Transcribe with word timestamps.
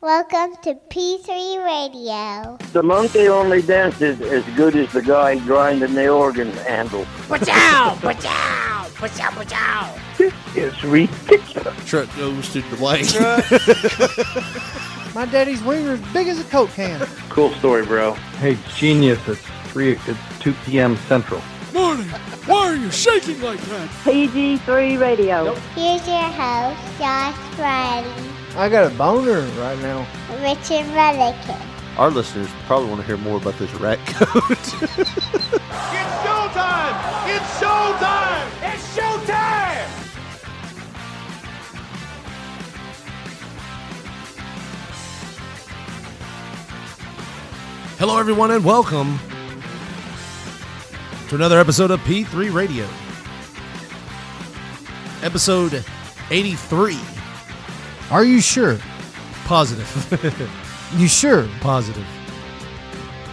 Welcome 0.00 0.54
to 0.62 0.76
P3 0.90 1.64
Radio. 1.64 2.56
The 2.72 2.84
monkey 2.84 3.26
only 3.26 3.62
dances 3.62 4.20
as 4.20 4.44
good 4.54 4.76
as 4.76 4.92
the 4.92 5.02
guy 5.02 5.40
grinding 5.40 5.94
the 5.94 6.06
organ 6.06 6.52
handle. 6.52 7.04
Pachow! 7.26 7.96
Pachow! 7.96 8.88
Pachow! 8.94 9.30
Pachow! 9.30 10.16
This 10.16 10.32
is 10.56 10.84
ridiculous. 10.84 11.84
Truck 11.84 12.08
goes 12.16 12.52
to 12.52 12.62
the 12.62 12.76
blank. 12.76 13.08
My 15.16 15.26
daddy's 15.26 15.64
wiener 15.64 15.94
is 15.94 16.00
big 16.12 16.28
as 16.28 16.38
a 16.38 16.44
Coke 16.44 16.70
can. 16.70 17.04
Cool 17.28 17.50
story, 17.54 17.84
bro. 17.84 18.12
Hey, 18.38 18.56
genius! 18.76 19.18
It's 19.26 19.40
three. 19.72 19.98
It's 20.06 20.38
two 20.38 20.52
p.m. 20.64 20.96
Central. 21.08 21.42
Morning. 21.74 22.06
Why 22.46 22.68
are 22.68 22.76
you 22.76 22.92
shaking 22.92 23.40
like 23.42 23.60
that? 23.62 23.88
PG3 24.04 25.00
Radio. 25.00 25.54
Here's 25.74 26.06
your 26.06 26.22
host, 26.22 26.98
Josh 27.00 27.58
Riley, 27.58 28.37
I 28.58 28.68
got 28.68 28.90
a 28.90 28.94
boner 28.96 29.42
right 29.60 29.78
now. 29.78 30.04
Richard 30.42 30.84
Mullican. 30.86 31.60
Our 31.96 32.10
listeners 32.10 32.48
probably 32.66 32.88
want 32.88 33.00
to 33.00 33.06
hear 33.06 33.16
more 33.16 33.36
about 33.36 33.56
this 33.56 33.72
rat 33.74 34.04
coat. 34.04 34.58
It's 36.00 36.16
showtime! 36.26 36.96
It's 37.36 37.60
showtime! 37.60 38.48
It's 38.62 38.96
showtime! 38.96 39.88
Hello, 47.98 48.18
everyone, 48.18 48.50
and 48.50 48.64
welcome 48.64 49.20
to 51.28 51.36
another 51.36 51.60
episode 51.60 51.92
of 51.92 52.00
P3 52.00 52.52
Radio. 52.52 52.88
Episode 55.22 55.84
83. 56.32 56.98
Are 58.10 58.24
you 58.24 58.40
sure? 58.40 58.78
Positive. 59.44 60.54
You 60.96 61.06
sure? 61.06 61.46
Positive. 61.60 62.06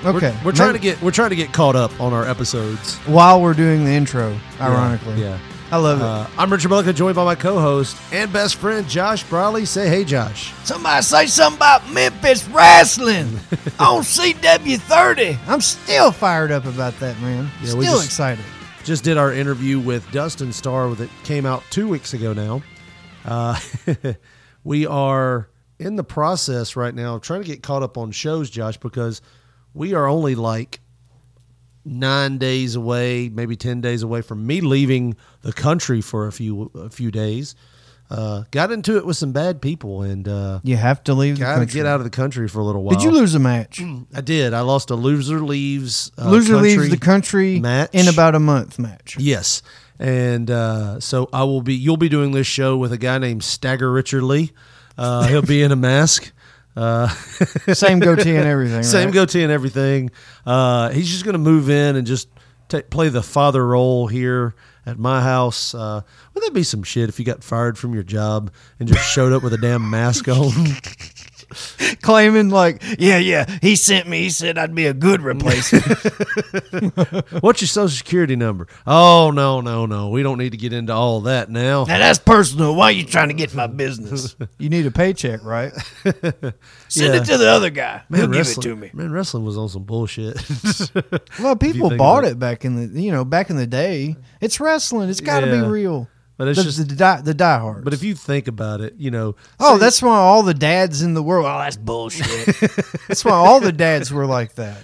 Okay. 0.03 0.35
We're, 0.41 0.47
we're 0.47 0.51
trying 0.51 0.73
to 0.73 0.79
get 0.79 1.01
we're 1.01 1.11
trying 1.11 1.29
to 1.29 1.37
get 1.37 1.53
caught 1.53 1.77
up 1.77 1.97
on 2.01 2.11
our 2.11 2.25
episodes. 2.25 2.97
while 3.07 3.41
we're 3.41 3.53
doing 3.53 3.85
the 3.85 3.91
intro. 3.91 4.37
Ironically, 4.59 5.21
Yeah. 5.21 5.39
I 5.71 5.77
love 5.77 5.99
it. 5.99 6.03
Uh, 6.03 6.27
I'm 6.37 6.51
Richard 6.51 6.69
Mullica, 6.69 6.93
joined 6.93 7.15
by 7.15 7.23
my 7.23 7.33
co-host 7.35 7.95
and 8.11 8.31
best 8.33 8.57
friend 8.57 8.85
Josh 8.89 9.23
Brawley. 9.23 9.63
Say 9.65 9.87
hey, 9.87 10.03
Josh. 10.03 10.53
Somebody 10.65 11.01
say 11.01 11.27
something 11.27 11.57
about 11.57 11.89
Memphis 11.91 12.45
wrestling 12.49 13.27
on 13.79 14.01
CW30. 14.03 15.37
I'm 15.47 15.61
still 15.61 16.11
fired 16.11 16.51
up 16.51 16.65
about 16.65 16.99
that, 16.99 17.17
man. 17.21 17.49
Yeah, 17.61 17.67
still 17.67 17.77
we 17.79 17.85
just- 17.85 18.05
excited. 18.05 18.43
Just 18.83 19.05
did 19.05 19.17
our 19.17 19.31
interview 19.31 19.79
with 19.79 20.11
Dustin 20.11 20.51
Starr 20.51 20.89
that 20.95 21.09
came 21.23 21.45
out 21.45 21.63
two 21.69 21.87
weeks 21.87 22.13
ago 22.13 22.33
now. 22.33 22.61
Uh, 23.23 23.57
we 24.65 24.85
are 24.85 25.47
in 25.79 25.95
the 25.95 26.03
process 26.03 26.75
right 26.75 26.93
now 26.93 27.15
of 27.15 27.21
trying 27.21 27.41
to 27.41 27.47
get 27.47 27.63
caught 27.63 27.83
up 27.83 27.97
on 27.97 28.11
shows, 28.11 28.49
Josh, 28.49 28.75
because 28.77 29.21
we 29.73 29.93
are 29.93 30.07
only 30.07 30.35
like 30.35 30.81
nine 31.85 32.39
days 32.39 32.75
away, 32.75 33.29
maybe 33.29 33.55
ten 33.55 33.79
days 33.79 34.01
away 34.01 34.21
from 34.21 34.45
me 34.45 34.59
leaving 34.59 35.15
the 35.43 35.53
country 35.53 36.01
for 36.01 36.27
a 36.27 36.31
few 36.31 36.71
a 36.75 36.89
few 36.89 37.11
days. 37.11 37.55
Uh, 38.09 38.43
got 38.51 38.71
into 38.71 38.97
it 38.97 39.05
with 39.05 39.17
some 39.17 39.31
bad 39.31 39.61
people 39.61 40.03
and 40.03 40.27
uh, 40.27 40.59
You 40.63 40.77
have 40.77 41.03
to 41.05 41.13
leave 41.15 41.37
the 41.39 41.45
got 41.45 41.59
to 41.59 41.65
get 41.65 41.87
out 41.87 41.99
of 41.99 42.03
the 42.03 42.11
country 42.11 42.47
for 42.47 42.59
a 42.59 42.63
little 42.63 42.83
while. 42.83 42.95
Did 42.95 43.03
you 43.03 43.11
lose 43.11 43.33
a 43.33 43.39
match? 43.39 43.81
I 44.13 44.21
did. 44.21 44.53
I 44.53 44.61
lost 44.61 44.91
a 44.91 44.95
loser 44.95 45.39
leaves. 45.39 46.11
Uh, 46.17 46.29
Loser 46.29 46.57
leaves 46.57 46.89
the 46.89 46.97
country 46.97 47.59
match 47.59 47.89
in 47.93 48.07
about 48.07 48.35
a 48.35 48.39
month 48.39 48.77
match. 48.77 49.17
Yes. 49.19 49.63
And 49.99 50.51
uh, 50.51 50.99
so 50.99 51.29
I 51.33 51.45
will 51.45 51.61
be. 51.61 51.73
You'll 51.73 51.97
be 51.97 52.09
doing 52.09 52.31
this 52.31 52.45
show 52.47 52.77
with 52.77 52.91
a 52.93 52.97
guy 52.97 53.17
named 53.17 53.43
Stagger 53.43 53.91
Richard 53.91 54.23
Lee. 54.23 54.51
Uh, 54.97 55.27
he'll 55.27 55.41
be 55.41 55.63
in 55.63 55.71
a 55.71 55.75
mask. 55.75 56.31
Uh, 56.75 57.07
Same 57.73 57.99
goatee 57.99 58.35
and 58.35 58.45
everything. 58.45 58.83
same 58.83 59.05
right? 59.05 59.13
goatee 59.13 59.43
and 59.43 59.51
everything. 59.51 60.11
Uh, 60.45 60.89
he's 60.89 61.09
just 61.09 61.23
going 61.23 61.33
to 61.33 61.39
move 61.39 61.69
in 61.69 61.95
and 61.95 62.05
just 62.05 62.27
ta 62.67 62.81
play 62.89 63.07
the 63.09 63.23
father 63.23 63.65
role 63.65 64.07
here 64.07 64.53
at 64.85 64.99
my 64.99 65.21
house. 65.21 65.73
Uh, 65.73 66.01
would 66.33 66.43
that 66.43 66.53
be 66.53 66.63
some 66.63 66.83
shit 66.83 67.09
if 67.09 67.19
you 67.19 67.25
got 67.25 67.43
fired 67.43 67.77
from 67.77 67.93
your 67.93 68.03
job 68.03 68.51
and 68.79 68.87
just 68.87 69.09
showed 69.11 69.33
up 69.33 69.43
with 69.43 69.53
a 69.53 69.57
damn 69.57 69.89
mask 69.89 70.27
on? 70.27 70.51
Claiming 72.01 72.49
like, 72.49 72.81
yeah, 72.99 73.17
yeah, 73.17 73.45
he 73.61 73.75
sent 73.75 74.07
me. 74.07 74.19
He 74.23 74.29
said 74.29 74.57
I'd 74.57 74.73
be 74.75 74.85
a 74.87 74.93
good 74.93 75.21
replacement. 75.21 75.85
What's 77.41 77.61
your 77.61 77.67
social 77.67 77.89
security 77.89 78.35
number? 78.35 78.67
Oh 78.85 79.31
no, 79.31 79.61
no, 79.61 79.85
no. 79.85 80.09
We 80.09 80.23
don't 80.23 80.37
need 80.37 80.51
to 80.51 80.57
get 80.57 80.73
into 80.73 80.93
all 80.93 81.21
that 81.21 81.49
now. 81.49 81.85
now 81.85 81.97
that's 81.97 82.19
personal. 82.19 82.75
Why 82.75 82.85
are 82.85 82.91
you 82.91 83.05
trying 83.05 83.29
to 83.29 83.33
get 83.33 83.53
my 83.53 83.67
business? 83.67 84.35
you 84.59 84.69
need 84.69 84.85
a 84.85 84.91
paycheck, 84.91 85.43
right? 85.43 85.71
Send 86.03 87.13
Yeah. 87.13 87.21
it 87.21 87.25
to 87.25 87.37
the 87.37 87.49
other 87.49 87.69
guy. 87.69 88.01
He'll 88.09 88.27
give 88.27 88.33
it 88.33 88.37
wrestling, 88.37 88.63
to 88.63 88.75
me. 88.75 88.89
Man, 88.93 89.11
wrestling 89.11 89.45
was 89.45 89.57
on 89.57 89.69
some 89.69 89.83
bullshit. 89.83 90.37
Well, 91.39 91.55
people 91.55 91.95
bought 91.97 92.25
it 92.25 92.39
back 92.39 92.65
in 92.65 92.93
the 92.93 93.01
you 93.01 93.11
know 93.11 93.25
back 93.25 93.49
in 93.49 93.55
the 93.55 93.67
day. 93.67 94.15
It's 94.41 94.59
wrestling. 94.59 95.09
It's 95.09 95.21
got 95.21 95.41
to 95.41 95.47
Yeah. 95.47 95.61
be 95.61 95.67
real. 95.67 96.07
But 96.37 96.49
it's 96.49 96.57
the, 96.57 96.63
just- 96.65 96.87
the, 96.89 96.95
die, 96.95 97.21
the 97.21 97.33
diehards. 97.33 97.83
But 97.85 97.93
if 97.93 98.03
you 98.03 98.13
think 98.13 98.47
about 98.49 98.81
it, 98.81 98.95
you 98.97 99.09
know. 99.09 99.35
oh, 99.59 99.77
that's 99.77 100.01
why 100.01 100.15
all 100.17 100.43
the 100.43 100.53
dads 100.53 101.01
in 101.01 101.13
the 101.13 101.23
world. 101.23 101.45
Oh, 101.45 101.59
that's 101.59 101.77
bullshit. 101.77 102.45
that's 103.07 103.23
why 103.23 103.31
all 103.31 103.59
the 103.61 103.71
dads 103.71 104.11
were 104.11 104.25
like 104.25 104.55
that, 104.55 104.77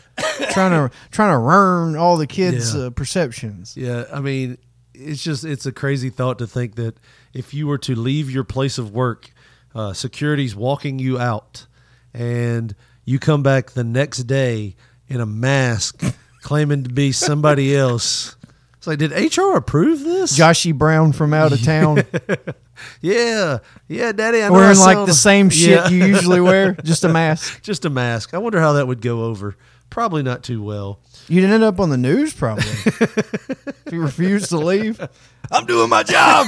trying 0.52 0.72
to 0.72 0.96
trying 1.12 1.34
to 1.34 1.38
ruin 1.40 1.98
all 1.98 2.16
the 2.18 2.28
kids' 2.28 2.74
Yeah. 2.74 2.84
uh, 2.84 2.90
perceptions. 2.92 3.76
yeah. 3.76 4.06
I 4.14 4.22
mean, 4.22 4.58
it's 4.94 5.22
just 5.22 5.44
it's 5.44 5.66
a 5.66 5.72
crazy 5.74 6.10
thought 6.10 6.40
to 6.40 6.48
think 6.48 6.76
that 6.76 6.96
if 7.34 7.54
you 7.54 7.68
were 7.68 7.80
to 7.80 7.96
leave 7.96 8.32
your 8.32 8.44
place 8.46 8.78
of 8.78 8.92
work, 8.92 9.30
uh, 9.76 9.92
security's 9.94 10.56
walking 10.56 11.00
you 11.00 11.20
out, 11.20 11.66
and 12.14 12.76
you 13.04 13.20
come 13.20 13.44
back 13.44 13.72
the 13.72 13.84
next 13.84 14.20
day 14.24 14.76
in 15.10 15.20
a 15.20 15.26
mask, 15.26 16.02
claiming 16.42 16.84
to 16.84 16.90
be 16.90 17.12
somebody 17.12 17.76
else. 17.76 18.38
It's 18.82 18.88
like, 18.88 18.98
did 18.98 19.12
HR 19.12 19.56
approve 19.58 20.00
this? 20.04 20.36
Joshy 20.36 20.76
Brown 20.76 21.12
from 21.14 21.36
out 21.36 21.54
of 21.54 21.62
town 21.64 22.04
Yeah, 23.02 23.60
yeah, 23.88 24.12
Daddy. 24.12 24.40
I 24.42 24.48
know 24.50 24.56
I 24.56 24.58
wearing 24.58 24.78
like 24.80 24.96
sound- 24.96 25.08
the 25.08 25.14
same 25.14 25.50
shit 25.52 25.70
Yeah. 25.70 25.88
you 25.90 26.04
usually 26.06 26.42
wear, 26.50 26.74
just 26.84 27.04
a 27.04 27.10
mask. 27.10 27.62
just 27.62 27.86
a 27.86 27.92
mask. 27.92 28.34
I 28.34 28.40
wonder 28.40 28.60
how 28.60 28.74
that 28.74 28.88
would 28.88 29.00
go 29.02 29.26
over. 29.26 29.56
Probably 29.92 30.24
not 30.24 30.42
too 30.42 30.64
well. 30.64 31.00
You'd 31.28 31.44
end 31.48 31.62
up 31.62 31.80
on 31.80 31.92
the 31.92 31.98
news 31.98 32.34
probably 32.34 32.64
if 32.86 33.84
you 33.92 34.02
refuse 34.02 34.48
to 34.48 34.58
leave. 34.58 35.00
I'm 35.52 35.68
doing 35.68 35.90
my 35.90 36.02
job. 36.02 36.48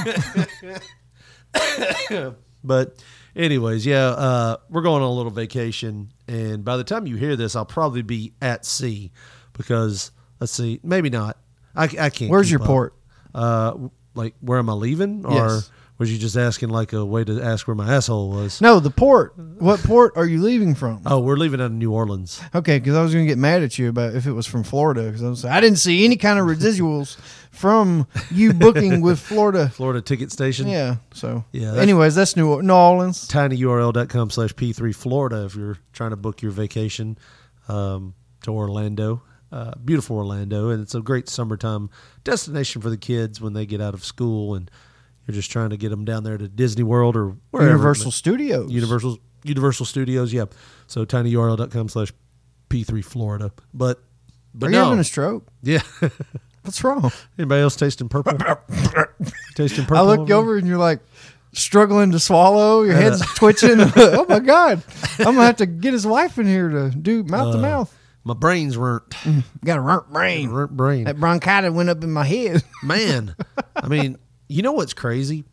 But 2.66 3.04
anyways, 3.36 3.84
yeah, 3.84 4.06
uh, 4.08 4.56
we're 4.70 4.80
going 4.82 5.02
on 5.02 5.08
a 5.08 5.12
little 5.12 5.30
vacation, 5.30 6.12
and 6.26 6.64
by 6.64 6.78
the 6.78 6.84
time 6.84 7.06
you 7.06 7.16
hear 7.16 7.36
this, 7.36 7.54
I'll 7.54 7.66
probably 7.66 8.00
be 8.02 8.32
at 8.40 8.64
sea 8.64 9.12
because 9.52 10.10
let's 10.40 10.52
see, 10.52 10.80
maybe 10.82 11.10
not. 11.10 11.36
I, 11.74 11.84
I 11.98 12.10
can't. 12.10 12.30
Where's 12.30 12.50
your 12.50 12.60
up. 12.60 12.66
port? 12.66 12.94
Uh, 13.34 13.88
like 14.14 14.34
where 14.40 14.58
am 14.58 14.70
I 14.70 14.74
leaving, 14.74 15.26
or 15.26 15.32
Yes. 15.34 15.70
was 15.98 16.12
you 16.12 16.18
just 16.18 16.36
asking 16.36 16.68
like 16.68 16.92
a 16.92 17.04
way 17.04 17.24
to 17.24 17.42
ask 17.42 17.66
where 17.66 17.74
my 17.74 17.92
asshole 17.92 18.30
was? 18.30 18.60
No, 18.60 18.78
the 18.78 18.90
port. 18.90 19.36
What 19.58 19.80
port 19.82 20.12
are 20.16 20.24
you 20.26 20.40
leaving 20.40 20.76
from? 20.76 21.02
Oh, 21.04 21.18
we're 21.18 21.36
leaving 21.36 21.60
out 21.60 21.66
of 21.66 21.72
New 21.72 21.90
Orleans. 21.92 22.40
Okay, 22.54 22.78
because 22.78 22.94
I 22.94 23.02
was 23.02 23.12
going 23.12 23.24
to 23.24 23.28
get 23.28 23.38
mad 23.38 23.62
at 23.62 23.76
you 23.76 23.88
about 23.88 24.14
if 24.14 24.26
it 24.26 24.32
was 24.32 24.46
from 24.46 24.62
Florida 24.62 25.02
because 25.06 25.22
I 25.24 25.28
was 25.28 25.44
I 25.44 25.60
didn't 25.60 25.78
see 25.78 26.04
any 26.04 26.16
kind 26.16 26.38
of 26.38 26.46
residuals 26.46 27.16
from 27.50 28.06
you 28.30 28.52
booking 28.52 29.00
with 29.00 29.18
Florida. 29.18 29.68
Florida 29.70 30.00
ticket 30.00 30.30
station. 30.30 30.68
Yeah. 30.68 30.96
So 31.12 31.44
Yeah, 31.50 31.66
that's- 31.66 31.82
Anyways, 31.82 32.14
that's 32.14 32.36
New 32.36 32.62
New 32.62 32.72
Orleans. 32.74 33.26
tinyurl.com 33.28 34.30
slash 34.30 34.54
p3 34.54 34.94
florida 34.94 35.44
if 35.44 35.56
you're 35.56 35.78
trying 35.92 36.10
to 36.10 36.16
book 36.16 36.40
your 36.40 36.52
vacation 36.52 37.18
um, 37.68 38.14
to 38.42 38.52
orlando 38.52 39.22
uh, 39.54 39.72
beautiful 39.84 40.16
orlando 40.16 40.70
and 40.70 40.82
it's 40.82 40.94
a 40.96 41.00
great 41.00 41.28
summertime 41.28 41.88
destination 42.24 42.82
for 42.82 42.90
the 42.90 42.96
kids 42.96 43.40
when 43.40 43.52
they 43.52 43.64
get 43.64 43.80
out 43.80 43.94
of 43.94 44.04
school 44.04 44.54
and 44.56 44.68
you're 45.26 45.34
just 45.34 45.50
trying 45.50 45.70
to 45.70 45.76
get 45.76 45.90
them 45.90 46.04
down 46.04 46.24
there 46.24 46.36
to 46.36 46.48
disney 46.48 46.82
world 46.82 47.16
or 47.16 47.36
wherever 47.52 47.70
Universal 47.70 48.10
Studios. 48.10 48.70
universal 48.72 49.18
universal 49.44 49.86
studios 49.86 50.32
yeah 50.32 50.46
so 50.88 51.04
tinyurl.com 51.04 51.88
slash 51.88 52.12
p3 52.68 53.04
florida 53.04 53.52
but 53.72 54.02
but 54.52 54.66
Are 54.66 54.70
you 54.70 54.76
no. 54.78 54.84
having 54.84 54.98
a 54.98 55.04
stroke? 55.04 55.46
yeah 55.62 55.82
What's 56.62 56.82
wrong? 56.82 57.12
anybody 57.38 57.60
else 57.62 57.76
tasting 57.76 58.08
purple 58.08 58.32
tasting 59.54 59.84
purple 59.84 59.98
I 59.98 60.00
look 60.16 60.30
over 60.30 60.56
and 60.56 60.66
you're 60.66 60.78
like 60.78 61.00
struggling 61.52 62.10
to 62.12 62.18
swallow. 62.18 62.82
Your 62.82 62.94
head's 62.94 63.20
twitching. 63.34 63.76
oh 63.96 64.26
my 64.28 64.40
god! 64.40 64.82
I'm 65.20 65.34
gonna 65.36 65.44
have 65.44 65.58
to 65.58 65.66
get 65.66 65.92
his 65.92 66.06
wife 66.06 66.38
in 66.38 66.46
here 66.46 66.68
to 66.68 66.90
do 66.90 67.22
mouth 67.22 67.52
to 67.52 67.58
mouth. 67.58 67.96
My 68.24 68.34
brain's 68.34 68.76
burnt 68.76 69.08
mm-hmm. 69.10 69.40
Got 69.64 69.78
a 69.78 69.82
burnt 69.82 70.12
brain. 70.12 70.50
burnt 70.50 70.76
brain 70.76 71.04
That 71.04 71.20
bronchitis 71.20 71.72
went 71.72 71.88
up 71.88 72.02
in 72.02 72.12
my 72.12 72.24
head. 72.24 72.62
man 72.82 73.36
i 73.76 73.88
mean 73.88 74.16
you 74.48 74.62
know 74.62 74.72
what's 74.72 74.94
crazy 74.94 75.44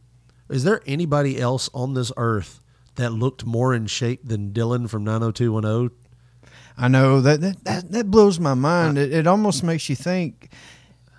is 0.50 0.64
there 0.64 0.82
anybody 0.86 1.40
else 1.40 1.70
on 1.74 1.94
this 1.94 2.12
earth 2.18 2.60
that 2.96 3.12
looked 3.12 3.46
more 3.46 3.74
in 3.74 3.88
shape 3.88 4.22
than 4.28 4.52
dylan 4.52 4.90
from 4.90 5.04
90210 5.04 5.98
I 6.78 6.88
know 6.88 7.22
that 7.22 7.42
that, 7.42 7.64
that, 7.66 7.92
that 7.92 8.12
blows 8.12 8.40
my 8.40 8.54
mind. 8.54 8.98
It, 8.98 9.14
it 9.14 9.28
almost 9.28 9.64
makes 9.64 9.90
you 9.90 9.96
think 9.96 10.52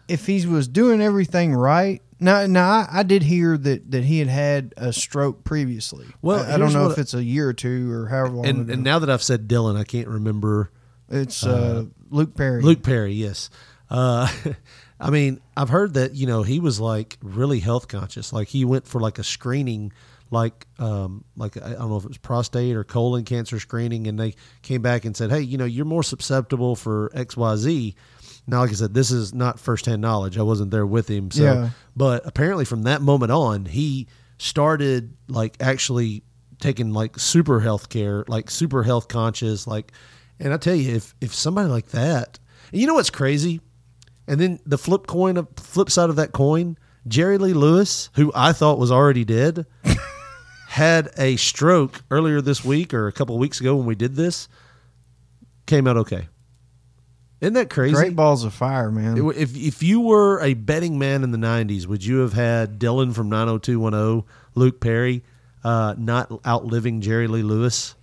if 0.09 0.27
he 0.27 0.47
was 0.47 0.69
doing 0.69 1.01
everything 1.01 1.55
right, 1.55 2.03
Now, 2.19 2.47
now 2.47 2.69
I, 2.69 2.89
I 2.91 3.03
did 3.03 3.23
hear 3.23 3.57
that, 3.57 3.91
that 3.91 4.05
he 4.05 4.19
had 4.19 4.29
had 4.29 4.75
a 4.77 4.93
stroke 4.93 5.45
previously. 5.45 6.07
Well, 6.21 6.45
I, 6.45 6.55
I 6.55 6.59
don't 6.59 6.73
know 6.73 6.91
if 6.91 6.99
it's 6.99 7.15
a 7.15 7.23
year 7.23 7.49
or 7.49 7.53
two 7.53 7.93
or 7.93 8.09
however 8.09 8.31
long. 8.31 8.47
And 8.47 8.71
and 8.71 8.83
now 8.83 8.99
that 8.99 9.11
I've 9.11 9.23
said 9.23 9.49
Dylan, 9.49 9.79
I 9.79 9.85
can't 9.85 10.09
remember 10.09 10.71
it's 11.13 11.45
uh, 11.47 11.85
Luke 12.11 12.35
Perry. 12.37 12.63
Luke 12.63 12.83
Perry. 12.83 13.13
Yes. 13.13 13.51
Uh, 13.91 14.27
I 15.01 15.11
mean, 15.11 15.41
I've 15.57 15.69
heard 15.69 15.95
that 15.95 16.15
you 16.15 16.27
know 16.27 16.43
he 16.43 16.59
was 16.61 16.81
like 16.81 17.19
really 17.23 17.61
health 17.61 17.89
conscious. 17.89 18.33
Like 18.33 18.49
he 18.49 18.65
went 18.65 18.87
for 18.87 19.01
like 19.01 19.19
a 19.19 19.25
screening, 19.25 19.93
like 20.31 20.67
um, 20.79 21.25
like 21.37 21.57
I 21.57 21.71
don't 21.75 21.91
know 21.91 21.97
if 21.97 22.05
it 22.05 22.09
was 22.09 22.19
prostate 22.19 22.75
or 22.77 22.85
colon 22.85 23.25
cancer 23.25 23.59
screening, 23.61 24.07
and 24.07 24.19
they 24.19 24.35
came 24.63 24.81
back 24.83 25.05
and 25.05 25.17
said, 25.17 25.31
hey, 25.31 25.41
you 25.41 25.59
know, 25.59 25.65
you're 25.65 25.85
more 25.85 26.03
susceptible 26.03 26.75
for 26.77 27.11
X 27.15 27.37
Y 27.37 27.57
Z. 27.57 27.95
Now, 28.47 28.61
like 28.61 28.71
I 28.71 28.75
said, 28.75 28.95
this 28.95 29.11
is 29.13 29.33
not 29.33 29.61
firsthand 29.61 30.03
knowledge. 30.03 30.37
I 30.39 30.43
wasn't 30.43 30.71
there 30.73 30.87
with 30.87 31.09
him, 31.09 31.31
so 31.31 31.43
Yeah. 31.45 31.71
but 31.95 32.23
apparently 32.27 32.65
from 32.65 32.83
that 32.85 33.01
moment 33.03 33.31
on, 33.31 33.67
he 33.67 34.09
started 34.39 35.15
like 35.29 35.57
actually 35.61 36.23
taking 36.61 36.93
like 36.93 37.19
super 37.19 37.61
health 37.61 37.89
care, 37.89 38.25
like 38.29 38.51
super 38.51 38.83
health 38.85 39.09
conscious, 39.09 39.67
like. 39.67 39.93
And 40.43 40.53
I 40.53 40.57
tell 40.57 40.75
you, 40.75 40.95
if 40.95 41.15
if 41.21 41.33
somebody 41.33 41.69
like 41.69 41.89
that, 41.89 42.41
and 42.73 42.81
you 42.81 42.87
know 42.87 42.95
what's 42.95 43.11
crazy, 43.11 43.61
and 44.27 44.41
then 44.41 44.59
the 44.67 44.77
flip 44.77 45.07
coin 45.07 45.37
of 45.37 45.49
flip 45.57 45.89
side 45.89 46.11
of 46.11 46.17
that 46.17 46.33
coin, 46.33 46.77
Jerry 47.07 47.39
Lee 47.39 47.53
Lewis, 47.53 48.11
who 48.15 48.33
I 48.35 48.53
thought 48.53 48.79
was 48.79 48.91
already 48.91 49.25
dead, 49.25 49.67
had 50.69 51.11
a 51.17 51.37
stroke 51.37 52.03
earlier 52.11 52.41
this 52.41 52.65
week 52.65 52.93
or 52.93 53.07
a 53.07 53.13
couple 53.13 53.37
of 53.37 53.41
weeks 53.41 53.61
ago 53.61 53.77
when 53.77 53.87
we 53.87 53.95
did 53.95 54.17
this. 54.17 54.49
Came 55.67 55.87
out 55.87 55.97
okay. 55.97 56.27
Isn't 57.41 57.55
that 57.55 57.71
crazy? 57.71 57.95
Great 57.95 58.17
balls 58.17 58.45
of 58.45 58.53
fire, 58.53 58.91
man. 58.91 59.17
If 59.37 59.57
if 59.57 59.83
you 59.83 60.01
were 60.01 60.41
a 60.41 60.55
betting 60.55 60.99
man 60.99 61.23
in 61.23 61.31
the 61.31 61.39
'90s, 61.39 61.87
would 61.87 62.05
you 62.05 62.19
have 62.19 62.33
had 62.33 62.81
Dylan 62.81 63.15
from 63.15 63.29
90210, 63.29 64.29
Luke 64.57 64.81
Perry, 64.81 65.23
uh, 65.63 65.95
not 65.97 66.45
outliving 66.45 67.01
Jerry 67.01 67.29
Lee 67.29 67.43
Lewis? 67.45 67.95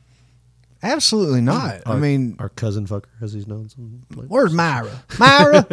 Absolutely 0.82 1.42
not. 1.42 1.82
I 1.86 1.96
mean, 1.98 2.36
our 2.40 2.50
cousin 2.50 2.88
fucker, 2.88 3.06
as 3.22 3.34
he's 3.34 3.48
known. 3.48 3.70
Some 3.70 4.04
where's 4.28 4.54
Myra? 4.54 4.92
Myra, 5.20 5.68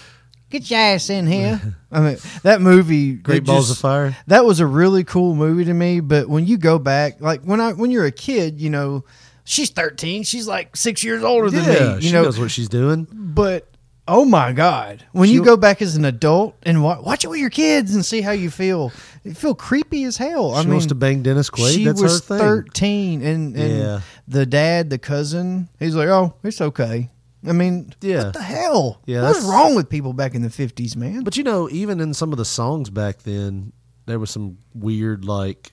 get 0.50 0.70
your 0.70 0.78
ass 0.80 1.08
in 1.10 1.26
here. 1.26 1.76
I 1.92 2.00
mean, 2.00 2.16
that 2.42 2.60
movie, 2.60 3.14
Great 3.14 3.44
Balls 3.44 3.68
just- 3.68 3.78
of 3.78 3.82
Fire. 3.82 4.16
That 4.26 4.44
was 4.44 4.60
a 4.60 4.66
really 4.66 5.04
cool 5.04 5.34
movie 5.34 5.64
to 5.64 5.72
me. 5.74 6.00
But 6.00 6.28
when 6.28 6.46
you 6.46 6.58
go 6.58 6.78
back, 6.78 7.20
like 7.20 7.42
when 7.42 7.60
I 7.60 7.72
when 7.72 7.90
you're 7.90 8.04
a 8.06 8.12
kid, 8.12 8.60
you 8.60 8.68
know, 8.70 9.04
she's 9.44 9.70
13. 9.70 10.24
She's 10.24 10.46
like 10.46 10.76
six 10.76 11.02
years 11.02 11.22
older 11.24 11.50
than 11.50 11.66
me. 11.66 11.94
You 11.96 12.00
she 12.02 12.12
know, 12.12 12.24
knows 12.24 12.38
what 12.38 12.50
she's 12.50 12.68
doing. 12.68 13.06
but 13.10 13.66
oh 14.10 14.24
my 14.24 14.52
god, 14.52 15.04
when 15.12 15.28
you 15.28 15.36
She'll- 15.36 15.44
go 15.44 15.56
back 15.56 15.80
as 15.80 15.96
an 15.96 16.04
adult 16.04 16.56
and 16.64 16.82
wa- 16.82 17.00
watch 17.00 17.24
it 17.24 17.28
with 17.28 17.38
your 17.40 17.50
kids 17.50 17.94
and 17.94 18.04
see 18.04 18.20
how 18.20 18.32
you 18.32 18.50
feel, 18.50 18.92
you 19.24 19.34
feel 19.34 19.54
creepy 19.54 20.04
as 20.04 20.16
hell. 20.16 20.52
I 20.54 20.60
She 20.60 20.66
mean, 20.66 20.74
wants 20.74 20.86
to 20.86 20.94
bang 20.94 21.22
Dennis 21.22 21.48
Quaid. 21.50 21.74
She 21.74 21.84
That's 21.84 22.02
was 22.02 22.26
her 22.28 22.36
thing. 22.36 22.38
13, 22.38 23.22
and, 23.22 23.56
and 23.56 23.78
Yeah. 23.78 24.00
the 24.28 24.44
dad, 24.46 24.90
the 24.90 24.98
cousin, 24.98 25.68
he's 25.78 25.94
like, 25.94 26.08
oh, 26.08 26.34
it's 26.42 26.60
okay. 26.60 27.10
I 27.46 27.52
mean, 27.52 27.94
Yeah. 28.02 28.24
what 28.24 28.32
the 28.34 28.42
hell? 28.42 29.00
Yeah, 29.06 29.22
what's 29.22 29.44
wrong 29.44 29.74
with 29.74 29.88
people 29.88 30.12
back 30.12 30.34
in 30.34 30.42
the 30.42 30.48
50s, 30.50 30.94
man? 30.96 31.22
But 31.22 31.36
you 31.36 31.44
know, 31.44 31.68
even 31.70 32.00
in 32.00 32.12
some 32.12 32.32
of 32.32 32.38
the 32.38 32.44
songs 32.44 32.90
back 32.90 33.22
then, 33.22 33.72
there 34.06 34.18
was 34.18 34.30
some 34.30 34.58
weird 34.74 35.24
like, 35.24 35.72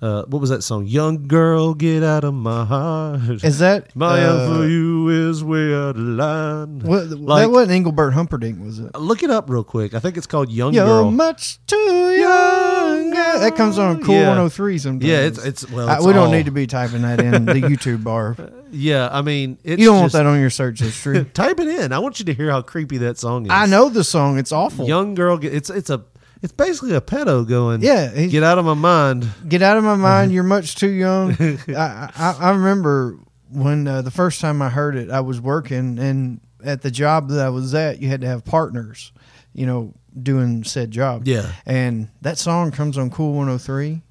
uh, 0.00 0.22
what 0.26 0.40
was 0.40 0.50
that 0.50 0.62
song? 0.62 0.86
Young 0.86 1.26
girl, 1.26 1.74
get 1.74 2.02
out 2.04 2.22
of 2.24 2.32
my 2.34 2.64
heart. 2.64 3.42
Is 3.42 3.58
that 3.58 3.94
my 3.96 4.22
uh, 4.24 4.34
love 4.34 4.56
for 4.58 4.68
you 4.68 5.08
is 5.08 5.42
way 5.42 5.74
out 5.74 5.96
of 5.96 5.98
line. 5.98 6.78
What, 6.80 7.08
Like- 7.08 7.42
that 7.46 7.50
wasn't 7.50 7.72
Engelbert 7.72 8.12
Humperdinck, 8.12 8.62
was 8.62 8.78
it? 8.78 8.94
Look 8.96 9.22
it 9.24 9.30
up 9.30 9.50
real 9.50 9.64
quick. 9.64 9.94
I 9.94 9.98
think 9.98 10.16
it's 10.16 10.26
called 10.26 10.50
Young 10.52 10.72
Girl. 10.72 10.86
You're 10.86 11.02
Girl. 11.02 11.10
much 11.10 11.58
too 11.66 11.76
young. 12.16 13.10
That 13.10 13.56
comes 13.56 13.78
on 13.78 14.02
Cool 14.02 14.14
Yeah. 14.14 14.28
103 14.28 14.78
sometimes. 14.78 15.04
Yeah, 15.10 15.18
it's 15.20 15.38
it's 15.44 15.70
well. 15.70 15.88
Uh, 15.88 15.96
It's 15.96 16.06
we 16.06 16.12
don't 16.12 16.30
need 16.30 16.46
to 16.46 16.50
be 16.50 16.66
typing 16.66 17.02
that 17.02 17.20
in 17.20 17.44
the 17.44 17.52
YouTube 17.54 18.02
bar. 18.04 18.36
Yeah, 18.70 19.08
I 19.10 19.22
mean, 19.22 19.58
it's 19.64 19.80
You 19.80 19.86
don't 19.88 20.00
want 20.00 20.12
that 20.12 20.26
on 20.26 20.38
your 20.40 20.50
search 20.50 20.80
history. 20.80 21.24
Type 21.34 21.58
it 21.58 21.68
in. 21.68 21.92
I 21.92 21.98
want 22.00 22.18
you 22.18 22.24
to 22.26 22.34
hear 22.34 22.50
how 22.50 22.62
creepy 22.62 22.98
that 22.98 23.16
song 23.18 23.46
is. 23.46 23.50
I 23.52 23.66
know 23.66 23.88
the 23.88 24.04
song. 24.04 24.38
It's 24.38 24.52
awful. 24.52 24.86
Young 24.86 25.14
girl. 25.14 25.38
It's 25.42 25.70
it's 25.70 25.90
a 25.90 26.02
it's 26.42 26.52
basically 26.52 26.94
a 26.94 27.00
pedo 27.00 27.46
going. 27.46 27.82
Yeah, 27.82 28.26
get 28.26 28.42
out 28.42 28.58
of 28.58 28.64
my 28.64 28.74
mind. 28.74 29.28
Get 29.48 29.62
out 29.62 29.76
of 29.76 29.84
my 29.84 29.96
mind. 29.96 30.32
You're 30.32 30.44
much 30.44 30.76
too 30.76 30.90
young. 30.90 31.36
I, 31.68 32.10
I, 32.16 32.36
I 32.40 32.50
remember 32.50 33.18
when 33.50 33.88
uh, 33.88 34.02
the 34.02 34.10
first 34.10 34.40
time 34.40 34.62
I 34.62 34.68
heard 34.68 34.96
it, 34.96 35.10
I 35.10 35.20
was 35.20 35.40
working, 35.40 35.98
and 35.98 36.40
at 36.62 36.82
the 36.82 36.90
job 36.90 37.28
that 37.30 37.44
I 37.44 37.48
was 37.50 37.74
at, 37.74 38.00
you 38.00 38.08
had 38.08 38.20
to 38.20 38.26
have 38.26 38.44
partners, 38.44 39.12
you 39.52 39.66
know, 39.66 39.94
doing 40.20 40.64
said 40.64 40.90
job. 40.90 41.26
Yeah. 41.26 41.50
And 41.66 42.08
that 42.20 42.38
song 42.38 42.70
comes 42.70 42.98
on 42.98 43.10
Cool 43.10 43.32
103, 43.34 44.02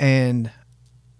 and 0.00 0.50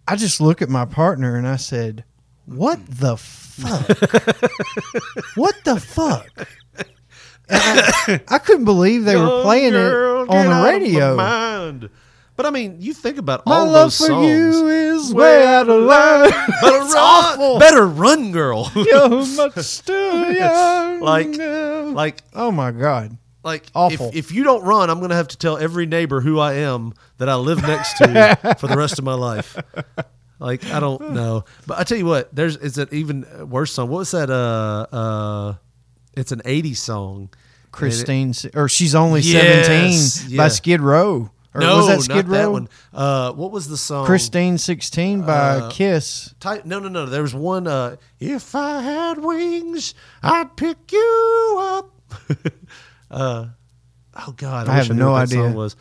I 0.06 0.16
just 0.16 0.40
look 0.40 0.62
at 0.62 0.68
my 0.68 0.84
partner 0.84 1.36
and 1.36 1.46
I 1.46 1.56
said, 1.56 2.04
"What 2.46 2.84
the 2.86 3.16
fuck? 3.16 3.88
what 5.36 5.54
the 5.64 5.78
fuck?" 5.78 6.48
I, 7.50 8.20
I 8.28 8.38
couldn't 8.38 8.64
believe 8.64 9.04
they 9.04 9.16
were 9.16 9.42
playing 9.42 9.72
girl, 9.72 10.22
it 10.24 10.28
on 10.30 10.46
the 10.46 10.52
out 10.52 10.56
of 10.56 10.62
my 10.62 10.70
radio. 10.72 11.88
But 12.36 12.46
I 12.46 12.50
mean, 12.50 12.76
you 12.78 12.94
think 12.94 13.18
about 13.18 13.44
My 13.46 13.56
all 13.56 13.66
love 13.66 13.86
those 13.86 13.98
for 13.98 14.06
songs. 14.06 14.26
you 14.28 14.68
is 14.68 15.12
way 15.12 15.44
out 15.44 15.68
of 15.68 15.82
line. 15.82 16.30
Better 16.30 16.76
It's 16.76 16.94
run, 16.94 16.96
awful. 16.96 17.58
Better 17.58 17.86
run, 17.86 18.30
girl. 18.30 18.70
You're 18.76 19.08
much 19.26 19.84
too 19.84 20.32
young. 20.32 21.00
Like- 21.00 21.36
like 21.96 22.22
oh 22.34 22.52
my 22.52 22.70
god, 22.70 23.16
like 23.42 23.66
Awful. 23.74 24.10
If, 24.10 24.14
if 24.16 24.32
you 24.32 24.44
don't 24.44 24.62
run, 24.62 24.88
I'm 24.88 25.00
gonna 25.00 25.16
have 25.16 25.28
to 25.28 25.36
tell 25.36 25.56
every 25.58 25.86
neighbor 25.86 26.20
who 26.20 26.38
I 26.38 26.54
am 26.54 26.92
that 27.16 27.28
I 27.28 27.34
live 27.34 27.60
next 27.62 27.96
to 27.98 28.56
for 28.60 28.68
the 28.68 28.76
rest 28.76 28.98
of 28.98 29.04
my 29.04 29.14
life. 29.14 29.56
Like 30.40 30.64
I 30.66 30.78
don't 30.78 31.14
know, 31.14 31.44
but 31.66 31.80
I 31.80 31.82
tell 31.82 31.98
you 31.98 32.04
what, 32.06 32.32
there's 32.32 32.54
it's 32.54 32.78
an 32.78 32.86
even 32.92 33.26
worse 33.50 33.72
song. 33.72 33.88
What 33.88 33.98
was 33.98 34.12
that? 34.12 34.30
Uh, 34.30 34.86
uh, 34.94 35.54
it's 36.18 36.32
an 36.32 36.40
'80s 36.44 36.76
song. 36.76 37.30
Christine, 37.70 38.32
or 38.54 38.68
she's 38.68 38.94
only 38.94 39.20
Yes, 39.20 39.42
seventeen 40.14 40.32
yeah. 40.32 40.36
by 40.42 40.48
Skid 40.48 40.80
Row. 40.80 41.30
Or 41.54 41.60
no, 41.60 41.76
was 41.76 41.86
that 41.88 42.00
Skid 42.02 42.26
not 42.28 42.32
that 42.32 42.50
one. 42.50 42.68
Uh, 42.92 43.32
what 43.32 43.52
was 43.52 43.68
the 43.68 43.76
song? 43.76 44.06
Christine 44.06 44.58
sixteen 44.58 45.22
by 45.22 45.56
Uh, 45.58 45.70
Kiss. 45.70 46.34
Type, 46.40 46.64
no, 46.64 46.78
no, 46.78 46.88
no. 46.88 47.06
There 47.06 47.22
was 47.22 47.34
one. 47.34 47.66
Uh, 47.66 47.96
if 48.20 48.54
I 48.54 48.80
had 48.80 49.18
wings, 49.18 49.94
I'd 50.22 50.56
pick 50.56 50.92
you 50.92 51.56
up. 51.60 51.94
uh, 53.10 53.46
oh 54.26 54.32
God, 54.36 54.68
I, 54.68 54.72
I 54.72 54.76
have 54.76 54.88
knew 54.90 54.96
no 54.96 55.14
idea. 55.14 55.50
Was, 55.50 55.76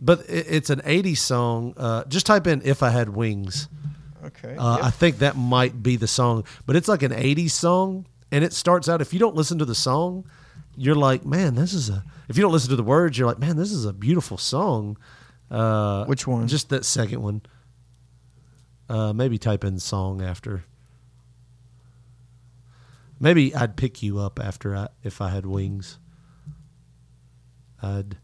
but 0.00 0.20
it, 0.28 0.46
it's 0.48 0.70
an 0.70 0.80
'80s 0.80 1.18
song. 1.18 1.74
Uh, 1.76 2.04
just 2.04 2.26
type 2.26 2.46
in 2.46 2.62
"If 2.64 2.82
I 2.82 2.90
Had 2.90 3.08
Wings." 3.10 3.68
Okay. 4.24 4.54
Uh, 4.56 4.78
I 4.82 4.90
think 4.90 5.18
that 5.18 5.36
might 5.36 5.82
be 5.82 5.96
the 5.96 6.06
song, 6.08 6.44
but 6.66 6.76
it's 6.76 6.88
like 6.88 7.02
an 7.02 7.12
'80s 7.12 7.50
song, 7.50 8.06
and 8.32 8.42
it 8.42 8.52
starts 8.52 8.88
out. 8.88 9.00
If 9.02 9.12
you 9.12 9.20
don't 9.20 9.36
listen 9.36 9.58
to 9.58 9.64
the 9.64 9.74
song, 9.74 10.24
you're 10.74 10.96
like, 10.96 11.24
man, 11.24 11.54
this 11.54 11.74
is 11.74 11.90
a. 11.90 12.02
If 12.28 12.36
you 12.36 12.42
don't 12.42 12.50
listen 12.50 12.70
to 12.70 12.76
the 12.76 12.82
words, 12.82 13.16
you're 13.16 13.28
like, 13.28 13.38
man, 13.38 13.56
this 13.56 13.70
is 13.70 13.84
a 13.84 13.92
beautiful 13.92 14.38
song. 14.38 14.96
Uh, 15.50 16.06
Which 16.06 16.26
one? 16.26 16.48
Just 16.48 16.70
that 16.70 16.86
second 16.86 17.22
one. 17.22 17.42
Uh, 18.88 19.12
maybe 19.12 19.38
type 19.38 19.64
in 19.64 19.78
song 19.78 20.22
after. 20.22 20.64
Maybe 23.20 23.54
I'd 23.54 23.76
pick 23.76 24.02
you 24.02 24.18
up 24.18 24.40
after 24.42 24.74
I 24.74 24.88
if 25.04 25.20
I 25.20 25.28
had 25.28 25.44
wings. 25.44 25.98
I'd. 27.82 28.16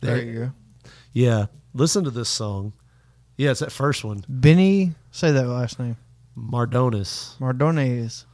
there 0.00 0.20
you 0.20 0.38
go. 0.38 0.52
Yeah, 1.12 1.46
listen 1.72 2.02
to 2.04 2.10
this 2.10 2.28
song. 2.28 2.72
Yeah, 3.36 3.52
it's 3.52 3.60
that 3.60 3.72
first 3.72 4.04
one, 4.04 4.24
Benny, 4.28 4.92
say 5.10 5.30
that 5.32 5.46
last 5.46 5.78
name. 5.78 5.96
Mardonis. 6.36 7.38
Mardones. 7.38 8.24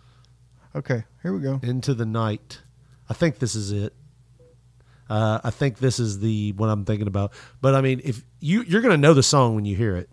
Okay, 0.74 1.04
here 1.22 1.32
we 1.32 1.40
go. 1.40 1.60
Into 1.62 1.94
the 1.94 2.06
Night. 2.06 2.62
I 3.08 3.14
think 3.14 3.38
this 3.38 3.54
is 3.54 3.72
it. 3.72 3.94
Uh, 5.10 5.40
I 5.42 5.50
think 5.50 5.78
this 5.78 5.98
is 5.98 6.20
the 6.20 6.52
one 6.52 6.68
I'm 6.68 6.84
thinking 6.84 7.06
about. 7.06 7.32
But 7.62 7.74
I 7.74 7.80
mean, 7.80 8.00
if 8.04 8.22
you 8.40 8.62
you're 8.62 8.82
gonna 8.82 8.98
know 8.98 9.14
the 9.14 9.22
song 9.22 9.54
when 9.54 9.64
you 9.64 9.74
hear 9.74 9.96
it. 9.96 10.10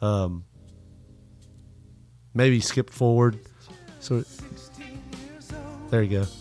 Um, 0.00 0.44
maybe 2.34 2.60
skip 2.60 2.88
forward. 2.90 3.40
So 3.98 4.22
there 5.90 6.02
you 6.02 6.20
go. 6.20 6.26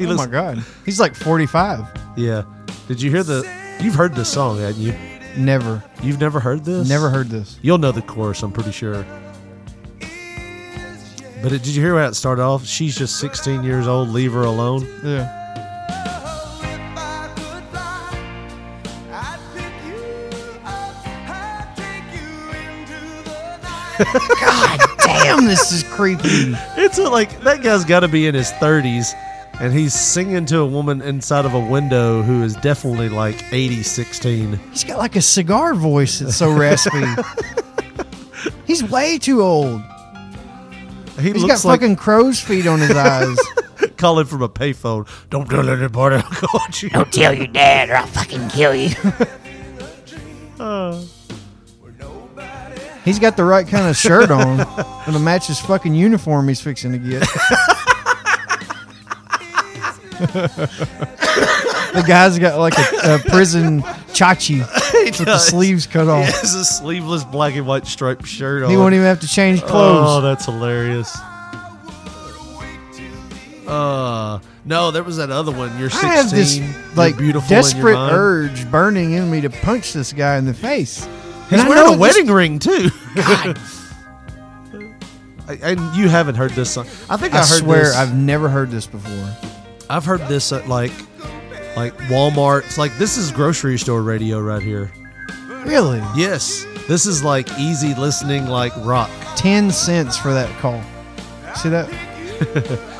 Oh 0.00 0.14
my 0.16 0.26
god, 0.26 0.62
he's 0.84 1.00
like 1.00 1.14
forty-five. 1.14 1.86
yeah. 2.16 2.42
Did 2.88 3.00
you 3.00 3.10
hear 3.10 3.22
the? 3.22 3.46
You've 3.80 3.94
heard 3.94 4.14
this 4.14 4.28
song, 4.28 4.58
hadn't 4.58 4.80
you? 4.82 4.94
Never, 5.36 5.82
You've 6.02 6.20
never 6.20 6.40
heard 6.40 6.64
this? 6.64 6.88
never 6.88 7.08
heard 7.10 7.28
this. 7.28 7.58
You'll 7.62 7.78
know 7.78 7.92
the 7.92 8.02
chorus, 8.02 8.42
I'm 8.42 8.52
pretty 8.52 8.72
sure. 8.72 9.04
But 11.42 11.52
it, 11.52 11.62
did 11.62 11.68
you 11.68 11.82
hear 11.82 11.98
how 11.98 12.06
it 12.06 12.14
started 12.14 12.42
off? 12.42 12.66
She's 12.66 12.96
just 12.96 13.18
16 13.18 13.62
years 13.62 13.86
old. 13.86 14.10
Leave 14.10 14.32
her 14.32 14.42
alone. 14.42 14.86
Yeah. 15.02 15.36
God 24.40 24.80
Damn, 24.98 25.44
this 25.46 25.72
is 25.72 25.82
creepy. 25.84 26.22
It's 26.76 26.98
a, 26.98 27.08
like 27.08 27.40
that 27.42 27.62
guy's 27.62 27.84
got 27.84 28.00
to 28.00 28.08
be 28.08 28.26
in 28.26 28.34
his 28.34 28.50
30s 28.52 29.12
and 29.60 29.74
he's 29.74 29.92
singing 29.94 30.46
to 30.46 30.60
a 30.60 30.66
woman 30.66 31.02
inside 31.02 31.44
of 31.44 31.52
a 31.52 31.60
window 31.60 32.22
who 32.22 32.42
is 32.42 32.56
definitely 32.56 33.10
like 33.10 33.44
80, 33.52 33.82
16. 33.82 34.52
He's 34.70 34.84
got 34.84 34.98
like 34.98 35.16
a 35.16 35.22
cigar 35.22 35.74
voice 35.74 36.20
It's 36.20 36.36
so 36.36 36.50
raspy. 36.50 37.04
He's 38.66 38.82
way 38.82 39.18
too 39.18 39.42
old. 39.42 39.82
He 41.18 41.32
He's 41.32 41.34
got 41.34 41.48
looks 41.48 41.64
like 41.64 41.80
fucking 41.80 41.96
crow's 41.96 42.40
feet 42.40 42.66
on 42.66 42.80
his 42.80 42.92
eyes. 42.92 43.38
calling 43.98 44.24
from 44.24 44.40
a 44.40 44.48
payphone. 44.48 45.06
Don't 45.28 45.48
tell 45.48 45.68
anybody 45.68 46.16
I 46.16 46.22
called 46.22 46.82
you. 46.82 46.88
Don't 46.88 47.12
tell 47.12 47.34
your 47.34 47.46
dad 47.46 47.90
or 47.90 47.96
I'll 47.96 48.06
fucking 48.06 48.48
kill 48.48 48.74
you. 48.74 48.88
He's 53.04 53.18
got 53.18 53.36
the 53.36 53.44
right 53.44 53.66
kind 53.66 53.88
of 53.88 53.96
shirt 53.96 54.30
on 54.30 54.60
and 54.60 55.14
to 55.14 55.18
match 55.18 55.46
his 55.46 55.58
fucking 55.60 55.94
uniform 55.94 56.48
he's 56.48 56.60
fixing 56.60 56.92
to 56.92 56.98
get. 56.98 57.26
the 61.92 62.04
guy's 62.06 62.38
got 62.38 62.58
like 62.58 62.74
a, 62.78 63.14
a 63.14 63.18
prison 63.30 63.82
chachi 64.12 64.58
with 65.04 65.18
the 65.18 65.24
does. 65.24 65.46
sleeves 65.48 65.86
cut 65.86 66.08
off. 66.08 66.26
He 66.26 66.32
has 66.32 66.54
a 66.54 66.64
sleeveless 66.64 67.24
black 67.24 67.54
and 67.56 67.66
white 67.66 67.86
striped 67.86 68.26
shirt 68.26 68.62
on. 68.62 68.70
He 68.70 68.76
won't 68.76 68.94
even 68.94 69.06
have 69.06 69.20
to 69.20 69.28
change 69.28 69.60
clothes. 69.60 69.72
Oh, 69.72 70.02
clothes. 70.04 70.22
that's 70.24 70.44
hilarious. 70.46 71.16
Uh, 73.66 74.40
no, 74.64 74.90
there 74.90 75.04
was 75.04 75.18
that 75.18 75.30
other 75.30 75.52
one. 75.52 75.78
You're 75.78 75.90
16. 75.90 76.10
I 76.10 76.14
have 76.14 76.30
this 76.30 76.58
you're 76.58 76.66
like 76.96 77.16
beautiful 77.16 77.46
in 77.46 77.52
your 77.52 77.62
desperate 77.62 77.94
mind. 77.94 78.16
urge 78.16 78.70
burning 78.70 79.12
in 79.12 79.30
me 79.30 79.40
to 79.42 79.50
punch 79.50 79.92
this 79.92 80.12
guy 80.12 80.36
in 80.38 80.44
the 80.44 80.54
face. 80.54 81.04
He's 81.48 81.52
And 81.52 81.60
I 81.62 81.68
wearing 81.68 81.84
know 81.84 81.90
a 81.92 81.94
it 81.94 81.98
wedding 81.98 82.26
ring 82.26 82.58
too. 82.58 82.88
I- 83.16 83.54
and 85.62 85.80
you 85.96 86.08
haven't 86.08 86.36
heard 86.36 86.52
this 86.52 86.70
song. 86.70 86.86
I 87.08 87.16
think 87.16 87.34
I, 87.34 87.38
I 87.38 87.40
heard 87.40 87.46
swear 87.58 87.82
this. 87.84 87.96
I've 87.96 88.14
never 88.14 88.48
heard 88.48 88.70
this 88.70 88.86
before. 88.86 89.36
I've 89.90 90.04
heard 90.04 90.20
this 90.28 90.52
at 90.52 90.68
like 90.68 90.92
like 91.76 91.96
Walmart. 92.08 92.64
It's 92.64 92.78
like 92.78 92.96
this 92.96 93.16
is 93.16 93.32
grocery 93.32 93.76
store 93.76 94.02
radio 94.02 94.40
right 94.40 94.62
here. 94.62 94.92
Really? 95.66 95.98
Yes, 96.16 96.64
this 96.86 97.06
is 97.06 97.24
like 97.24 97.50
easy 97.58 97.94
listening, 97.94 98.46
like 98.46 98.72
rock. 98.78 99.10
Ten 99.34 99.72
cents 99.72 100.16
for 100.16 100.32
that 100.32 100.48
call. 100.60 100.80
See 101.56 101.68
that? 101.70 102.86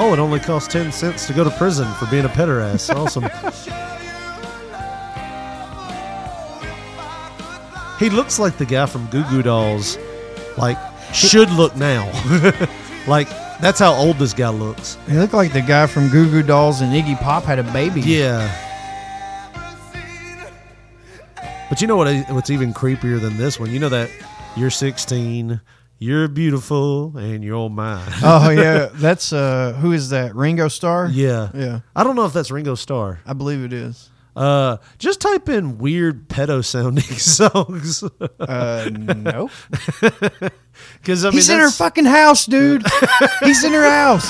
Oh, 0.00 0.12
it 0.12 0.20
only 0.20 0.38
costs 0.38 0.72
ten 0.72 0.92
cents 0.92 1.26
to 1.26 1.32
go 1.32 1.42
to 1.42 1.50
prison 1.50 1.92
for 1.94 2.06
being 2.06 2.24
a 2.24 2.28
pederast. 2.28 2.94
Awesome. 2.94 3.24
he 7.98 8.08
looks 8.08 8.38
like 8.38 8.56
the 8.58 8.64
guy 8.64 8.86
from 8.86 9.06
Goo 9.06 9.24
Goo 9.24 9.42
Dolls. 9.42 9.98
Like 10.56 10.78
should 11.12 11.50
look 11.50 11.74
now. 11.74 12.04
like 13.08 13.26
that's 13.60 13.78
how 13.78 13.92
old 13.92 14.18
this 14.18 14.32
guy 14.32 14.48
looks. 14.50 14.96
He 15.08 15.14
looked 15.16 15.34
like 15.34 15.52
the 15.52 15.62
guy 15.62 15.86
from 15.86 16.08
Goo 16.10 16.30
Goo 16.30 16.42
Dolls 16.42 16.80
and 16.80 16.92
Iggy 16.92 17.20
Pop 17.20 17.44
had 17.44 17.58
a 17.58 17.64
baby. 17.72 18.00
Yeah. 18.00 18.64
But 21.68 21.80
you 21.82 21.86
know 21.86 21.96
what? 21.96 22.08
What's 22.30 22.50
even 22.50 22.72
creepier 22.72 23.20
than 23.20 23.36
this 23.36 23.60
one? 23.60 23.70
You 23.70 23.78
know 23.78 23.90
that 23.90 24.10
you're 24.56 24.70
16, 24.70 25.60
you're 25.98 26.26
beautiful, 26.28 27.14
and 27.18 27.44
you're 27.44 27.68
mine. 27.68 28.10
Oh 28.22 28.48
yeah, 28.56 28.88
that's 28.94 29.32
uh 29.34 29.74
who 29.74 29.92
is 29.92 30.08
that? 30.10 30.34
Ringo 30.34 30.68
Starr? 30.68 31.08
yeah. 31.12 31.50
Yeah. 31.54 31.80
I 31.94 32.04
don't 32.04 32.16
know 32.16 32.24
if 32.24 32.32
that's 32.32 32.50
Ringo 32.50 32.74
Starr. 32.74 33.20
I 33.26 33.34
believe 33.34 33.62
it 33.64 33.72
is. 33.74 34.08
Uh, 34.38 34.76
just 34.98 35.20
type 35.20 35.48
in 35.48 35.78
weird 35.78 36.28
pedo 36.28 36.64
sounding 36.64 37.02
songs. 37.18 38.04
Uh 38.38 38.88
nope. 38.94 39.50
Because 41.00 41.24
I 41.24 41.28
mean, 41.30 41.34
He's 41.38 41.48
in 41.48 41.56
her 41.56 41.62
that's- 41.64 41.76
fucking 41.78 42.04
house, 42.04 42.46
dude. 42.46 42.84
He's 43.42 43.64
in 43.64 43.72
her 43.72 43.82
house. 43.90 44.26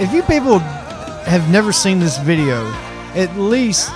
if 0.00 0.12
you 0.12 0.22
people 0.22 0.58
have 0.60 1.50
never 1.50 1.72
seen 1.72 1.98
this 1.98 2.18
video, 2.18 2.64
at 3.14 3.34
least 3.36 3.90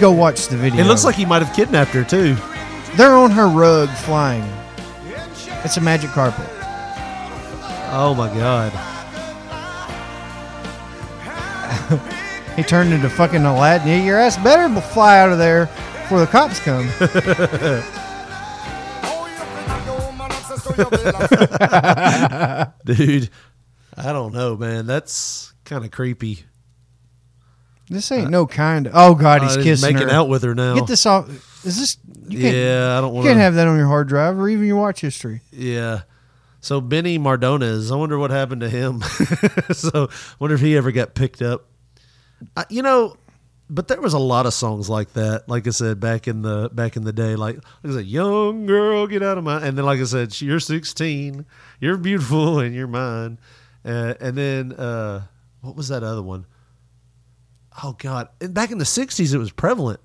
go 0.00 0.10
watch 0.10 0.48
the 0.48 0.56
video. 0.56 0.80
it 0.82 0.86
looks 0.88 1.04
like 1.04 1.14
he 1.14 1.24
might 1.24 1.42
have 1.42 1.54
kidnapped 1.54 1.90
her 1.92 2.02
too. 2.04 2.34
they're 2.96 3.14
on 3.16 3.30
her 3.30 3.46
rug 3.48 3.88
flying. 3.88 4.44
It's 5.64 5.76
a 5.76 5.80
magic 5.80 6.10
carpet. 6.10 6.48
Oh 7.94 8.14
my 8.16 8.28
god. 8.34 8.72
He 12.56 12.62
turned 12.62 12.92
into 12.92 13.08
fucking 13.08 13.44
Aladdin. 13.44 13.88
Yeah, 13.88 14.04
your 14.04 14.18
ass 14.18 14.36
better 14.36 14.68
fly 14.80 15.20
out 15.20 15.32
of 15.32 15.38
there 15.38 15.66
before 15.66 16.20
the 16.20 16.26
cops 16.26 16.60
come. 16.60 16.88
Dude, 22.84 23.30
I 23.96 24.12
don't 24.12 24.32
know, 24.32 24.56
man. 24.56 24.86
That's 24.86 25.52
kind 25.64 25.84
of 25.84 25.90
creepy. 25.90 26.44
This 27.88 28.10
ain't 28.12 28.30
no 28.30 28.46
kind 28.46 28.86
of. 28.86 28.92
Oh 28.94 29.14
God, 29.14 29.42
he's 29.42 29.56
Uh, 29.56 29.62
kissing 29.62 29.94
making 29.94 30.08
her. 30.08 30.14
out 30.14 30.28
with 30.28 30.42
her 30.44 30.54
now. 30.54 30.74
Get 30.74 30.86
this 30.86 31.04
off. 31.04 31.28
Is 31.64 31.78
this? 31.78 31.98
You 32.28 32.38
yeah, 32.38 32.96
I 32.96 33.00
don't 33.00 33.14
You 33.16 33.22
can't 33.22 33.38
have 33.38 33.54
that 33.54 33.66
on 33.68 33.76
your 33.76 33.86
hard 33.86 34.08
drive 34.08 34.38
or 34.38 34.48
even 34.48 34.66
your 34.66 34.76
watch 34.76 35.00
history. 35.00 35.42
Yeah. 35.50 36.02
So 36.60 36.80
Benny 36.80 37.18
Mardones, 37.18 37.92
I 37.92 37.96
wonder 37.96 38.18
what 38.18 38.30
happened 38.30 38.60
to 38.62 38.70
him. 38.70 39.02
so 39.72 40.08
wonder 40.38 40.54
if 40.54 40.60
he 40.60 40.76
ever 40.76 40.92
got 40.92 41.14
picked 41.14 41.42
up. 41.42 41.66
I, 42.56 42.64
you 42.68 42.82
know, 42.82 43.16
but 43.70 43.88
there 43.88 44.00
was 44.00 44.12
a 44.12 44.18
lot 44.18 44.44
of 44.46 44.52
songs 44.52 44.90
like 44.90 45.14
that. 45.14 45.48
Like 45.48 45.66
I 45.66 45.70
said, 45.70 45.98
back 45.98 46.28
in 46.28 46.42
the 46.42 46.68
back 46.72 46.96
in 46.96 47.04
the 47.04 47.12
day, 47.12 47.36
like, 47.36 47.56
like 47.56 47.92
I 47.92 47.96
said, 47.96 48.06
young 48.06 48.66
girl, 48.66 49.06
get 49.06 49.22
out 49.22 49.38
of 49.38 49.44
my. 49.44 49.64
And 49.64 49.76
then, 49.78 49.84
like 49.84 50.00
I 50.00 50.04
said, 50.04 50.38
you're 50.40 50.60
16, 50.60 51.46
you're 51.80 51.96
beautiful, 51.96 52.58
and 52.60 52.74
you're 52.74 52.86
mine. 52.86 53.38
Uh, 53.84 54.14
and 54.20 54.36
then, 54.36 54.72
uh, 54.72 55.22
what 55.62 55.74
was 55.74 55.88
that 55.88 56.02
other 56.02 56.22
one? 56.22 56.46
Oh 57.82 57.96
God! 57.98 58.28
And 58.40 58.52
back 58.52 58.70
in 58.70 58.78
the 58.78 58.84
60s, 58.84 59.34
it 59.34 59.38
was 59.38 59.50
prevalent. 59.50 60.00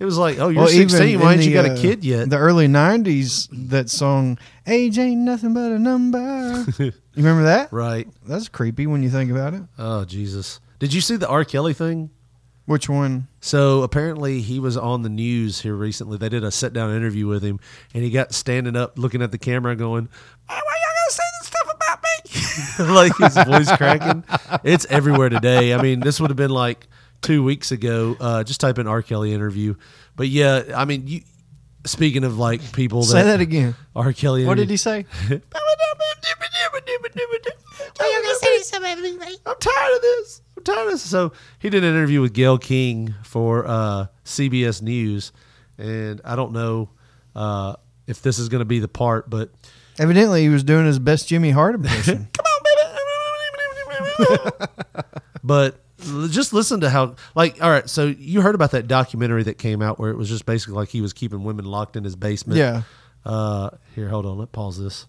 It 0.00 0.04
was 0.04 0.18
like, 0.18 0.38
oh, 0.40 0.48
you're 0.48 0.64
Well, 0.64 0.72
16. 0.72 1.20
Why 1.20 1.34
in 1.34 1.38
ain't 1.38 1.48
you 1.48 1.54
got 1.54 1.64
a 1.64 1.74
uh, 1.74 1.80
kid 1.80 2.04
yet? 2.04 2.28
The 2.28 2.36
early 2.36 2.66
'90s, 2.66 3.48
that 3.70 3.88
song 3.88 4.36
"Age 4.66 4.98
Ain't 4.98 5.20
Nothing 5.20 5.54
But 5.54 5.70
a 5.70 5.78
Number." 5.78 6.64
you 6.80 6.92
remember 7.14 7.44
that? 7.44 7.72
right. 7.72 8.08
That's 8.26 8.48
creepy 8.48 8.88
when 8.88 9.04
you 9.04 9.10
think 9.10 9.30
about 9.30 9.54
it. 9.54 9.62
Oh 9.78 10.04
Jesus! 10.04 10.58
Did 10.82 10.92
you 10.92 11.00
see 11.00 11.14
the 11.14 11.28
R. 11.28 11.44
Kelly 11.44 11.74
thing? 11.74 12.10
Which 12.64 12.88
one? 12.88 13.28
So 13.40 13.82
apparently 13.82 14.40
he 14.40 14.58
was 14.58 14.76
on 14.76 15.02
the 15.02 15.08
news 15.08 15.60
here 15.60 15.76
recently. 15.76 16.18
They 16.18 16.28
did 16.28 16.42
a 16.42 16.50
sit 16.50 16.72
down 16.72 16.92
interview 16.92 17.28
with 17.28 17.44
him, 17.44 17.60
and 17.94 18.02
he 18.02 18.10
got 18.10 18.34
standing 18.34 18.74
up, 18.74 18.98
looking 18.98 19.22
at 19.22 19.30
the 19.30 19.38
camera, 19.38 19.76
going, 19.76 20.08
"Hey, 20.48 20.56
"Why 20.56 20.74
y'all 20.82 20.90
gonna 20.98 21.12
say 21.12 21.22
this 21.38 21.46
stuff 21.46 21.68
about 21.76 22.88
me?" 22.88 22.94
like 22.96 23.16
his 23.16 23.44
voice 23.46 23.76
cracking. 23.76 24.24
It's 24.64 24.84
everywhere 24.90 25.28
today. 25.28 25.72
I 25.72 25.80
mean, 25.80 26.00
this 26.00 26.18
would 26.18 26.30
have 26.30 26.36
been 26.36 26.50
like 26.50 26.88
two 27.20 27.44
weeks 27.44 27.70
ago. 27.70 28.16
Uh, 28.18 28.42
just 28.42 28.60
type 28.60 28.80
in 28.80 28.88
R. 28.88 29.02
Kelly 29.02 29.32
interview. 29.32 29.76
But 30.16 30.30
yeah, 30.30 30.64
I 30.74 30.84
mean, 30.84 31.06
you. 31.06 31.20
Speaking 31.84 32.24
of 32.24 32.38
like 32.38 32.72
people 32.72 33.02
that 33.02 33.06
Say 33.06 33.22
that 33.22 33.40
again. 33.40 33.76
R. 33.94 34.12
Kelly. 34.12 34.46
What 34.46 34.56
did 34.56 34.68
he 34.68 34.76
say? 34.76 35.06
I'm 39.46 39.56
tired 39.60 39.96
of 39.96 40.02
this. 40.02 40.42
I'm 40.68 40.74
tired 40.74 40.86
of 40.86 40.92
this. 40.92 41.02
So 41.02 41.32
he 41.58 41.70
did 41.70 41.84
an 41.84 41.90
interview 41.90 42.20
with 42.20 42.32
Gayle 42.32 42.58
King 42.58 43.14
for 43.24 43.66
uh, 43.66 44.06
CBS 44.24 44.82
News, 44.82 45.32
and 45.78 46.20
I 46.24 46.36
don't 46.36 46.52
know 46.52 46.90
uh, 47.34 47.76
if 48.06 48.22
this 48.22 48.38
is 48.38 48.48
going 48.48 48.60
to 48.60 48.66
be 48.66 48.78
the 48.78 48.88
part, 48.88 49.28
but 49.28 49.50
Evidently, 49.98 50.42
he 50.42 50.48
was 50.48 50.64
doing 50.64 50.86
his 50.86 50.98
best 50.98 51.28
Jimmy 51.28 51.50
Hart 51.50 51.74
impression. 51.74 52.28
Come 52.32 52.46
on, 52.46 52.62
baby. 54.18 54.66
but 55.44 55.80
just 56.30 56.52
listen 56.52 56.80
to 56.80 56.90
how 56.90 57.14
like 57.34 57.62
all 57.62 57.70
right. 57.70 57.88
So 57.88 58.06
you 58.06 58.40
heard 58.40 58.54
about 58.54 58.70
that 58.72 58.88
documentary 58.88 59.42
that 59.44 59.58
came 59.58 59.82
out 59.82 59.98
where 59.98 60.10
it 60.10 60.16
was 60.16 60.28
just 60.28 60.46
basically 60.46 60.74
like 60.74 60.88
he 60.88 61.00
was 61.00 61.12
keeping 61.12 61.44
women 61.44 61.64
locked 61.64 61.96
in 61.96 62.04
his 62.04 62.16
basement. 62.16 62.58
Yeah. 62.58 62.82
Uh, 63.24 63.70
here, 63.94 64.08
hold 64.08 64.26
on. 64.26 64.38
Let 64.38 64.50
pause 64.52 64.82
this. 64.82 65.06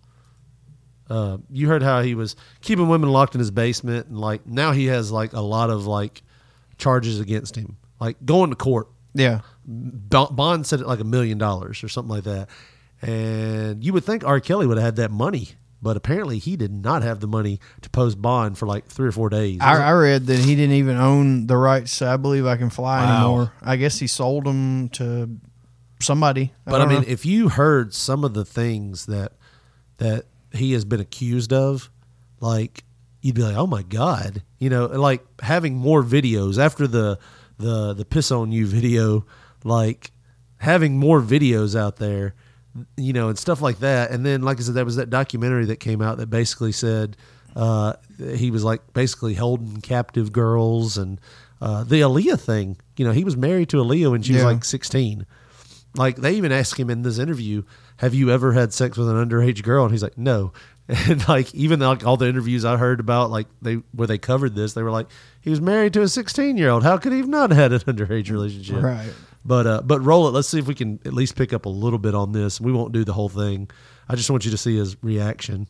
Uh, 1.10 1.38
you 1.50 1.67
heard 1.67 1.83
how 1.83 2.01
he 2.01 2.15
was 2.15 2.36
keeping 2.62 2.88
women 2.88 3.10
locked 3.10 3.36
in 3.36 3.39
his 3.39 3.51
basement, 3.51 4.07
and 4.07 4.17
like 4.19 4.45
now 4.48 4.72
he 4.72 4.86
has 4.86 5.12
like 5.12 5.33
a 5.33 5.41
lot 5.41 5.69
of 5.69 5.86
like 5.86 6.22
charges 6.77 7.19
against 7.19 7.55
him, 7.55 7.77
like 8.00 8.17
going 8.25 8.50
to 8.50 8.55
court. 8.55 8.88
yeah. 9.13 9.41
Bond 9.65 10.65
said 10.67 10.81
it 10.81 10.88
like 10.88 11.00
a 11.00 11.03
million 11.05 11.38
dollars 11.38 11.83
or 11.83 11.89
something 11.89 12.13
like 12.15 12.24
that, 12.25 12.50
and 13.01 13.83
you 13.83 13.93
would 13.93 14.03
think 14.03 14.24
R. 14.25 14.39
Kelly 14.39 14.65
would 14.67 14.77
have 14.77 14.83
had 14.86 14.95
that 14.98 15.12
money, 15.12 15.50
but 15.81 15.95
apparently 15.98 16.39
he 16.39 16.55
did 16.57 16.72
not 16.72 17.01
have 17.03 17.19
the 17.19 17.27
money 17.27 17.60
to 17.81 17.89
post 17.89 18.22
bond 18.22 18.57
for 18.57 18.65
like 18.65 18.86
three 18.88 19.07
or 19.07 19.12
four 19.12 19.29
days. 19.29 19.60
I, 19.62 19.89
I 19.89 19.91
read 19.91 20.25
that 20.27 20.39
he 20.39 20.55
didn't 20.55 20.75
even 20.75 20.98
own 20.98 21.48
the 21.48 21.57
rights. 21.57 21.98
to 22.00 22.07
I 22.07 22.17
believe 22.17 22.45
I 22.45 22.57
can 22.57 22.69
fly 22.69 23.05
Wow. 23.05 23.25
anymore. 23.25 23.53
I 23.62 23.75
guess 23.77 24.00
he 24.00 24.07
sold 24.07 24.45
them 24.45 24.89
to 24.89 25.29
somebody. 26.00 26.53
But 26.65 26.81
I, 26.81 26.86
mean, 26.86 27.01
know. 27.01 27.07
if 27.07 27.25
you 27.25 27.50
heard 27.50 27.93
some 27.93 28.24
of 28.24 28.33
the 28.33 28.45
things 28.45 29.05
that 29.05 29.33
that 29.98 30.25
he 30.53 30.74
has 30.74 30.86
been 30.86 31.00
accused 31.00 31.51
of, 31.53 31.89
like 32.39 32.83
you'd 33.22 33.36
be 33.36 33.43
like, 33.43 33.55
"Oh 33.55 33.67
my 33.67 33.83
god!" 33.83 34.43
You 34.60 34.69
know, 34.69 34.86
like 34.86 35.25
having 35.41 35.75
more 35.75 36.03
videos 36.03 36.57
after 36.57 36.88
the 36.88 37.19
the 37.57 37.93
the 37.93 38.05
piss 38.05 38.31
on 38.31 38.51
you 38.51 38.65
video, 38.65 39.25
like 39.63 40.12
having 40.57 40.98
more 40.98 41.22
videos 41.22 41.79
out 41.79 41.98
there 41.98 42.36
you 42.98 43.13
know, 43.13 43.29
and 43.29 43.38
stuff 43.38 43.62
like 43.62 43.79
that. 43.79 44.12
And 44.12 44.25
then, 44.25 44.41
like 44.41 44.60
I 44.60 44.63
said, 44.63 44.75
there 44.75 44.86
was 44.86 44.95
that 44.95 45.10
documentary 45.10 45.65
that 45.65 45.79
came 45.79 46.01
out 46.01 46.17
that 46.17 46.27
basically 46.27 46.72
said 46.72 47.15
uh, 47.55 47.93
he 48.17 48.51
was 48.51 48.63
like 48.63 48.93
basically 48.93 49.36
holding 49.36 49.81
captive 49.81 50.31
girls 50.31 50.98
and 50.98 51.19
uh, 51.62 51.83
the 51.83 52.01
Aaliyah 52.01 52.39
thing. 52.39 52.77
You 52.98 53.05
know, 53.05 53.12
he 53.12 53.24
was 53.24 53.38
married 53.38 53.69
to 53.69 53.77
Aaliyah 53.77 54.12
when 54.12 54.22
she 54.22 54.33
was 54.33 54.43
like 54.43 54.63
16. 54.63 55.25
Like 55.95 56.17
they 56.17 56.33
even 56.33 56.51
asked 56.51 56.79
him 56.79 56.89
in 56.89 57.03
this 57.03 57.19
interview, 57.19 57.63
"Have 57.97 58.13
you 58.13 58.31
ever 58.31 58.53
had 58.53 58.73
sex 58.73 58.97
with 58.97 59.09
an 59.09 59.15
underage 59.15 59.63
girl?" 59.63 59.83
And 59.83 59.91
he's 59.91 60.03
like, 60.03 60.17
"No." 60.17 60.53
And 61.07 61.25
like 61.29 61.55
even 61.55 61.79
like 61.79 62.05
all 62.05 62.17
the 62.17 62.27
interviews 62.27 62.65
I 62.65 62.75
heard 62.75 63.00
about, 63.00 63.31
like 63.31 63.47
they 63.62 63.75
where 63.93 64.05
they 64.05 64.17
covered 64.17 64.53
this, 64.53 64.73
they 64.73 64.83
were 64.83 64.91
like, 64.91 65.07
"He 65.39 65.50
was 65.50 65.62
married 65.62 65.93
to 65.93 66.01
a 66.01 66.09
16 66.09 66.57
year 66.57 66.69
old. 66.69 66.83
How 66.83 66.97
could 66.97 67.13
he 67.13 67.19
have 67.19 67.27
not 67.29 67.51
had 67.51 67.71
an 67.71 67.79
underage 67.79 68.29
relationship?" 68.29 68.83
Right. 68.83 69.13
But 69.45 69.65
uh, 69.65 69.81
but 69.81 70.01
roll 70.01 70.27
it. 70.27 70.31
Let's 70.31 70.50
see 70.50 70.59
if 70.59 70.67
we 70.67 70.75
can 70.75 71.00
at 71.05 71.13
least 71.13 71.38
pick 71.38 71.53
up 71.53 71.65
a 71.65 71.69
little 71.69 72.00
bit 72.00 72.15
on 72.15 72.33
this. 72.33 72.59
We 72.59 72.73
won't 72.73 72.91
do 72.91 73.05
the 73.05 73.13
whole 73.13 73.29
thing. 73.29 73.69
I 74.09 74.15
just 74.15 74.29
want 74.29 74.43
you 74.43 74.51
to 74.51 74.57
see 74.57 74.75
his 74.75 75.01
reaction. 75.01 75.67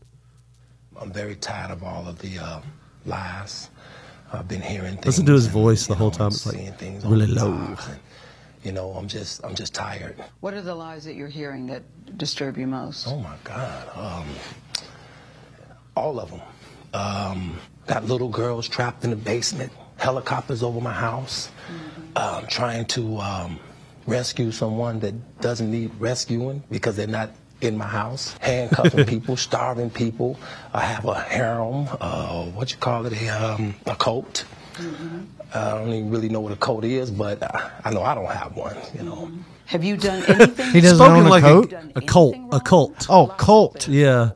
I'm 1.00 1.12
very 1.12 1.36
tired 1.36 1.72
of 1.72 1.84
all 1.84 2.08
of 2.08 2.20
the 2.20 2.40
uh, 2.40 2.62
lies. 3.06 3.70
I've 4.32 4.48
been 4.48 4.62
hearing 4.62 4.94
things. 4.94 5.06
Listen 5.06 5.26
to 5.28 5.34
his 5.34 5.46
and, 5.46 5.54
voice 5.54 5.88
the 5.88 5.96
whole 5.96 6.10
know, 6.12 6.18
time. 6.18 6.28
It's 6.30 6.46
like 6.46 7.04
really 7.06 7.28
low. 7.28 7.52
and, 7.54 7.78
you 8.64 8.72
know, 8.72 8.92
I'm 8.92 9.08
just, 9.08 9.44
I'm 9.44 9.56
just 9.56 9.74
tired. 9.74 10.16
What 10.40 10.54
are 10.54 10.62
the 10.62 10.76
lies 10.76 11.06
that 11.06 11.16
you're 11.16 11.28
hearing 11.28 11.68
that 11.68 11.84
disturb 12.18 12.58
you 12.58 12.68
most? 12.68 13.08
Oh 13.08 13.20
my 13.20 13.36
God. 13.44 13.90
Um, 13.96 14.28
all 15.96 16.20
of 16.20 16.32
them. 16.32 16.42
Um, 16.94 17.60
got 17.88 18.06
little 18.06 18.30
girls 18.30 18.68
trapped 18.68 19.04
in 19.04 19.10
the 19.10 19.16
basement, 19.16 19.72
helicopters 19.98 20.64
over 20.64 20.80
my 20.80 20.94
house, 20.94 21.50
um, 22.16 22.46
trying 22.48 22.86
to 22.86 23.18
um, 23.18 23.60
rescue 24.06 24.52
someone 24.52 25.00
that 25.00 25.42
doesn't 25.42 25.70
need 25.70 25.92
rescuing 26.00 26.64
because 26.70 26.96
they're 26.96 27.08
not 27.08 27.32
in 27.62 27.78
my 27.78 27.88
house, 27.88 28.36
handcuffing 28.40 29.06
people, 29.08 29.38
starving 29.38 29.90
people. 29.90 30.38
I 30.74 30.82
have 30.82 31.06
a 31.06 31.20
harem, 31.20 31.88
uh, 32.00 32.46
what 32.48 32.72
you 32.72 32.78
call 32.78 33.06
it, 33.06 33.14
a, 33.14 33.30
um, 33.30 33.76
a 33.86 33.96
cult. 33.96 34.46
I 35.54 35.72
don't 35.72 35.90
even 35.90 36.10
really 36.10 36.30
know 36.30 36.40
what 36.40 36.52
a 36.52 36.56
cult 36.56 36.84
is, 36.84 37.12
but 37.12 37.42
I, 37.44 37.72
I 37.86 37.92
know 37.92 38.02
I 38.02 38.16
don't 38.16 38.30
have 38.30 38.56
one, 38.56 38.76
you 38.96 39.04
know. 39.04 39.32
Have 39.66 39.84
you 39.84 39.98
done 39.98 40.24
anything? 40.28 40.72
He 40.72 40.82
doesn't 40.82 40.98
Spoken 40.98 41.16
own 41.18 41.26
a 41.26 41.30
like 41.30 41.44
coat? 41.44 41.74
a, 41.74 41.92
a 41.96 42.02
cult. 42.02 42.36
A 42.52 42.60
cult. 42.60 43.08
Oh, 43.10 43.28
cult. 43.38 43.88
Yeah. 43.88 44.32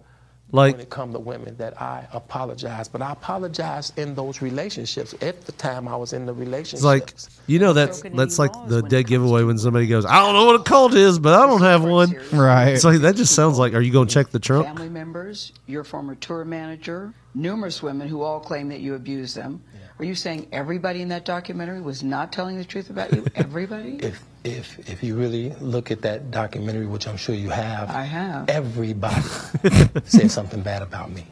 Like 0.54 0.76
when 0.76 0.82
it 0.82 0.90
comes 0.90 1.14
to 1.14 1.20
women 1.20 1.58
that 1.58 1.80
I 1.82 2.08
apologize, 2.14 2.88
but 2.88 3.02
I 3.02 3.12
apologize 3.12 3.92
in 3.98 4.16
those 4.16 4.42
relationships. 4.42 5.14
At 5.22 5.42
the 5.46 5.52
time 5.52 5.90
I 5.90 5.98
was 5.98 6.14
in 6.14 6.26
the 6.26 6.34
relationships. 6.34 6.76
it's 6.76 6.84
like 6.84 7.14
you 7.48 7.60
know 7.60 7.74
that's 7.74 8.02
that's 8.14 8.40
like 8.40 8.54
the 8.68 8.82
dead 8.82 9.08
giveaway 9.08 9.44
when 9.44 9.58
somebody 9.58 9.88
goes, 9.88 10.06
I 10.06 10.20
don't 10.20 10.34
know 10.34 10.46
what 10.46 10.56
a 10.62 10.64
cult 10.64 10.94
is, 10.94 11.20
but 11.20 11.34
I 11.38 11.46
don't 11.48 11.62
have 11.62 11.84
one. 11.84 12.16
Right. 12.32 12.70
It's 12.70 12.86
like 12.86 13.02
that 13.02 13.18
just 13.18 13.36
sounds 13.36 13.60
like. 13.60 13.74
Are 13.74 13.82
you 13.82 13.92
going 13.92 14.08
to 14.08 14.14
check 14.14 14.30
the 14.30 14.40
trunk? 14.40 14.66
Family 14.68 14.88
members, 14.88 15.52
your 15.66 15.84
former 15.84 16.16
tour 16.16 16.46
manager, 16.46 17.14
numerous 17.36 17.84
women 17.84 18.08
who 18.08 18.22
all 18.22 18.40
claim 18.40 18.70
that 18.70 18.80
you 18.80 18.96
abused 18.96 19.36
them. 19.36 19.62
Are 20.00 20.06
you 20.06 20.14
saying 20.14 20.48
everybody 20.52 21.02
in 21.02 21.08
that 21.10 21.26
documentary 21.26 21.82
was 21.82 22.04
not 22.04 22.32
telling 22.32 22.58
the 22.58 22.64
truth 22.66 22.90
about 22.92 23.14
you? 23.14 23.26
Everybody? 23.36 23.96
if 23.96 24.24
if 24.44 24.88
if 24.90 25.04
you 25.04 25.16
really 25.16 25.50
look 25.60 25.90
at 25.92 26.04
that 26.04 26.30
documentary, 26.32 26.86
which 26.86 27.08
I'm 27.08 27.18
sure 27.18 27.34
you 27.36 27.50
have, 27.50 27.90
I 27.90 28.04
have. 28.04 28.48
everybody 28.50 29.22
said 30.06 30.30
something 30.32 30.62
bad 30.62 30.82
about 30.84 31.12
me. 31.12 31.26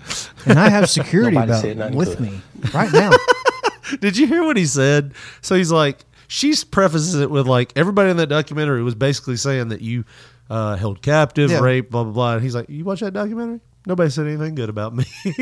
And 0.45 0.57
I 0.59 0.69
have 0.69 0.89
security 0.89 1.37
about 1.37 1.61
said 1.61 1.93
with 1.95 2.17
good. 2.17 2.19
me 2.21 2.41
right 2.73 2.91
now. 2.91 3.11
Did 4.01 4.17
you 4.17 4.25
hear 4.25 4.43
what 4.43 4.57
he 4.57 4.65
said? 4.65 5.13
So 5.41 5.55
he's 5.55 5.71
like, 5.71 6.03
she 6.27 6.53
prefaces 6.69 7.13
it 7.15 7.29
with 7.29 7.47
like, 7.47 7.71
everybody 7.75 8.09
in 8.09 8.17
that 8.17 8.27
documentary 8.27 8.81
was 8.83 8.95
basically 8.95 9.37
saying 9.37 9.69
that 9.69 9.81
you 9.81 10.03
uh, 10.49 10.75
held 10.75 11.01
captive, 11.03 11.51
Yeah. 11.51 11.59
raped, 11.59 11.91
blah 11.91 12.03
blah 12.03 12.11
blah. 12.13 12.33
And 12.33 12.43
he's 12.43 12.55
like, 12.55 12.67
you 12.69 12.83
watch 12.83 12.99
that 13.01 13.13
documentary? 13.13 13.61
Nobody 13.85 14.09
said 14.09 14.27
anything 14.27 14.55
good 14.55 14.69
about 14.69 14.95
me. 14.95 15.05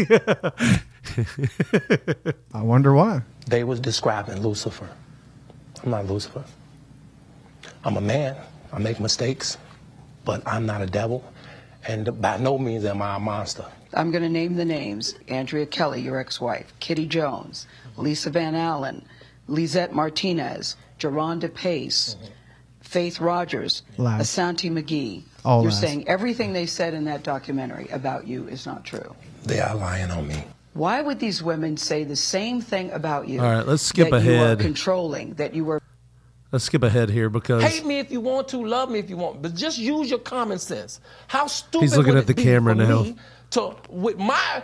I 2.53 2.61
wonder 2.61 2.93
why. 2.93 3.21
They 3.47 3.63
was 3.63 3.79
describing 3.79 4.41
Lucifer. 4.41 4.89
I'm 5.83 5.91
not 5.91 6.07
Lucifer. 6.07 6.43
I'm 7.85 7.97
a 7.97 8.01
man. 8.01 8.35
I 8.71 8.79
make 8.79 8.99
mistakes, 8.99 9.57
but 10.25 10.41
I'm 10.47 10.65
not 10.65 10.81
a 10.81 10.87
devil, 10.87 11.23
and 11.87 12.21
by 12.21 12.37
no 12.37 12.57
means 12.57 12.85
am 12.85 13.01
I 13.01 13.17
a 13.17 13.19
monster. 13.19 13.65
I'm 13.93 14.09
going 14.11 14.23
to 14.23 14.29
name 14.29 14.55
the 14.55 14.65
names 14.65 15.15
Andrea 15.27 15.65
Kelly, 15.65 16.01
your 16.01 16.19
ex 16.19 16.41
wife, 16.41 16.73
Kitty 16.79 17.05
Jones, 17.05 17.67
Lisa 17.97 18.29
Van 18.31 18.55
Allen, 18.55 19.05
Lisette 19.47 19.93
Martinez, 19.93 20.75
Jerhonda 20.99 21.53
Pace, 21.53 22.15
Faith 22.81 23.19
Rogers, 23.19 23.83
Lies. 23.97 24.21
Asante 24.27 24.71
McGee. 24.71 25.23
All 25.45 25.61
You're 25.61 25.71
lies. 25.71 25.79
saying 25.79 26.07
everything 26.07 26.53
they 26.53 26.65
said 26.65 26.93
in 26.93 27.05
that 27.05 27.23
documentary 27.23 27.87
about 27.91 28.27
you 28.27 28.47
is 28.47 28.65
not 28.65 28.83
true. 28.85 29.15
They 29.43 29.59
are 29.59 29.75
lying 29.75 30.09
on 30.11 30.27
me. 30.27 30.43
Why 30.73 31.01
would 31.01 31.19
these 31.19 31.43
women 31.43 31.77
say 31.77 32.03
the 32.03 32.15
same 32.15 32.61
thing 32.61 32.91
about 32.91 33.27
you? 33.27 33.41
All 33.41 33.51
right, 33.51 33.67
let's 33.67 33.83
skip 33.83 34.09
that 34.09 34.23
You 34.23 34.31
ahead. 34.31 34.57
were 34.57 34.63
controlling, 34.63 35.33
that 35.35 35.53
you 35.53 35.65
were 35.65 35.81
Let's 36.51 36.65
skip 36.65 36.83
ahead 36.83 37.09
here 37.09 37.29
because 37.29 37.63
Hate 37.63 37.83
me 37.83 37.97
if 37.97 38.11
you 38.11 38.21
want 38.21 38.47
to, 38.49 38.63
love 38.63 38.89
me 38.91 38.99
if 38.99 39.09
you 39.09 39.17
want, 39.17 39.41
but 39.41 39.55
just 39.55 39.79
use 39.79 40.09
your 40.09 40.19
common 40.19 40.59
sense. 40.59 40.99
How 41.27 41.47
stupid 41.47 41.81
He's 41.83 41.97
looking 41.97 42.13
would 42.13 42.19
at 42.21 42.27
the 42.27 42.35
camera 42.35 42.75
for 42.75 42.83
now. 42.83 43.01
me 43.03 43.15
to 43.51 43.75
with 43.89 44.17
my 44.19 44.61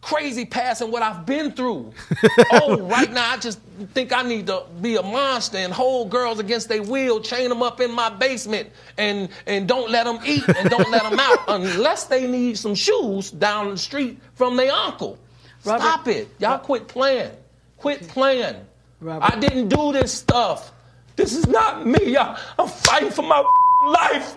crazy 0.00 0.44
past 0.44 0.80
and 0.80 0.92
what 0.92 1.02
I've 1.02 1.26
been 1.26 1.52
through. 1.52 1.92
oh, 2.52 2.80
right 2.80 3.10
now 3.12 3.32
I 3.32 3.36
just 3.36 3.60
think 3.92 4.12
I 4.12 4.22
need 4.22 4.46
to 4.46 4.64
be 4.80 4.96
a 4.96 5.02
monster 5.02 5.58
and 5.58 5.72
hold 5.72 6.10
girls 6.10 6.38
against 6.38 6.68
their 6.68 6.82
will, 6.82 7.20
chain 7.20 7.48
them 7.48 7.62
up 7.62 7.80
in 7.80 7.90
my 7.90 8.10
basement, 8.10 8.70
and 8.98 9.28
and 9.46 9.68
don't 9.68 9.90
let 9.90 10.04
them 10.04 10.18
eat 10.24 10.46
and 10.48 10.70
don't 10.70 10.90
let 10.90 11.02
them 11.02 11.18
out 11.18 11.38
unless 11.48 12.04
they 12.04 12.26
need 12.26 12.58
some 12.58 12.74
shoes 12.74 13.30
down 13.30 13.70
the 13.70 13.76
street 13.76 14.18
from 14.34 14.56
their 14.56 14.72
uncle. 14.72 15.18
Stop 15.60 16.08
it, 16.08 16.28
y'all! 16.38 16.58
Quit 16.58 16.88
playing. 16.88 17.32
Quit 17.76 18.08
playing. 18.08 18.56
I 19.06 19.36
didn't 19.38 19.68
do 19.68 19.92
this 19.92 20.12
stuff. 20.12 20.72
This 21.16 21.34
is 21.34 21.46
not 21.46 21.86
me. 21.86 22.12
Y'all, 22.12 22.38
I'm 22.58 22.68
fighting 22.68 23.10
for 23.10 23.22
my 23.22 23.44
life. 23.86 24.36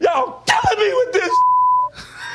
Y'all 0.00 0.42
killing 0.46 0.78
me 0.78 0.94
with 0.94 1.12
this. 1.12 1.30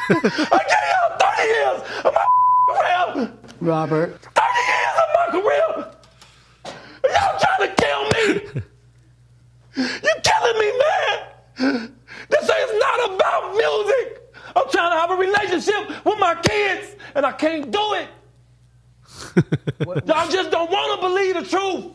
I 0.10 0.14
gave 0.14 0.86
y'all 0.94 1.18
30 1.20 1.44
years 1.44 1.80
of 2.06 2.14
my 2.14 2.26
career. 2.70 3.34
Robert. 3.60 4.22
30 4.22 4.48
years 4.72 4.98
of 5.04 5.10
my 5.16 5.26
career. 5.32 5.68
Y'all 7.14 7.40
trying 7.40 7.64
to 7.68 7.76
kill 7.76 8.04
me. 8.14 8.64
You 9.76 10.14
killing 10.24 10.60
me, 10.60 10.70
man. 10.80 11.94
This 12.30 12.44
is 12.44 12.80
not 12.80 13.12
about 13.16 13.56
music. 13.56 14.22
I'm 14.56 14.70
trying 14.70 14.92
to 14.92 15.00
have 15.00 15.12
a 15.12 15.16
relationship 15.16 16.06
with 16.06 16.20
my 16.20 16.36
kids, 16.36 16.96
and 17.16 17.26
I 17.26 17.32
can't 17.34 17.70
do 17.72 17.94
it. 17.94 18.08
Y'all 20.06 20.30
just 20.30 20.52
don't 20.52 20.72
want 20.72 21.02
to 21.02 21.08
believe 21.08 21.36
the 21.36 21.44
truth. 21.44 21.94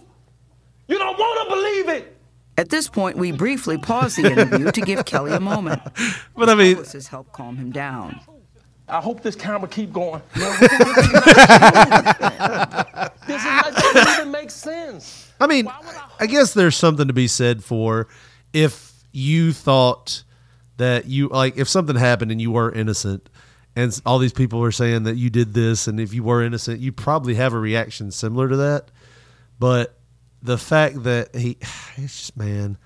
You 0.86 0.98
don't 0.98 1.18
want 1.18 1.48
to 1.48 1.54
believe 1.54 1.88
it. 1.88 2.11
At 2.58 2.68
this 2.68 2.88
point, 2.88 3.16
we 3.16 3.32
briefly 3.32 3.78
pause 3.78 4.16
the 4.16 4.30
interview 4.30 4.70
to 4.70 4.80
give 4.82 5.04
Kelly 5.04 5.32
a 5.32 5.40
moment. 5.40 5.80
But 6.36 6.48
I 6.48 6.54
mean, 6.54 6.76
Publicists 6.76 7.08
help 7.08 7.32
calm 7.32 7.56
him 7.56 7.70
down. 7.70 8.20
I 8.88 9.00
hope 9.00 9.22
this 9.22 9.36
camera 9.36 9.68
keep 9.68 9.92
going. 9.92 10.20
this 10.34 10.52
is 10.52 10.60
not, 13.28 13.74
doesn't 13.74 14.14
even 14.14 14.30
make 14.30 14.50
sense. 14.50 15.32
I 15.40 15.46
mean, 15.46 15.68
I 16.18 16.26
guess 16.26 16.52
there's 16.52 16.76
something 16.76 17.06
to 17.06 17.12
be 17.12 17.28
said 17.28 17.62
for 17.62 18.08
if 18.52 18.92
you 19.12 19.52
thought 19.52 20.24
that 20.78 21.06
you 21.06 21.28
like 21.28 21.56
if 21.56 21.68
something 21.68 21.96
happened 21.96 22.30
and 22.32 22.40
you 22.40 22.50
were 22.50 22.72
innocent 22.72 23.28
and 23.76 23.98
all 24.04 24.18
these 24.18 24.32
people 24.32 24.58
were 24.60 24.72
saying 24.72 25.04
that 25.04 25.16
you 25.16 25.30
did 25.30 25.54
this 25.54 25.86
and 25.86 26.00
if 26.00 26.12
you 26.12 26.22
were 26.22 26.42
innocent 26.42 26.80
you 26.80 26.92
probably 26.92 27.34
have 27.34 27.52
a 27.52 27.58
reaction 27.58 28.10
similar 28.10 28.48
to 28.48 28.56
that 28.56 28.90
but 29.58 29.98
the 30.42 30.58
fact 30.58 31.02
that 31.04 31.34
he 31.34 31.56
it's 31.96 32.18
just 32.18 32.36
man 32.36 32.76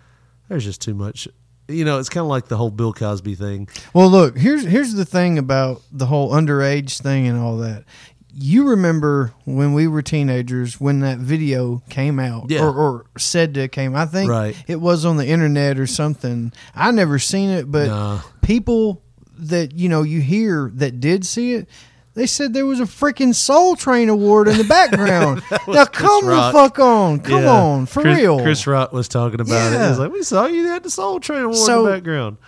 there's 0.48 0.64
just 0.64 0.80
too 0.80 0.94
much 0.94 1.26
you 1.68 1.84
know 1.84 1.98
it's 1.98 2.08
kind 2.08 2.22
of 2.22 2.28
like 2.28 2.46
the 2.46 2.56
whole 2.56 2.70
bill 2.70 2.92
cosby 2.92 3.34
thing 3.34 3.68
Well, 3.92 4.08
look, 4.08 4.38
here's 4.38 4.64
here's 4.64 4.94
the 4.94 5.04
thing 5.04 5.38
about 5.38 5.82
the 5.90 6.06
whole 6.06 6.30
underage 6.30 7.00
thing 7.00 7.26
and 7.26 7.38
all 7.40 7.56
that. 7.58 7.84
You 8.38 8.68
remember 8.68 9.32
when 9.46 9.72
we 9.72 9.88
were 9.88 10.02
teenagers 10.02 10.78
when 10.78 11.00
that 11.00 11.18
video 11.18 11.82
came 11.88 12.20
out 12.20 12.50
Yeah. 12.50 12.62
or, 12.64 12.72
or 12.72 13.06
said 13.18 13.54
that 13.54 13.62
it 13.62 13.72
came. 13.72 13.96
I 13.96 14.04
think 14.06 14.30
Right. 14.30 14.54
it 14.68 14.80
was 14.80 15.04
on 15.04 15.16
the 15.16 15.26
internet 15.26 15.78
or 15.80 15.86
something. 15.88 16.52
I 16.74 16.90
never 16.92 17.18
seen 17.18 17.48
it, 17.50 17.68
but 17.70 17.88
Nah. 17.88 18.20
people 18.42 19.02
that 19.38 19.72
you 19.74 19.88
know 19.88 20.02
you 20.02 20.20
hear 20.20 20.70
that 20.74 21.00
did 21.00 21.24
see 21.26 21.54
it. 21.54 21.68
They 22.16 22.26
said 22.26 22.52
there 22.54 22.66
was 22.66 22.80
a 22.80 22.84
freaking 22.84 23.34
Soul 23.34 23.76
Train 23.76 24.08
award 24.08 24.48
in 24.48 24.56
the 24.58 24.64
background. 24.64 25.42
now 25.68 25.84
come 25.84 26.24
the 26.24 26.30
Rock. 26.32 26.52
fuck 26.52 26.78
on, 26.78 27.20
come 27.20 27.42
Yeah. 27.44 27.52
on, 27.52 27.86
for 27.86 28.00
Chris, 28.02 28.18
real. 28.18 28.40
Chris 28.42 28.66
Rock 28.66 28.92
was 28.92 29.06
talking 29.06 29.40
about 29.40 29.72
it. 29.72 29.76
Yeah. 29.76 29.88
He's 29.90 29.98
like, 29.98 30.10
we 30.12 30.22
saw 30.22 30.46
you 30.46 30.72
at 30.72 30.82
the 30.82 30.90
Soul 30.90 31.20
Train 31.20 31.42
Award 31.42 31.70
in 31.70 31.84
the 31.84 31.90
background. 31.90 32.38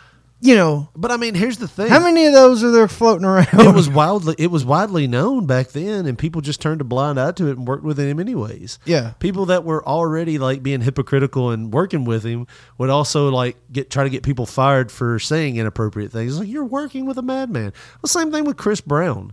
you 0.40 0.54
know, 0.54 0.88
But 0.96 1.10
I 1.10 1.16
mean, 1.18 1.34
here's 1.34 1.58
the 1.58 1.66
thing. 1.68 1.88
how 1.88 1.98
many 1.98 2.24
of 2.26 2.32
those 2.32 2.62
are 2.64 2.70
there 2.70 2.86
floating 2.88 3.24
around? 3.26 3.48
it 3.52 3.74
was 3.74 3.88
wildly 3.90 4.36
it 4.38 4.50
was 4.52 4.64
widely 4.64 5.06
known 5.08 5.46
back 5.46 5.68
then 5.72 6.06
and 6.06 6.16
people 6.16 6.40
just 6.40 6.62
turned 6.62 6.80
a 6.80 6.84
blind 6.84 7.18
eye 7.20 7.32
to 7.32 7.48
it 7.48 7.58
and 7.58 7.66
worked 7.66 7.82
with 7.84 7.98
him 7.98 8.18
anyways 8.20 8.78
Yeah. 8.86 9.14
people 9.18 9.46
that 9.46 9.64
were 9.64 9.86
already 9.86 10.38
like 10.38 10.62
being 10.62 10.80
hypocritical 10.80 11.50
and 11.50 11.74
working 11.74 12.04
with 12.04 12.22
him 12.24 12.46
would 12.78 12.88
also 12.88 13.30
like 13.30 13.56
get 13.72 13.90
try 13.90 14.04
to 14.04 14.10
get 14.10 14.22
people 14.22 14.46
fired 14.46 14.92
for 14.92 15.18
saying 15.18 15.56
inappropriate 15.56 16.12
things 16.12 16.38
like 16.38 16.48
you're 16.48 16.64
working 16.64 17.04
with 17.04 17.18
a 17.18 17.22
madman 17.22 17.72
the 18.00 18.08
same 18.08 18.30
thing 18.30 18.44
with 18.44 18.56
chris 18.56 18.80
brown 18.80 19.32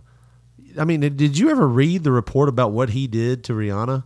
i 0.78 0.84
mean 0.84 1.00
did 1.00 1.38
you 1.38 1.50
ever 1.50 1.66
read 1.66 2.04
the 2.04 2.12
report 2.12 2.48
about 2.48 2.72
what 2.72 2.90
he 2.90 3.06
did 3.06 3.44
to 3.44 3.52
rihanna 3.52 4.04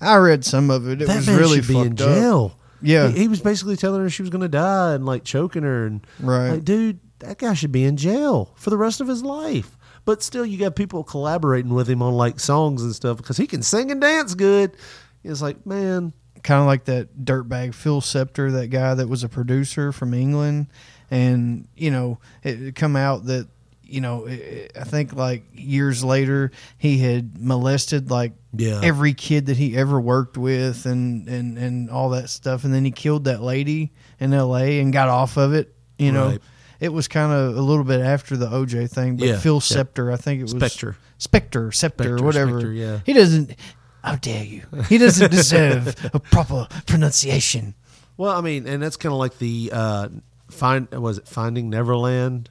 I 0.00 0.16
read 0.16 0.44
some 0.44 0.68
of 0.68 0.88
it. 0.88 1.00
It 1.00 1.06
that 1.06 1.16
was 1.18 1.26
man 1.28 1.38
really 1.38 1.58
should 1.62 1.68
be 1.68 1.78
in 1.78 1.88
fucked 1.96 2.00
up. 2.00 2.14
jail 2.16 2.58
Yeah. 2.80 3.08
he, 3.08 3.20
he 3.20 3.28
was 3.28 3.40
basically 3.40 3.76
telling 3.76 4.00
her 4.00 4.10
she 4.10 4.22
was 4.22 4.30
going 4.30 4.42
to 4.42 4.48
die 4.48 4.94
and 4.94 5.06
like 5.06 5.22
choking 5.22 5.62
her 5.62 5.86
and 5.86 6.04
Right. 6.18 6.50
like 6.50 6.64
dude 6.64 6.98
that 7.20 7.38
guy 7.38 7.54
should 7.54 7.70
be 7.70 7.84
in 7.84 7.96
jail 7.96 8.52
for 8.56 8.70
the 8.70 8.76
rest 8.78 9.00
of 9.00 9.06
his 9.06 9.22
life 9.22 9.78
but 10.04 10.20
still 10.22 10.44
you 10.44 10.58
got 10.58 10.74
people 10.74 11.04
collaborating 11.04 11.72
with 11.72 11.88
him 11.88 12.02
on 12.02 12.14
like 12.14 12.40
songs 12.40 12.82
and 12.82 12.92
stuff 12.94 13.16
because 13.18 13.36
he 13.36 13.46
can 13.46 13.62
sing 13.62 13.92
and 13.92 14.00
dance 14.00 14.34
good 14.34 14.76
it's 15.22 15.40
like 15.40 15.64
man 15.64 16.12
kind 16.42 16.60
of 16.60 16.66
like 16.66 16.86
that 16.86 17.16
dirtbag 17.24 17.72
Phil 17.72 18.00
Scepter, 18.00 18.50
that 18.50 18.66
guy 18.70 18.94
that 18.94 19.06
was 19.08 19.22
a 19.22 19.28
producer 19.28 19.92
from 19.92 20.12
England, 20.12 20.66
and 21.12 21.68
you 21.76 21.88
know 21.92 22.18
it 22.42 22.74
come 22.74 22.96
out 22.96 23.26
that 23.26 23.46
you 23.92 24.00
know 24.00 24.26
I 24.26 24.84
think 24.84 25.12
like 25.12 25.44
years 25.52 26.02
later 26.02 26.50
he 26.78 26.98
had 26.98 27.38
molested 27.38 28.10
like 28.10 28.32
Yeah. 28.56 28.80
every 28.82 29.14
kid 29.14 29.46
that 29.46 29.56
he 29.56 29.76
ever 29.76 30.00
worked 30.00 30.36
with 30.36 30.86
and 30.86 31.28
and 31.28 31.58
and 31.58 31.90
all 31.90 32.10
that 32.10 32.30
stuff, 32.30 32.64
and 32.64 32.72
then 32.74 32.84
he 32.84 32.90
killed 32.90 33.24
that 33.24 33.42
lady 33.42 33.92
in 34.18 34.32
L.A. 34.32 34.80
and 34.80 34.92
got 34.92 35.08
off 35.08 35.36
of 35.36 35.52
it. 35.54 35.74
You 35.98 36.12
know. 36.12 36.26
Right. 36.30 36.40
It 36.80 36.92
was 36.92 37.06
kind 37.06 37.30
of 37.32 37.56
a 37.56 37.60
little 37.60 37.84
bit 37.84 38.00
after 38.00 38.36
the 38.36 38.48
OJ 38.48 38.90
thing, 38.90 39.16
but 39.16 39.28
Yeah, 39.28 39.38
Phil 39.38 39.54
yeah. 39.54 39.60
Scepter, 39.60 40.10
I 40.10 40.16
think 40.16 40.40
it 40.40 40.42
was 40.42 40.54
Spector. 40.54 40.96
Spector, 41.16 41.72
Scepter, 41.72 42.16
Spector, 42.16 42.20
whatever. 42.22 42.60
Spector, 42.60 42.76
yeah. 42.76 42.98
He 43.06 43.12
doesn't. 43.12 43.54
How 44.02 44.16
dare 44.16 44.42
you? 44.42 44.62
He 44.88 44.98
doesn't 44.98 45.30
deserve 45.40 45.94
a 46.12 46.18
proper 46.18 46.66
pronunciation. 46.86 47.74
well 48.16 48.32
i 48.36 48.40
mean 48.40 48.66
and 48.66 48.82
that's 48.82 48.96
kind 48.96 49.12
of 49.12 49.18
like 49.20 49.38
the 49.38 49.70
uh 49.72 50.08
find 50.50 50.90
was 50.90 51.18
it 51.18 51.28
finding 51.28 51.70
neverland 51.70 52.50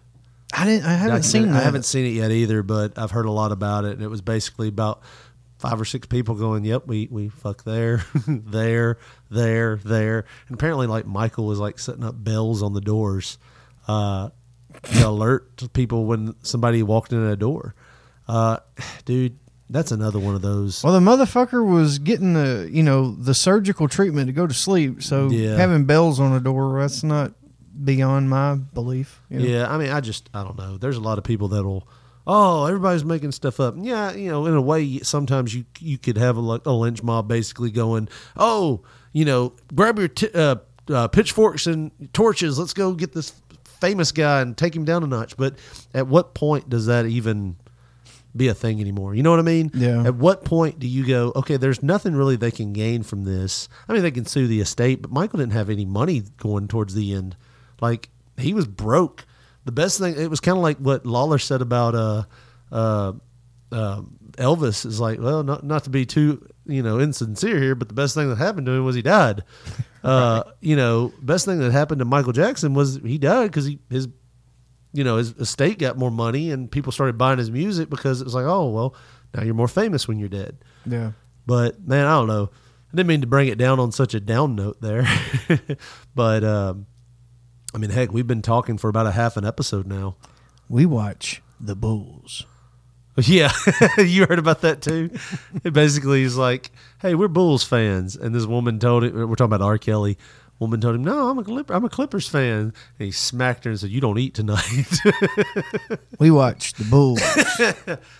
I 0.53 0.65
didn't. 0.65 0.85
I 0.85 0.93
haven't 0.93 1.23
seen 1.23 1.41
documentary. 1.43 1.53
that. 1.53 1.61
I 1.61 1.63
haven't 1.65 1.85
seen 1.85 2.05
it 2.05 2.09
yet 2.09 2.31
either, 2.31 2.63
but 2.63 2.97
I've 2.97 3.11
heard 3.11 3.25
a 3.25 3.31
lot 3.31 3.51
about 3.51 3.85
it, 3.85 3.93
and 3.93 4.01
it 4.01 4.07
was 4.09 4.21
basically 4.21 4.67
about 4.67 5.01
five 5.59 5.79
or 5.79 5.85
six 5.85 6.07
people 6.07 6.35
going, 6.35 6.65
"Yep, 6.65 6.87
we 6.87 7.07
we 7.11 7.29
fuck 7.29 7.63
there, 7.63 8.03
there, 8.27 8.97
there, 9.29 9.75
there," 9.77 10.25
and 10.47 10.55
apparently, 10.55 10.87
like 10.87 11.05
Michael 11.05 11.45
was 11.45 11.59
like 11.59 11.79
setting 11.79 12.03
up 12.03 12.21
bells 12.21 12.61
on 12.63 12.73
the 12.73 12.81
doors 12.81 13.37
uh, 13.87 14.29
to 14.83 15.07
alert 15.07 15.71
people 15.73 16.05
when 16.05 16.35
somebody 16.43 16.83
walked 16.83 17.13
in 17.13 17.19
a 17.23 17.35
door. 17.35 17.75
Uh, 18.27 18.57
dude, 19.05 19.37
that's 19.69 19.91
another 19.91 20.19
one 20.19 20.35
of 20.35 20.41
those. 20.41 20.83
Well, 20.83 20.93
the 20.93 20.99
motherfucker 20.99 21.65
was 21.65 21.99
getting 21.99 22.33
the 22.33 22.69
you 22.71 22.83
know 22.83 23.11
the 23.11 23.33
surgical 23.33 23.87
treatment 23.87 24.27
to 24.27 24.33
go 24.33 24.47
to 24.47 24.53
sleep. 24.53 25.01
So 25.03 25.29
Yeah. 25.29 25.55
having 25.55 25.85
bells 25.85 26.19
on 26.19 26.33
the 26.33 26.39
door 26.41 26.79
that's 26.81 27.03
not 27.03 27.33
beyond 27.83 28.29
my 28.29 28.55
belief. 28.55 29.21
you 29.29 29.39
know. 29.39 29.45
Yeah, 29.45 29.71
I 29.73 29.77
mean, 29.77 29.89
I 29.91 30.01
just 30.01 30.29
I 30.33 30.43
don't 30.43 30.57
know. 30.57 30.77
There's 30.77 30.97
a 30.97 31.01
lot 31.01 31.17
of 31.17 31.23
people 31.23 31.47
that'll. 31.49 31.87
Oh, 32.27 32.65
everybody's 32.65 33.03
making 33.03 33.31
stuff 33.31 33.59
up. 33.59 33.73
Yeah, 33.77 34.13
you 34.13 34.29
know, 34.29 34.45
in 34.45 34.53
a 34.53 34.61
way, 34.61 34.99
sometimes 34.99 35.55
you 35.55 35.65
you 35.79 35.97
could 35.97 36.17
have 36.17 36.37
a, 36.37 36.39
like, 36.39 36.65
a 36.65 36.71
lynch 36.71 37.01
mob 37.01 37.27
basically 37.27 37.71
going, 37.71 38.09
oh, 38.37 38.81
you 39.11 39.25
know, 39.25 39.53
grab 39.73 39.97
your 39.97 40.07
t- 40.07 40.29
uh, 40.33 40.57
uh, 40.89 41.07
pitchforks 41.07 41.65
and 41.65 41.91
torches. 42.13 42.59
Let's 42.59 42.73
go 42.73 42.93
get 42.93 43.13
this 43.13 43.33
famous 43.81 44.11
guy 44.11 44.41
and 44.41 44.55
take 44.55 44.75
him 44.75 44.85
down 44.85 45.03
a 45.03 45.07
notch. 45.07 45.35
But 45.35 45.55
at 45.93 46.07
what 46.07 46.35
point 46.35 46.69
does 46.69 46.85
that 46.85 47.07
even 47.07 47.55
be 48.37 48.47
a 48.47 48.53
thing 48.53 48.79
anymore? 48.79 49.15
You 49.15 49.23
know 49.23 49.31
what 49.31 49.39
I 49.39 49.43
mean? 49.43 49.71
Yeah. 49.73 50.03
At 50.05 50.15
what 50.15 50.45
point 50.45 50.77
do 50.77 50.87
you 50.87 51.05
go, 51.05 51.33
okay, 51.35 51.57
there's 51.57 51.81
nothing 51.81 52.15
really 52.15 52.35
they 52.35 52.51
can 52.51 52.71
gain 52.71 53.01
from 53.01 53.23
this? 53.23 53.67
I 53.89 53.93
mean, 53.93 54.03
they 54.03 54.11
can 54.11 54.25
sue 54.25 54.45
the 54.47 54.61
estate, 54.61 55.01
but 55.01 55.11
Michael 55.11 55.39
didn't 55.39 55.53
have 55.53 55.69
any 55.71 55.85
money 55.85 56.21
going 56.37 56.67
towards 56.67 56.93
the 56.93 57.13
end. 57.13 57.35
Like 57.81 58.09
he 58.37 58.53
was 58.53 58.67
broke. 58.67 59.25
The 59.65 59.71
best 59.71 59.99
thing 59.99 60.15
it 60.17 60.29
was 60.29 60.39
kind 60.39 60.57
of 60.57 60.63
like 60.63 60.77
what 60.77 61.05
Lawler 61.05 61.37
said 61.37 61.61
about 61.61 61.95
uh 61.95 62.23
uh, 62.71 63.13
uh 63.71 64.01
Elvis 64.33 64.85
is 64.85 64.99
like, 64.99 65.19
well, 65.19 65.43
not 65.43 65.63
not 65.63 65.83
to 65.83 65.89
be 65.89 66.05
too 66.05 66.47
you 66.65 66.81
know 66.81 66.99
insincere 66.99 67.59
here, 67.59 67.75
but 67.75 67.87
the 67.87 67.93
best 67.93 68.15
thing 68.15 68.29
that 68.29 68.37
happened 68.37 68.65
to 68.67 68.71
him 68.71 68.85
was 68.85 68.95
he 68.95 69.01
died. 69.01 69.43
Uh, 70.03 70.41
you 70.61 70.75
know, 70.75 71.13
best 71.21 71.45
thing 71.45 71.59
that 71.59 71.71
happened 71.71 71.99
to 71.99 72.05
Michael 72.05 72.33
Jackson 72.33 72.73
was 72.73 72.99
he 73.05 73.19
died 73.19 73.51
because 73.51 73.65
he 73.65 73.77
his 73.87 74.07
you 74.93 75.03
know 75.03 75.17
his 75.17 75.33
estate 75.33 75.77
got 75.77 75.95
more 75.95 76.09
money 76.09 76.49
and 76.49 76.71
people 76.71 76.91
started 76.91 77.19
buying 77.19 77.37
his 77.37 77.51
music 77.51 77.87
because 77.87 78.19
it 78.19 78.23
was 78.23 78.33
like, 78.33 78.45
oh 78.45 78.69
well, 78.69 78.95
now 79.35 79.43
you're 79.43 79.53
more 79.53 79.67
famous 79.67 80.07
when 80.07 80.17
you're 80.17 80.27
dead. 80.27 80.57
Yeah. 80.87 81.11
But 81.45 81.85
man, 81.87 82.07
I 82.07 82.13
don't 82.17 82.27
know. 82.27 82.49
I 82.91 82.95
didn't 82.95 83.07
mean 83.07 83.21
to 83.21 83.27
bring 83.27 83.47
it 83.47 83.57
down 83.57 83.79
on 83.79 83.91
such 83.91 84.13
a 84.13 84.19
down 84.19 84.55
note 84.55 84.81
there. 84.81 85.07
but 86.15 86.43
um, 86.43 86.87
I 87.73 87.77
mean, 87.77 87.89
heck, 87.89 88.11
we've 88.11 88.27
been 88.27 88.41
talking 88.41 88.77
for 88.77 88.89
about 88.89 89.07
a 89.07 89.11
half 89.11 89.37
an 89.37 89.45
episode 89.45 89.87
now. 89.87 90.15
We 90.67 90.85
watch 90.85 91.41
the 91.59 91.75
Bulls. 91.75 92.45
Yeah, 93.17 93.51
you 93.97 94.25
heard 94.25 94.39
about 94.39 94.61
that 94.61 94.81
too. 94.81 95.09
It 95.63 95.73
basically 95.73 96.23
is 96.23 96.37
like, 96.37 96.71
"Hey, 97.01 97.13
we're 97.13 97.27
Bulls 97.27 97.63
fans," 97.63 98.15
and 98.15 98.33
this 98.33 98.45
woman 98.45 98.79
told 98.79 99.03
it. 99.03 99.13
We're 99.13 99.35
talking 99.35 99.53
about 99.53 99.61
R. 99.61 99.77
Kelly. 99.77 100.17
Woman 100.59 100.79
told 100.79 100.95
him, 100.95 101.03
"No, 101.03 101.29
I'm 101.29 101.37
a 101.37 101.43
Clipper, 101.43 101.73
I'm 101.73 101.83
a 101.83 101.89
Clippers 101.89 102.29
fan." 102.29 102.59
And 102.59 102.73
he 102.97 103.11
smacked 103.11 103.65
her 103.65 103.71
and 103.71 103.79
said, 103.79 103.89
"You 103.89 103.99
don't 103.99 104.17
eat 104.17 104.33
tonight." 104.33 104.99
We 106.19 106.29
watch 106.31 106.73
the 106.73 106.85
Bulls. 106.85 107.19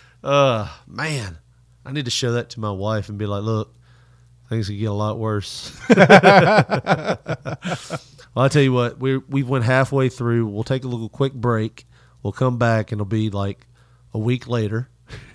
uh 0.24 0.68
man, 0.86 1.38
I 1.86 1.92
need 1.92 2.04
to 2.06 2.10
show 2.10 2.32
that 2.32 2.50
to 2.50 2.60
my 2.60 2.70
wife 2.70 3.08
and 3.08 3.16
be 3.16 3.26
like, 3.26 3.44
"Look, 3.44 3.74
things 4.48 4.66
could 4.68 4.78
get 4.78 4.86
a 4.86 4.92
lot 4.92 5.18
worse." 5.18 5.70
Well, 8.34 8.44
I 8.44 8.48
tell 8.48 8.62
you 8.62 8.72
what, 8.72 8.98
we 8.98 9.18
we 9.18 9.42
went 9.42 9.64
halfway 9.64 10.08
through. 10.08 10.46
We'll 10.46 10.64
take 10.64 10.84
a 10.84 10.88
little 10.88 11.08
quick 11.08 11.34
break. 11.34 11.86
We'll 12.22 12.32
come 12.32 12.58
back 12.58 12.92
and 12.92 13.00
it'll 13.00 13.08
be 13.08 13.30
like 13.30 13.66
a 14.14 14.18
week 14.18 14.48
later. 14.48 14.88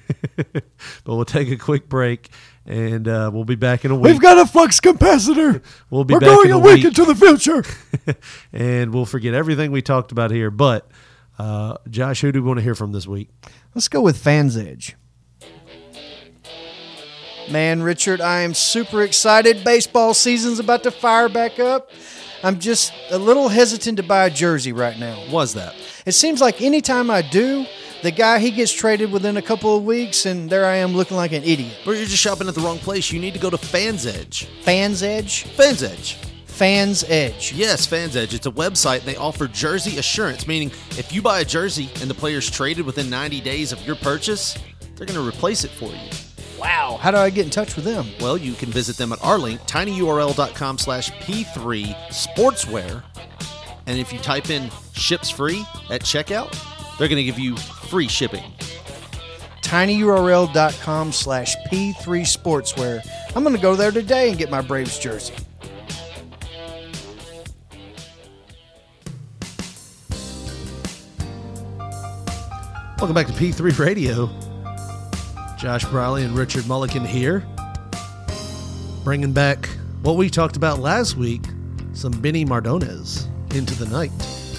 but 0.36 0.63
we'll 1.05 1.25
take 1.25 1.49
a 1.49 1.57
quick 1.57 1.89
break 1.89 2.29
and 2.65 3.07
uh, 3.07 3.29
we'll 3.33 3.43
be 3.43 3.55
back 3.55 3.86
in 3.86 3.91
a 3.91 3.95
week. 3.95 4.13
We've 4.13 4.21
got 4.21 4.38
a 4.38 4.45
flux 4.45 4.79
capacitor. 4.79 5.62
We'll 5.89 6.03
be 6.03 6.13
We're 6.15 6.19
back 6.21 6.29
going 6.29 6.47
in 6.47 6.53
a 6.53 6.57
a 6.57 6.62
week 6.62 6.75
week. 6.77 6.86
into 6.86 7.05
the 7.05 7.15
future. 7.15 7.63
and 8.53 8.93
we'll 8.93 9.05
forget 9.05 9.33
everything 9.33 9.71
we 9.71 9.81
talked 9.81 10.12
about 10.12 10.31
here. 10.31 10.51
But 10.51 10.89
uh, 11.39 11.77
Josh, 11.89 12.21
who 12.21 12.31
do 12.31 12.41
we 12.41 12.47
want 12.47 12.57
to 12.60 12.63
hear 12.63 12.75
from 12.75 12.91
this 12.91 13.07
week? 13.07 13.29
Let's 13.73 13.88
go 13.88 14.01
with 14.01 14.17
Fans 14.17 14.57
Edge. 14.57 14.95
Man, 17.49 17.81
Richard, 17.81 18.19
I 18.19 18.41
am 18.41 18.53
super 18.53 19.03
excited. 19.03 19.63
Baseball 19.63 20.13
season's 20.13 20.60
about 20.60 20.83
to 20.83 20.91
fire 20.91 21.29
back 21.29 21.60
up. 21.60 21.89
I'm 22.43 22.60
just 22.60 22.93
a 23.10 23.17
little 23.17 23.47
hesitant 23.47 23.97
to 23.97 24.03
buy 24.03 24.25
a 24.25 24.29
jersey 24.29 24.73
right 24.73 24.99
now. 24.99 25.23
Was 25.31 25.53
that? 25.53 25.73
It 26.05 26.12
seems 26.12 26.41
like 26.41 26.62
anytime 26.62 27.10
I 27.10 27.21
do, 27.21 27.65
the 28.03 28.12
guy 28.12 28.39
he 28.39 28.51
gets 28.51 28.71
traded 28.71 29.12
within 29.12 29.38
a 29.38 29.41
couple 29.41 29.75
of 29.75 29.86
weeks, 29.86 30.25
and 30.25 30.49
there 30.49 30.65
I 30.65 30.75
am 30.75 30.93
looking 30.93 31.17
like 31.17 31.31
an 31.31 31.43
idiot. 31.43 31.77
But 31.86 31.91
you're 31.91 32.05
just 32.05 32.21
shopping 32.21 32.47
at 32.47 32.55
the 32.55 32.62
wrong 32.62 32.79
place. 32.79 33.12
You 33.12 33.19
need 33.19 33.33
to 33.33 33.39
go 33.39 33.49
to 33.49 33.57
Fans 33.57 34.05
Edge. 34.05 34.45
Fans 34.63 35.01
Edge? 35.01 35.43
Fans 35.43 35.81
Edge. 35.81 36.15
Fans 36.45 37.03
Edge. 37.07 37.53
Yes, 37.53 37.86
Fans 37.86 38.15
Edge. 38.15 38.33
It's 38.33 38.45
a 38.45 38.51
website 38.51 39.01
they 39.01 39.15
offer 39.15 39.47
jersey 39.47 39.97
assurance, 39.97 40.47
meaning 40.47 40.69
if 40.91 41.13
you 41.13 41.21
buy 41.21 41.39
a 41.39 41.45
jersey 41.45 41.89
and 42.01 42.10
the 42.10 42.15
player's 42.15 42.49
traded 42.49 42.86
within 42.86 43.10
90 43.10 43.41
days 43.41 43.71
of 43.71 43.86
your 43.86 43.95
purchase, 43.95 44.57
they're 44.95 45.07
going 45.07 45.19
to 45.19 45.27
replace 45.27 45.63
it 45.63 45.71
for 45.71 45.89
you. 45.89 46.26
Wow. 46.58 46.98
How 47.00 47.12
do 47.12 47.17
I 47.17 47.30
get 47.30 47.46
in 47.46 47.52
touch 47.52 47.76
with 47.76 47.86
them? 47.86 48.08
Well, 48.20 48.38
you 48.38 48.54
can 48.54 48.70
visit 48.70 48.98
them 48.98 49.13
at 49.13 49.24
our 49.24 49.38
link, 49.38 49.62
tinyurl.com 49.62 50.78
slash 50.78 51.12
p3 51.12 51.93
sportswear. 52.10 53.04
And 53.86 54.00
if 54.00 54.12
you 54.12 54.20
type 54.20 54.50
in 54.50 54.70
ships 54.93 55.30
free 55.30 55.65
at 55.89 56.02
checkout, 56.02 56.52
they're 56.98 57.08
going 57.08 57.17
to 57.17 57.24
give 57.24 57.39
you 57.39 57.56
free 57.56 58.08
shipping. 58.08 58.43
tinyurl.com 59.62 61.12
slash 61.12 61.56
p3 61.67 61.96
sportswear. 61.96 63.08
I'm 63.36 63.43
going 63.43 63.56
to 63.56 63.62
go 63.62 63.76
there 63.76 63.91
today 63.91 64.30
and 64.30 64.38
get 64.38 64.50
my 64.50 64.62
Braves 64.62 64.98
jersey. 64.98 65.36
Welcome 73.00 73.13
back 73.13 73.28
to 73.28 73.34
P3 73.34 73.78
Radio. 73.78 74.46
Josh 75.58 75.86
Briley 75.86 76.24
and 76.24 76.38
Richard 76.38 76.67
Mulligan 76.67 77.04
here. 77.04 77.43
Bringing 79.04 79.32
back 79.32 79.67
what 80.04 80.15
we 80.15 80.30
talked 80.30 80.56
about 80.56 80.80
last 80.80 81.17
week 81.17 81.41
some 81.93 82.12
Benny 82.12 82.46
Mardones 82.46 83.26
into 83.56 83.74
the 83.74 83.88
night. 83.88 84.12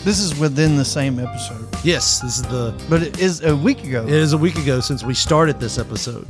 This 0.05 0.19
is 0.19 0.37
within 0.39 0.77
the 0.77 0.85
same 0.85 1.21
episode. 1.21 1.69
Yes, 1.85 2.19
this 2.21 2.39
is 2.39 2.43
the. 2.43 2.75
But 2.91 3.03
it 3.03 3.21
is 3.21 3.45
a 3.45 3.55
week 3.55 3.85
ago. 3.85 4.05
It 4.05 4.13
is 4.13 4.33
a 4.33 4.39
week 4.39 4.57
ago 4.57 4.81
since 4.81 5.05
we 5.05 5.15
started 5.15 5.61
this 5.61 5.79
episode. 5.79 6.27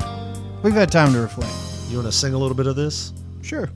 We've 0.63 0.75
had 0.75 0.93
time 0.93 1.15
to 1.15 1.21
reflect. 1.21 1.53
You 1.89 1.97
want 1.97 2.09
to 2.09 2.13
sing 2.13 2.35
a 2.35 2.39
little 2.39 2.57
bit 2.57 2.67
of 2.67 2.77
this? 2.77 3.15
Sure. 3.41 3.71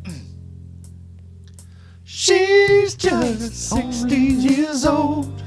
She's 2.05 2.95
just 2.95 3.71
16 3.71 4.41
years 4.41 4.85
old. 4.85 5.43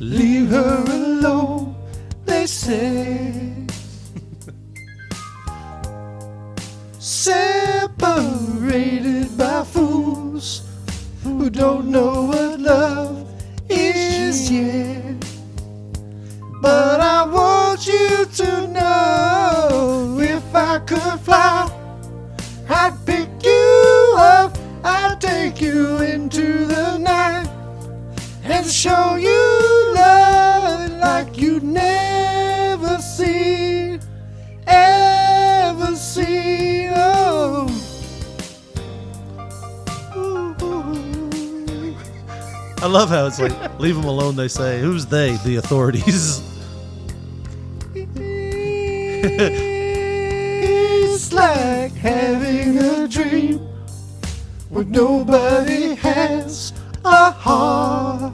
Leave 0.00 0.48
her 0.48 0.84
alone, 0.88 1.76
they 2.24 2.46
say. 2.46 3.61
Separated 7.24 8.58
by 9.38 9.62
fools 9.62 10.62
who 11.22 11.48
don't 11.50 11.86
know 11.86 12.24
what 12.24 12.58
love 12.58 13.28
is 13.68 14.50
yet. 14.50 15.24
But 16.60 16.98
I 17.00 17.24
want 17.24 17.86
you 17.86 18.26
to 18.26 18.66
know 18.66 20.18
if 20.20 20.52
I 20.52 20.80
could 20.80 21.20
fly, 21.20 21.70
I'd 22.68 22.98
pick 23.06 23.28
you 23.44 24.14
up, 24.18 24.58
I'd 24.82 25.20
take 25.20 25.60
you 25.60 25.98
into 25.98 26.66
the 26.66 26.98
night 26.98 27.46
and 28.42 28.66
show 28.66 29.14
you 29.14 29.92
love 29.94 30.90
like 30.98 31.38
you'd 31.38 31.62
never 31.62 32.98
seen, 32.98 33.61
I 42.82 42.86
love 42.86 43.10
how 43.10 43.26
it's 43.26 43.38
like, 43.38 43.78
leave 43.78 43.94
them 43.94 44.06
alone, 44.06 44.34
they 44.34 44.48
say. 44.48 44.80
Who's 44.80 45.06
they? 45.06 45.36
The 45.44 45.56
authorities. 45.56 46.42
It's 51.14 51.32
like 51.32 51.92
having 51.92 52.78
a 52.78 53.06
dream 53.06 53.58
where 54.68 54.84
nobody 54.84 55.94
has 55.94 56.72
a 57.04 57.30
heart. 57.30 58.32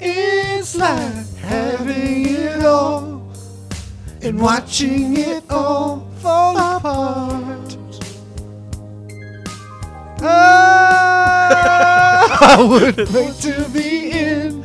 It's 0.00 0.74
like 0.76 1.36
having 1.36 2.26
it 2.26 2.64
all 2.64 3.30
and 4.22 4.40
watching 4.40 5.16
it 5.16 5.44
all 5.50 6.08
fall 6.20 6.56
apart. 6.56 7.53
I 12.46 12.66
would 12.68 12.96
wait 13.10 13.34
to 13.42 13.68
be 13.72 14.10
in 14.10 14.64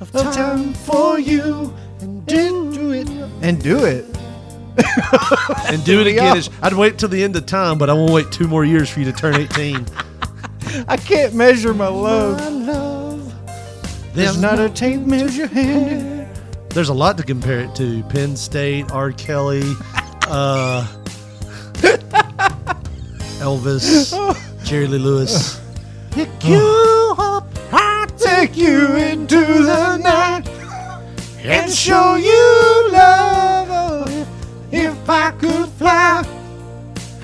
of 0.00 0.10
time 0.34 0.72
for 0.74 1.18
you 1.18 1.72
and 2.00 2.24
do 2.26 2.92
it 2.92 3.08
and 3.40 3.62
do 3.62 3.84
it. 3.84 4.04
and 5.66 5.84
do 5.84 6.00
it 6.00 6.06
again. 6.06 6.36
is- 6.36 6.50
I'd 6.62 6.72
wait 6.72 6.98
till 6.98 7.08
the 7.08 7.22
end 7.22 7.36
of 7.36 7.46
time, 7.46 7.78
but 7.78 7.90
I 7.90 7.92
won't 7.92 8.12
wait 8.12 8.30
two 8.32 8.48
more 8.48 8.64
years 8.64 8.88
for 8.88 9.00
you 9.00 9.06
to 9.06 9.12
turn 9.12 9.34
18. 9.34 9.86
I 10.88 10.96
can't 10.96 11.34
measure 11.34 11.74
my 11.74 11.88
love. 11.88 12.38
There's 14.14 14.40
not 14.40 14.58
a 14.58 14.70
tape 14.70 15.00
measure 15.00 15.46
handy. 15.46 16.26
There's 16.70 16.88
a 16.88 16.94
lot 16.94 17.18
to 17.18 17.22
compare 17.22 17.60
it 17.60 17.74
to. 17.76 18.02
Penn 18.04 18.34
State, 18.36 18.90
R. 18.90 19.12
Kelly, 19.12 19.62
uh, 20.26 20.86
Elvis, 23.42 24.14
Jerry 24.64 24.86
Lee 24.86 24.98
Lewis. 24.98 25.60
Pick 26.12 26.30
you 26.44 27.14
up, 27.18 27.44
I 27.72 28.06
take 28.16 28.56
you 28.56 28.94
into 28.94 29.40
the 29.40 29.96
night 29.96 30.48
and 31.42 31.68
show 31.68 32.14
you 32.14 32.88
love. 32.92 33.66
Oh, 33.68 34.04
if, 34.06 34.28
if 34.72 35.10
I 35.10 35.32
could 35.32 35.68
fly, 35.70 36.24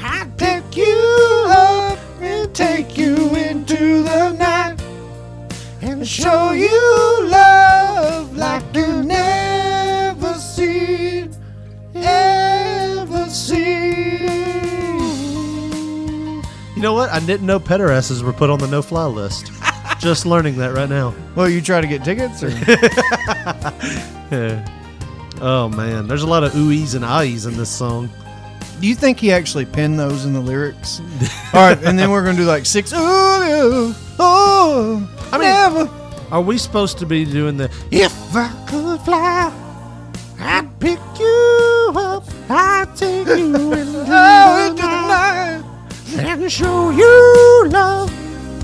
I'd 0.02 0.37
pick 0.37 0.76
you 0.76 0.98
up 1.50 1.98
and 2.20 2.52
take 2.52 2.98
you 2.98 3.14
into 3.37 4.02
the 4.02 4.33
night 4.33 4.83
and 5.83 6.04
show 6.07 6.50
you 6.50 7.28
love 7.31 8.37
like 8.37 8.64
you 8.74 8.88
You 16.78 16.82
know 16.82 16.92
what? 16.92 17.10
I 17.10 17.18
didn't 17.18 17.44
know 17.44 17.58
pederasses 17.58 18.22
were 18.22 18.32
put 18.32 18.50
on 18.50 18.60
the 18.60 18.68
no-fly 18.68 19.04
list. 19.06 19.50
Just 19.98 20.24
learning 20.26 20.58
that 20.58 20.72
right 20.74 20.88
now. 20.88 21.12
Well, 21.34 21.48
you 21.48 21.60
try 21.60 21.80
to 21.80 21.88
get 21.88 22.04
tickets, 22.04 22.40
or 22.40 22.50
Yeah. 24.30 24.64
Oh 25.40 25.68
man, 25.68 26.06
there's 26.06 26.22
a 26.22 26.26
lot 26.28 26.44
of 26.44 26.52
oohies 26.52 26.94
and 26.94 27.04
ahies 27.04 27.48
in 27.48 27.56
this 27.56 27.68
song. 27.68 28.08
do 28.80 28.86
you 28.86 28.94
think 28.94 29.18
he 29.18 29.32
actually 29.32 29.66
penned 29.66 29.98
those 29.98 30.24
in 30.24 30.32
the 30.32 30.40
lyrics? 30.40 31.00
All 31.52 31.68
right, 31.68 31.82
and 31.82 31.98
then 31.98 32.12
we're 32.12 32.22
gonna 32.24 32.36
do 32.36 32.44
like 32.44 32.64
six. 32.64 32.92
Ooh, 32.92 32.96
oh, 34.20 35.18
I 35.32 35.38
mean, 35.38 35.48
never. 35.48 35.90
Are 36.30 36.40
we 36.40 36.58
supposed 36.58 36.98
to 36.98 37.06
be 37.06 37.24
doing 37.24 37.56
the? 37.56 37.64
If 37.90 38.14
I 38.36 38.52
could 38.68 39.00
fly, 39.00 39.52
I'd 40.38 40.78
pick 40.78 41.00
you 41.18 41.92
up. 41.96 42.22
I'd 42.48 42.94
take 42.94 43.26
you 43.26 43.32
into 43.34 43.74
the 43.96 44.04
night 44.06 45.47
and 46.16 46.50
show 46.50 46.90
you 46.90 47.64
love. 47.68 48.10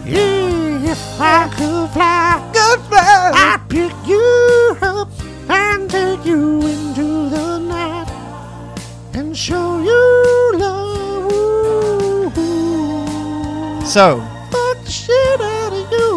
Yeah, 0.06 0.90
If 0.92 1.20
I 1.20 1.48
could 1.48 1.90
fly, 1.90 2.40
could 2.54 2.80
fly, 2.88 3.30
I'd 3.34 3.60
pick 3.68 3.92
you 4.06 4.76
up 4.82 5.08
and 5.48 5.90
take 5.90 6.24
you 6.24 6.60
into 6.66 7.28
the 7.28 7.58
night 7.58 8.08
and 9.14 9.36
show 9.36 9.82
you 9.82 10.52
love. 10.58 10.84
So, 13.86 14.20
fuck 14.50 14.84
the 14.84 14.90
shit 14.90 15.40
out 15.40 15.72
of 15.72 15.90
you. 15.92 16.14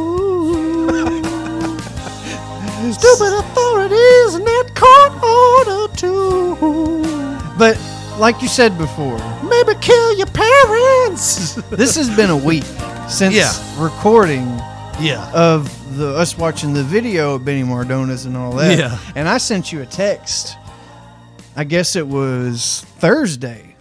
Stupid 2.94 3.34
authorities 3.34 4.36
and 4.36 4.46
that 4.46 4.68
court 4.76 5.14
order 5.24 5.94
too. 5.96 6.56
But 7.58 7.76
like 8.18 8.42
you 8.42 8.48
said 8.48 8.78
before, 8.78 9.18
maybe 9.44 9.74
kill 9.82 10.18
your 10.18 10.28
parents. 10.28 11.56
this 11.70 11.96
has 11.96 12.10
been 12.16 12.30
a 12.30 12.38
week 12.38 12.64
since 13.10 13.36
Yeah. 13.36 13.52
recording 13.82 14.46
Yeah. 15.00 15.30
of 15.34 15.72
the 15.98 16.16
us 16.18 16.38
watching 16.38 16.74
the 16.74 16.84
video 16.84 17.36
of 17.36 17.46
Benny 17.46 17.64
Mardones 17.64 18.26
and 18.26 18.36
all 18.36 18.54
that. 18.54 18.78
Yeah. 18.78 18.98
And 19.16 19.30
I 19.30 19.38
sent 19.38 19.72
you 19.72 19.82
a 19.82 19.86
text. 19.86 20.56
I 21.56 21.64
guess 21.64 21.96
it 21.96 22.08
was 22.08 22.86
Thursday. 23.00 23.76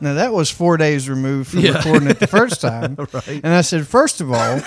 Now 0.00 0.14
that 0.14 0.32
was 0.32 0.50
four 0.50 0.76
days 0.76 1.08
removed 1.08 1.50
from 1.50 1.60
Yeah. 1.60 1.76
recording 1.76 2.08
it 2.08 2.18
the 2.20 2.26
first 2.26 2.60
time. 2.62 2.96
Right. 3.12 3.40
And 3.44 3.48
I 3.48 3.60
said, 3.62 3.86
first 3.86 4.20
of 4.20 4.32
all, 4.32 4.60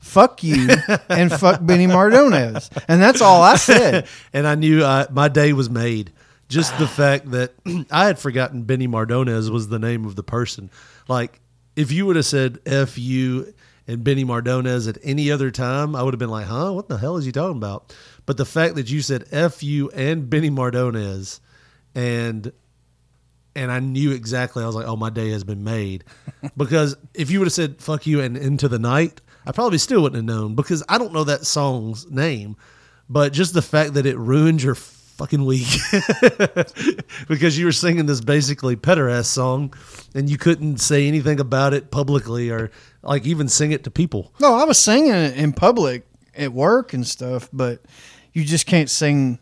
fuck 0.00 0.42
you 0.44 0.68
and 1.08 1.32
fuck 1.32 1.60
Benny 1.64 1.86
Mardones. 1.86 2.68
And 2.88 3.00
that's 3.00 3.20
all 3.20 3.42
I 3.42 3.56
said. 3.56 4.06
and 4.32 4.46
I 4.46 4.54
knew 4.56 4.82
uh, 4.84 5.06
my 5.10 5.28
day 5.28 5.52
was 5.52 5.70
made. 5.70 6.10
Just 6.52 6.78
the 6.78 6.86
fact 6.86 7.30
that 7.30 7.54
I 7.90 8.04
had 8.04 8.18
forgotten 8.18 8.64
Benny 8.64 8.86
Mardones 8.86 9.48
was 9.48 9.68
the 9.68 9.78
name 9.78 10.04
of 10.04 10.16
the 10.16 10.22
person. 10.22 10.70
Like, 11.08 11.40
if 11.76 11.90
you 11.90 12.04
would 12.04 12.16
have 12.16 12.26
said 12.26 12.58
F 12.66 12.98
you 12.98 13.54
and 13.88 14.04
Benny 14.04 14.22
Mardones 14.22 14.86
at 14.86 14.98
any 15.02 15.30
other 15.30 15.50
time, 15.50 15.96
I 15.96 16.02
would 16.02 16.12
have 16.12 16.18
been 16.18 16.28
like, 16.28 16.44
huh? 16.44 16.72
What 16.72 16.90
the 16.90 16.98
hell 16.98 17.16
is 17.16 17.24
he 17.24 17.32
talking 17.32 17.56
about? 17.56 17.96
But 18.26 18.36
the 18.36 18.44
fact 18.44 18.74
that 18.74 18.90
you 18.90 19.00
said 19.00 19.24
F 19.32 19.62
you 19.62 19.88
and 19.92 20.28
Benny 20.28 20.50
Mardones 20.50 21.40
and 21.94 22.52
and 23.56 23.72
I 23.72 23.80
knew 23.80 24.10
exactly. 24.10 24.62
I 24.62 24.66
was 24.66 24.74
like, 24.74 24.86
"Oh, 24.86 24.96
my 24.96 25.08
day 25.08 25.30
has 25.30 25.44
been 25.44 25.64
made," 25.64 26.04
because 26.58 26.98
if 27.14 27.30
you 27.30 27.38
would 27.38 27.46
have 27.46 27.54
said 27.54 27.80
"fuck 27.80 28.06
you" 28.06 28.20
and 28.20 28.36
"into 28.36 28.68
the 28.68 28.78
night," 28.78 29.22
I 29.46 29.52
probably 29.52 29.78
still 29.78 30.02
wouldn't 30.02 30.16
have 30.16 30.36
known 30.36 30.54
because 30.54 30.82
I 30.86 30.98
don't 30.98 31.14
know 31.14 31.24
that 31.24 31.46
song's 31.46 32.10
name. 32.10 32.56
But 33.08 33.32
just 33.32 33.54
the 33.54 33.62
fact 33.62 33.94
that 33.94 34.04
it 34.04 34.18
ruined 34.18 34.62
your 34.62 34.74
fucking 35.16 35.44
week 35.44 35.66
because 37.28 37.58
you 37.58 37.64
were 37.66 37.72
singing 37.72 38.06
this 38.06 38.20
basically 38.20 38.76
pederast 38.76 39.26
song 39.26 39.72
and 40.14 40.28
you 40.30 40.38
couldn't 40.38 40.78
say 40.78 41.06
anything 41.06 41.38
about 41.40 41.74
it 41.74 41.90
publicly 41.90 42.50
or 42.50 42.70
like 43.02 43.26
even 43.26 43.48
sing 43.48 43.72
it 43.72 43.84
to 43.84 43.90
people. 43.90 44.32
No, 44.40 44.54
I 44.54 44.64
was 44.64 44.78
singing 44.78 45.12
it 45.12 45.36
in 45.36 45.52
public 45.52 46.06
at 46.34 46.52
work 46.52 46.92
and 46.94 47.06
stuff, 47.06 47.48
but 47.52 47.82
you 48.32 48.44
just 48.44 48.66
can't 48.66 48.88
sing 48.90 49.38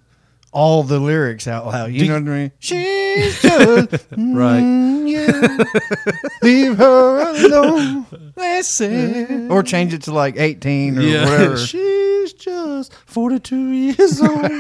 all 0.52 0.82
the 0.82 0.98
lyrics 0.98 1.46
out 1.46 1.66
loud. 1.66 1.92
You 1.92 2.00
Do 2.00 2.06
know 2.08 2.16
you- 2.16 2.24
what 2.24 2.30
I 2.32 2.36
mean? 2.36 2.52
She's 2.58 3.40
just 3.40 3.92
Right. 4.10 4.62
mm. 4.62 4.90
Leave 6.42 6.76
her 6.78 7.46
alone. 7.46 8.06
Listen, 8.36 9.50
or 9.50 9.62
change 9.62 9.92
it 9.94 10.02
to 10.02 10.12
like 10.12 10.36
eighteen 10.38 10.98
or 10.98 11.02
whatever. 11.02 11.56
She's 11.58 12.32
just 12.34 12.92
42 13.06 13.70
years 13.72 14.20
old. 14.20 14.50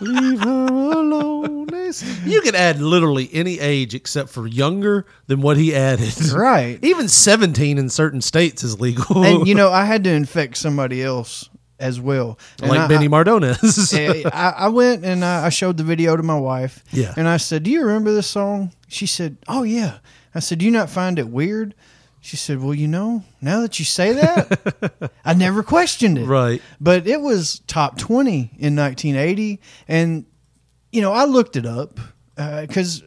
Leave 0.00 0.40
her 0.40 0.66
alone. 0.66 1.68
You 2.24 2.40
could 2.42 2.54
add 2.54 2.80
literally 2.80 3.28
any 3.32 3.58
age 3.58 3.94
except 3.94 4.28
for 4.28 4.46
younger 4.46 5.06
than 5.26 5.40
what 5.40 5.56
he 5.56 5.74
added. 5.74 6.14
Right. 6.32 6.78
Even 6.82 7.08
17 7.08 7.78
in 7.78 7.88
certain 7.88 8.20
states 8.20 8.62
is 8.62 8.80
legal. 8.80 9.24
and 9.24 9.46
you 9.46 9.54
know, 9.54 9.70
I 9.72 9.84
had 9.84 10.04
to 10.04 10.10
infect 10.10 10.56
somebody 10.56 11.02
else 11.02 11.48
as 11.80 11.98
well, 11.98 12.38
And 12.60 12.70
like 12.70 12.80
I- 12.80 12.86
Benny 12.88 13.08
Mardones. 13.08 13.92
Eh, 13.98 14.28
I, 14.32 14.50
I 14.50 14.68
went 14.68 15.04
and 15.04 15.24
I, 15.24 15.46
I 15.46 15.48
showed 15.48 15.78
the 15.78 15.82
video 15.82 16.16
to 16.16 16.22
my 16.22 16.38
wife. 16.38 16.84
Yeah. 16.92 17.14
And 17.16 17.26
I 17.26 17.38
said, 17.38 17.62
Do 17.64 17.70
you 17.70 17.80
remember 17.84 18.12
this 18.12 18.26
song? 18.28 18.72
She 18.86 19.06
said, 19.06 19.38
Oh, 19.48 19.62
yeah. 19.62 19.98
I 20.34 20.40
said, 20.40 20.58
Do 20.58 20.64
you 20.66 20.70
not 20.70 20.90
find 20.90 21.18
it 21.18 21.28
weird 21.28 21.74
She 22.20 22.36
said, 22.36 22.60
"Well, 22.62 22.74
you 22.74 22.86
know, 22.88 23.24
now 23.40 23.60
that 23.62 23.78
you 23.78 23.84
say 23.84 24.12
that, 24.12 25.10
I 25.24 25.34
never 25.34 25.62
questioned 25.62 26.18
it." 26.18 26.26
Right. 26.26 26.60
But 26.80 27.06
it 27.06 27.20
was 27.20 27.60
top 27.66 27.96
20 27.98 28.50
in 28.58 28.76
1980 28.76 29.60
and 29.88 30.26
you 30.92 31.00
know, 31.02 31.12
I 31.12 31.24
looked 31.24 31.56
it 31.56 31.64
up 31.66 31.98
cuz 32.36 33.02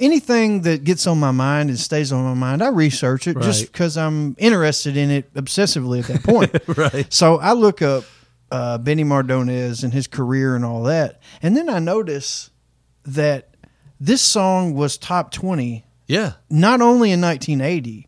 anything 0.00 0.62
that 0.62 0.84
gets 0.84 1.06
on 1.06 1.18
my 1.18 1.30
mind 1.30 1.68
and 1.70 1.78
stays 1.78 2.12
on 2.12 2.24
my 2.24 2.34
mind, 2.34 2.62
I 2.62 2.68
research 2.68 3.26
it 3.26 3.38
just 3.40 3.70
because 3.72 3.96
I'm 3.96 4.34
interested 4.38 4.96
in 4.96 5.10
it 5.10 5.32
obsessively 5.34 6.00
at 6.00 6.06
that 6.06 6.22
point. 6.22 6.56
Right. 6.78 7.12
So 7.12 7.38
I 7.38 7.52
look 7.52 7.82
up 7.82 8.04
uh, 8.50 8.78
Benny 8.78 9.04
Mardones 9.04 9.84
and 9.84 9.92
his 9.92 10.06
career 10.06 10.56
and 10.56 10.64
all 10.64 10.84
that, 10.84 11.20
and 11.42 11.56
then 11.56 11.68
I 11.68 11.78
notice 11.80 12.50
that 13.04 13.56
this 14.00 14.22
song 14.22 14.74
was 14.74 14.96
top 14.96 15.30
20 15.32 15.84
Yeah. 16.06 16.32
not 16.48 16.80
only 16.80 17.10
in 17.12 17.20
1980 17.20 18.07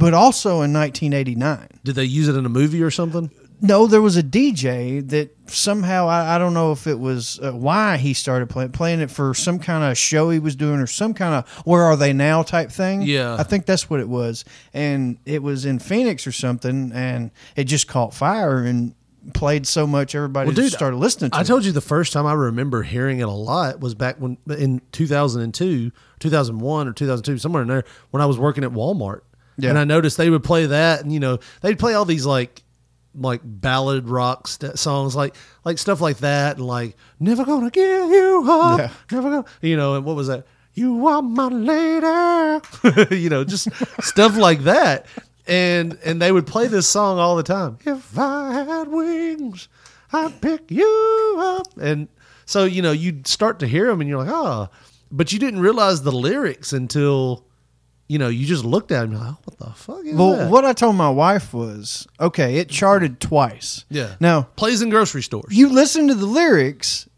but 0.00 0.14
also 0.14 0.62
in 0.62 0.72
1989. 0.72 1.68
Did 1.84 1.94
they 1.94 2.04
use 2.04 2.26
it 2.26 2.34
in 2.34 2.46
a 2.46 2.48
movie 2.48 2.82
or 2.82 2.90
something? 2.90 3.30
No, 3.62 3.86
there 3.86 4.00
was 4.00 4.16
a 4.16 4.22
DJ 4.22 5.06
that 5.10 5.36
somehow 5.46 6.08
I, 6.08 6.36
I 6.36 6.38
don't 6.38 6.54
know 6.54 6.72
if 6.72 6.86
it 6.86 6.98
was 6.98 7.38
uh, 7.40 7.52
why 7.52 7.98
he 7.98 8.14
started 8.14 8.48
playing 8.48 8.72
playing 8.72 9.00
it 9.00 9.10
for 9.10 9.34
some 9.34 9.58
kind 9.58 9.84
of 9.84 9.98
show 9.98 10.30
he 10.30 10.38
was 10.38 10.56
doing 10.56 10.80
or 10.80 10.86
some 10.86 11.12
kind 11.12 11.34
of 11.34 11.48
where 11.66 11.82
are 11.82 11.94
they 11.96 12.14
now 12.14 12.42
type 12.42 12.70
thing. 12.70 13.02
Yeah. 13.02 13.36
I 13.38 13.42
think 13.42 13.66
that's 13.66 13.90
what 13.90 14.00
it 14.00 14.08
was, 14.08 14.46
and 14.72 15.18
it 15.26 15.42
was 15.42 15.66
in 15.66 15.78
Phoenix 15.78 16.26
or 16.26 16.32
something, 16.32 16.90
and 16.94 17.30
it 17.54 17.64
just 17.64 17.86
caught 17.86 18.14
fire 18.14 18.64
and 18.64 18.94
played 19.34 19.66
so 19.66 19.86
much 19.86 20.14
everybody 20.14 20.46
Well, 20.46 20.54
dude, 20.54 20.64
just 20.64 20.76
started 20.76 20.96
listening 20.96 21.30
to. 21.32 21.36
I 21.36 21.42
it. 21.42 21.46
told 21.46 21.66
you 21.66 21.72
the 21.72 21.82
first 21.82 22.14
time 22.14 22.24
I 22.24 22.32
remember 22.32 22.82
hearing 22.82 23.18
it 23.18 23.28
a 23.28 23.30
lot 23.30 23.78
was 23.80 23.94
back 23.94 24.16
when 24.16 24.38
in 24.48 24.80
2002, 24.92 25.92
2001 26.18 26.88
or 26.88 26.92
2002, 26.94 27.36
somewhere 27.36 27.60
in 27.60 27.68
there 27.68 27.84
when 28.10 28.22
I 28.22 28.26
was 28.26 28.38
working 28.38 28.64
at 28.64 28.70
Walmart. 28.70 29.20
Yeah. 29.62 29.70
And 29.70 29.78
I 29.78 29.84
noticed 29.84 30.16
they 30.16 30.30
would 30.30 30.44
play 30.44 30.66
that 30.66 31.02
and 31.02 31.12
you 31.12 31.20
know, 31.20 31.38
they'd 31.62 31.78
play 31.78 31.94
all 31.94 32.04
these 32.04 32.26
like 32.26 32.62
like 33.14 33.40
ballad 33.44 34.08
rock 34.08 34.46
st- 34.46 34.78
songs 34.78 35.16
like 35.16 35.34
like 35.64 35.78
stuff 35.78 36.00
like 36.00 36.18
that 36.18 36.56
and 36.58 36.66
like 36.66 36.96
never 37.18 37.44
gonna 37.44 37.68
give 37.70 38.08
you 38.10 38.44
up 38.48 38.78
Yeah. 38.78 38.90
never 39.10 39.30
gonna 39.30 39.44
you 39.62 39.76
know 39.76 39.96
and 39.96 40.04
what 40.04 40.14
was 40.16 40.28
that? 40.28 40.46
You 40.74 41.06
are 41.08 41.20
my 41.20 41.48
lady. 41.48 43.16
You 43.20 43.28
know 43.28 43.44
just 43.44 43.68
stuff 44.02 44.36
like 44.36 44.60
that. 44.60 45.06
And 45.46 45.98
and 46.04 46.22
they 46.22 46.30
would 46.30 46.46
play 46.46 46.68
this 46.68 46.86
song 46.86 47.18
all 47.18 47.34
the 47.36 47.42
time. 47.42 47.78
If 47.84 48.16
i 48.18 48.52
had 48.52 48.88
wings 48.88 49.68
i'd 50.12 50.40
pick 50.40 50.70
you 50.70 51.34
up. 51.38 51.66
And 51.80 52.08
so 52.46 52.64
you 52.64 52.80
know 52.82 52.92
you'd 52.92 53.26
start 53.26 53.58
to 53.60 53.66
hear 53.66 53.86
them 53.86 54.00
and 54.00 54.08
you're 54.08 54.18
like 54.24 54.32
oh 54.32 54.68
but 55.10 55.32
you 55.32 55.38
didn't 55.40 55.60
realize 55.60 56.02
the 56.02 56.12
lyrics 56.12 56.72
until 56.72 57.44
you 58.10 58.18
know 58.18 58.28
you 58.28 58.44
just 58.44 58.64
looked 58.64 58.90
at 58.90 59.08
them 59.08 59.14
like 59.20 59.34
what 59.46 59.58
the 59.58 59.70
fuck 59.72 59.98
is 60.04 60.12
that? 60.12 60.16
Well, 60.16 60.36
that? 60.36 60.50
what 60.50 60.64
I 60.64 60.72
told 60.72 60.96
my 60.96 61.10
wife 61.10 61.54
was 61.54 62.08
okay. 62.18 62.56
It 62.56 62.68
charted 62.68 63.20
twice. 63.20 63.84
yeah 63.88 64.16
Now 64.18 64.42
plays 64.56 64.82
in 64.82 64.90
grocery 64.90 65.22
stores 65.22 65.56
you 65.56 65.68
listen 65.68 66.08
to 66.08 66.14
the 66.14 66.26
lyrics 66.26 67.08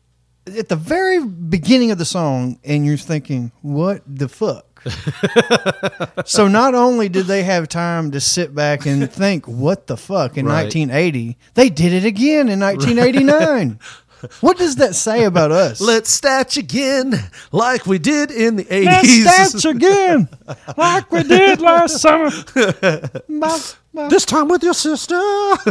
at 0.46 0.68
the 0.68 0.76
very 0.76 1.24
beginning 1.24 1.92
of 1.92 1.98
the 1.98 2.04
song 2.04 2.58
and 2.62 2.84
you're 2.84 2.96
thinking 2.98 3.52
what 3.62 4.02
the 4.06 4.28
fuck 4.28 4.66
so 6.26 6.48
not 6.48 6.74
only 6.74 7.08
did 7.08 7.26
they 7.26 7.44
have 7.44 7.68
time 7.68 8.10
to 8.10 8.20
sit 8.20 8.52
back 8.54 8.84
and 8.84 9.10
think 9.12 9.46
what 9.46 9.86
the 9.86 9.96
fuck 9.96 10.36
in 10.36 10.44
Right. 10.46 10.64
1980 10.64 11.38
they 11.54 11.68
did 11.68 11.92
it 11.92 12.04
again 12.04 12.48
in 12.48 12.58
1989 12.60 13.78
what 14.40 14.56
does 14.58 14.76
that 14.76 14.94
say 14.94 15.24
about 15.24 15.50
us 15.52 15.80
Let's 15.92 16.20
statch 16.20 16.56
again 16.56 17.14
like 17.50 17.86
we 17.86 17.98
did 17.98 18.30
in 18.30 18.56
the 18.56 18.64
80s. 18.64 18.84
Let's 19.24 19.52
dance 19.52 19.64
again 19.64 20.28
like 20.76 21.10
we 21.10 21.22
did 21.24 21.60
last 21.60 21.98
summer 22.00 22.30
My- 23.28 23.60
my- 23.92 24.08
This 24.08 24.24
time 24.24 24.48
with 24.48 24.62
your 24.62 24.74
sister. 24.74 25.20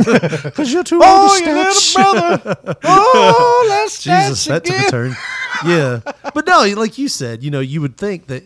Because 0.43 0.71
you're 0.71 0.83
too 0.83 0.99
Oh, 1.01 1.23
old 1.23 1.43
to 1.43 1.49
oh, 1.49 1.49
you 1.49 1.57
little 1.57 1.73
statch. 1.73 1.95
brother. 1.95 2.77
Oh, 2.83 3.65
let's 3.69 3.97
Jesus, 4.03 4.05
dance 4.05 4.45
that 4.45 4.65
took 4.65 4.75
a 4.87 4.91
turn. 4.91 5.15
Yeah. 5.65 5.99
But 6.33 6.45
no, 6.45 6.63
like 6.79 6.97
you 6.97 7.07
said, 7.07 7.43
you 7.43 7.49
know, 7.51 7.59
you 7.61 7.81
would 7.81 7.97
think 7.97 8.27
that 8.27 8.43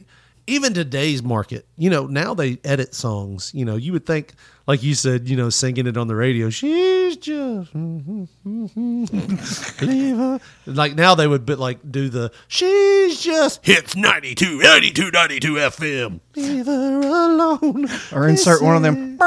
even 0.48 0.74
today's 0.74 1.22
market, 1.24 1.66
you 1.78 1.90
know, 1.90 2.06
now 2.08 2.34
they 2.34 2.58
edit 2.64 2.94
songs. 2.96 3.52
You 3.54 3.66
know, 3.66 3.76
you 3.76 3.92
would 3.94 4.06
think, 4.06 4.34
like 4.68 4.84
you 4.84 4.96
said, 4.96 5.30
you 5.30 5.36
know, 5.36 5.50
singing 5.50 5.88
it 5.88 5.98
on 5.98 6.08
the 6.08 6.16
radio, 6.16 6.50
she's 6.50 7.18
just 7.18 7.74
leave 9.82 10.18
her. 10.18 10.40
Like 10.66 10.96
now 10.96 11.16
they 11.16 11.28
would 11.28 11.46
be 11.46 11.56
like 11.56 11.80
do 11.92 12.10
the 12.10 12.32
she's 12.48 13.22
just 13.22 13.66
Hits 13.66 13.96
92, 13.96 14.60
92, 14.60 15.12
92 15.12 15.54
FM. 15.56 16.20
leave 16.36 16.66
her 16.66 17.00
alone. 17.00 17.88
or 18.12 18.28
insert 18.28 18.62
one 18.62 18.76
of 18.76 18.82
them 18.82 19.18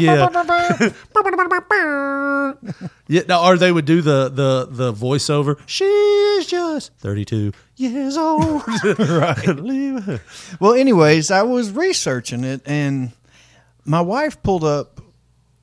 Yeah. 0.00 0.28
yeah, 3.08 3.22
no, 3.28 3.44
or 3.44 3.58
they 3.58 3.70
would 3.70 3.84
do 3.84 4.00
the 4.00 4.28
the 4.30 4.66
the 4.70 4.92
voiceover. 4.92 5.58
She's 5.66 6.46
just 6.46 6.92
thirty 6.98 7.24
two 7.24 7.52
years 7.76 8.16
old. 8.16 8.62
right. 8.98 9.46
Leave 9.46 10.04
her. 10.04 10.20
Well, 10.60 10.74
anyways, 10.74 11.30
I 11.30 11.42
was 11.42 11.70
researching 11.70 12.44
it, 12.44 12.62
and 12.64 13.12
my 13.84 14.00
wife 14.00 14.42
pulled 14.42 14.64
up 14.64 15.00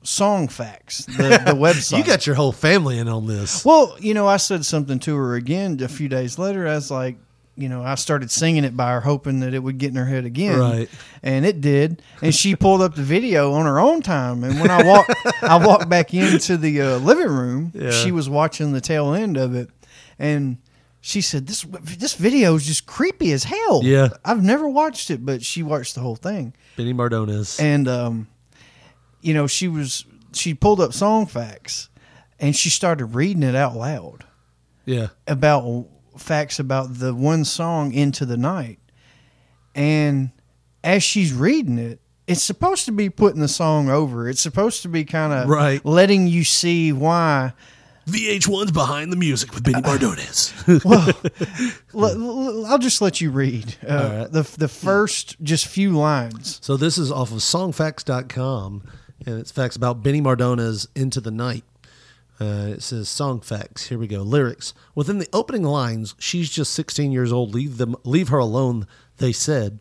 Song 0.02 0.48
Facts, 0.48 1.04
the, 1.06 1.12
the 1.44 1.52
website. 1.54 1.98
You 1.98 2.04
got 2.04 2.26
your 2.26 2.34
whole 2.36 2.52
family 2.52 2.98
in 2.98 3.08
on 3.08 3.26
this. 3.26 3.64
well, 3.64 3.96
you 4.00 4.14
know, 4.14 4.26
I 4.26 4.36
said 4.36 4.64
something 4.64 4.98
to 5.00 5.14
her 5.16 5.34
again 5.36 5.80
a 5.82 5.88
few 5.88 6.08
days 6.08 6.38
later. 6.38 6.66
I 6.66 6.74
was 6.74 6.90
like, 6.90 7.16
you 7.54 7.68
know, 7.68 7.82
I 7.82 7.96
started 7.96 8.30
singing 8.30 8.64
it 8.64 8.74
by 8.76 8.92
her, 8.92 9.00
hoping 9.00 9.40
that 9.40 9.52
it 9.52 9.58
would 9.58 9.76
get 9.78 9.90
in 9.90 9.96
her 9.96 10.06
head 10.06 10.24
again. 10.24 10.58
Right. 10.58 10.88
And 11.22 11.44
it 11.44 11.60
did. 11.60 12.00
And 12.22 12.34
she 12.34 12.56
pulled 12.56 12.80
up 12.80 12.94
the 12.94 13.02
video 13.02 13.52
on 13.52 13.66
her 13.66 13.78
own 13.78 14.00
time. 14.00 14.42
And 14.42 14.58
when 14.58 14.70
I 14.70 14.82
walked, 14.82 15.12
I 15.42 15.64
walked 15.64 15.88
back 15.88 16.14
into 16.14 16.56
the 16.56 16.80
uh, 16.80 16.98
living 16.98 17.28
room. 17.28 17.72
Yeah. 17.82 17.90
She 17.90 18.10
was 18.10 18.28
watching 18.28 18.72
the 18.72 18.80
tail 18.80 19.12
end 19.12 19.36
of 19.36 19.54
it, 19.54 19.68
and 20.18 20.58
she 21.02 21.20
said, 21.20 21.46
"This 21.46 21.66
this 21.98 22.14
video 22.14 22.54
is 22.54 22.64
just 22.64 22.86
creepy 22.86 23.32
as 23.32 23.44
hell." 23.44 23.82
Yeah. 23.82 24.08
I've 24.24 24.42
never 24.42 24.66
watched 24.68 25.10
it, 25.10 25.26
but 25.26 25.42
she 25.44 25.62
watched 25.62 25.94
the 25.96 26.00
whole 26.00 26.16
thing. 26.16 26.54
Benny 26.76 26.94
Mardones. 26.94 27.60
And 27.60 27.86
um, 27.88 28.28
you 29.20 29.34
know, 29.34 29.46
she 29.46 29.68
was 29.68 30.06
she 30.32 30.54
pulled 30.54 30.80
up 30.80 30.94
song 30.94 31.26
facts, 31.26 31.90
and 32.38 32.56
she 32.56 32.70
started 32.70 33.06
reading 33.06 33.42
it 33.42 33.54
out 33.54 33.76
loud 33.76 34.24
yeah. 34.86 35.08
about 35.26 35.88
facts 36.16 36.58
about 36.58 36.98
the 36.98 37.14
one 37.14 37.44
song 37.44 37.92
into 37.92 38.24
the 38.26 38.36
night 38.36 38.78
and 39.74 40.30
as 40.84 41.02
she's 41.02 41.32
reading 41.32 41.78
it 41.78 42.00
it's 42.26 42.42
supposed 42.42 42.84
to 42.84 42.92
be 42.92 43.08
putting 43.08 43.40
the 43.40 43.48
song 43.48 43.88
over 43.88 44.28
it's 44.28 44.40
supposed 44.42 44.82
to 44.82 44.88
be 44.88 45.04
kind 45.04 45.32
of 45.32 45.48
Right. 45.48 45.82
letting 45.86 46.26
you 46.26 46.44
see 46.44 46.92
why 46.92 47.54
VH1's 48.06 48.72
behind 48.72 49.12
the 49.12 49.16
music 49.16 49.54
with 49.54 49.64
Benny 49.64 49.80
Mardones. 49.82 50.52
well 51.92 52.10
l- 52.16 52.48
l- 52.48 52.66
i'll 52.66 52.78
just 52.78 53.00
let 53.00 53.20
you 53.20 53.30
read 53.30 53.76
uh, 53.88 54.18
right. 54.22 54.32
the, 54.32 54.42
the 54.58 54.68
first 54.68 55.36
just 55.42 55.66
few 55.66 55.90
lines 55.92 56.58
So 56.62 56.76
this 56.76 56.98
is 56.98 57.12
off 57.12 57.30
of 57.32 57.38
songfacts.com 57.38 58.82
and 59.26 59.38
it's 59.38 59.52
facts 59.52 59.76
about 59.76 60.02
Benny 60.02 60.20
Mardones 60.20 60.88
Into 60.96 61.20
the 61.20 61.30
Night. 61.30 61.64
Uh, 62.40 62.70
it 62.74 62.82
says 62.82 63.08
song 63.08 63.40
facts. 63.40 63.86
Here 63.88 63.98
we 63.98 64.08
go. 64.08 64.22
Lyrics. 64.22 64.74
Within 64.96 65.18
the 65.18 65.28
opening 65.32 65.62
lines, 65.62 66.16
she's 66.18 66.50
just 66.50 66.72
16 66.72 67.12
years 67.12 67.32
old. 67.32 67.54
Leave 67.54 67.78
them 67.78 67.94
leave 68.04 68.28
her 68.28 68.38
alone, 68.38 68.86
they 69.18 69.30
said. 69.32 69.78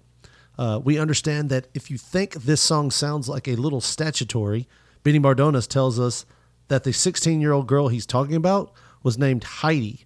Uh, 0.59 0.79
we 0.83 0.99
understand 0.99 1.49
that 1.49 1.67
if 1.73 1.89
you 1.89 1.97
think 1.97 2.33
this 2.33 2.61
song 2.61 2.91
sounds 2.91 3.27
like 3.27 3.47
a 3.47 3.55
little 3.55 3.81
statutory, 3.81 4.67
Benny 5.01 5.19
Mardones 5.19 5.67
tells 5.67 5.99
us 5.99 6.25
that 6.71 6.85
the 6.85 6.93
16 6.93 7.41
year 7.41 7.51
old 7.51 7.67
girl 7.67 7.89
he's 7.89 8.05
talking 8.05 8.33
about 8.33 8.71
was 9.03 9.17
named 9.17 9.43
Heidi 9.43 10.05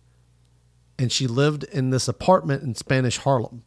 and 0.97 1.11
she 1.11 1.27
lived 1.27 1.63
in 1.65 1.91
this 1.91 2.07
apartment 2.07 2.63
in 2.63 2.73
Spanish 2.73 3.17
Harlem. 3.19 3.63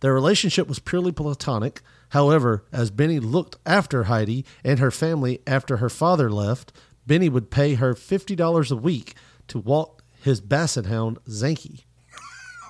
Their 0.00 0.12
relationship 0.12 0.68
was 0.68 0.78
purely 0.78 1.12
platonic. 1.12 1.80
However, 2.10 2.66
as 2.70 2.90
Benny 2.90 3.20
looked 3.20 3.56
after 3.64 4.04
Heidi 4.04 4.44
and 4.62 4.80
her 4.80 4.90
family 4.90 5.40
after 5.46 5.78
her 5.78 5.88
father 5.88 6.30
left, 6.30 6.72
Benny 7.06 7.30
would 7.30 7.50
pay 7.50 7.76
her 7.76 7.94
$50 7.94 8.70
a 8.70 8.76
week 8.76 9.14
to 9.48 9.58
walk 9.58 10.04
his 10.20 10.42
basset 10.42 10.84
hound, 10.84 11.24
Zanky. 11.24 11.84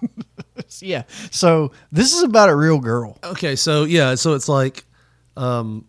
yeah 0.80 1.02
so 1.30 1.70
this 1.92 2.12
is 2.12 2.24
about 2.24 2.48
a 2.48 2.56
real 2.56 2.78
girl 2.80 3.18
Okay, 3.22 3.56
so 3.56 3.82
yeah, 3.82 4.14
so 4.14 4.34
it's 4.34 4.48
like, 4.48 4.84
um, 5.36 5.86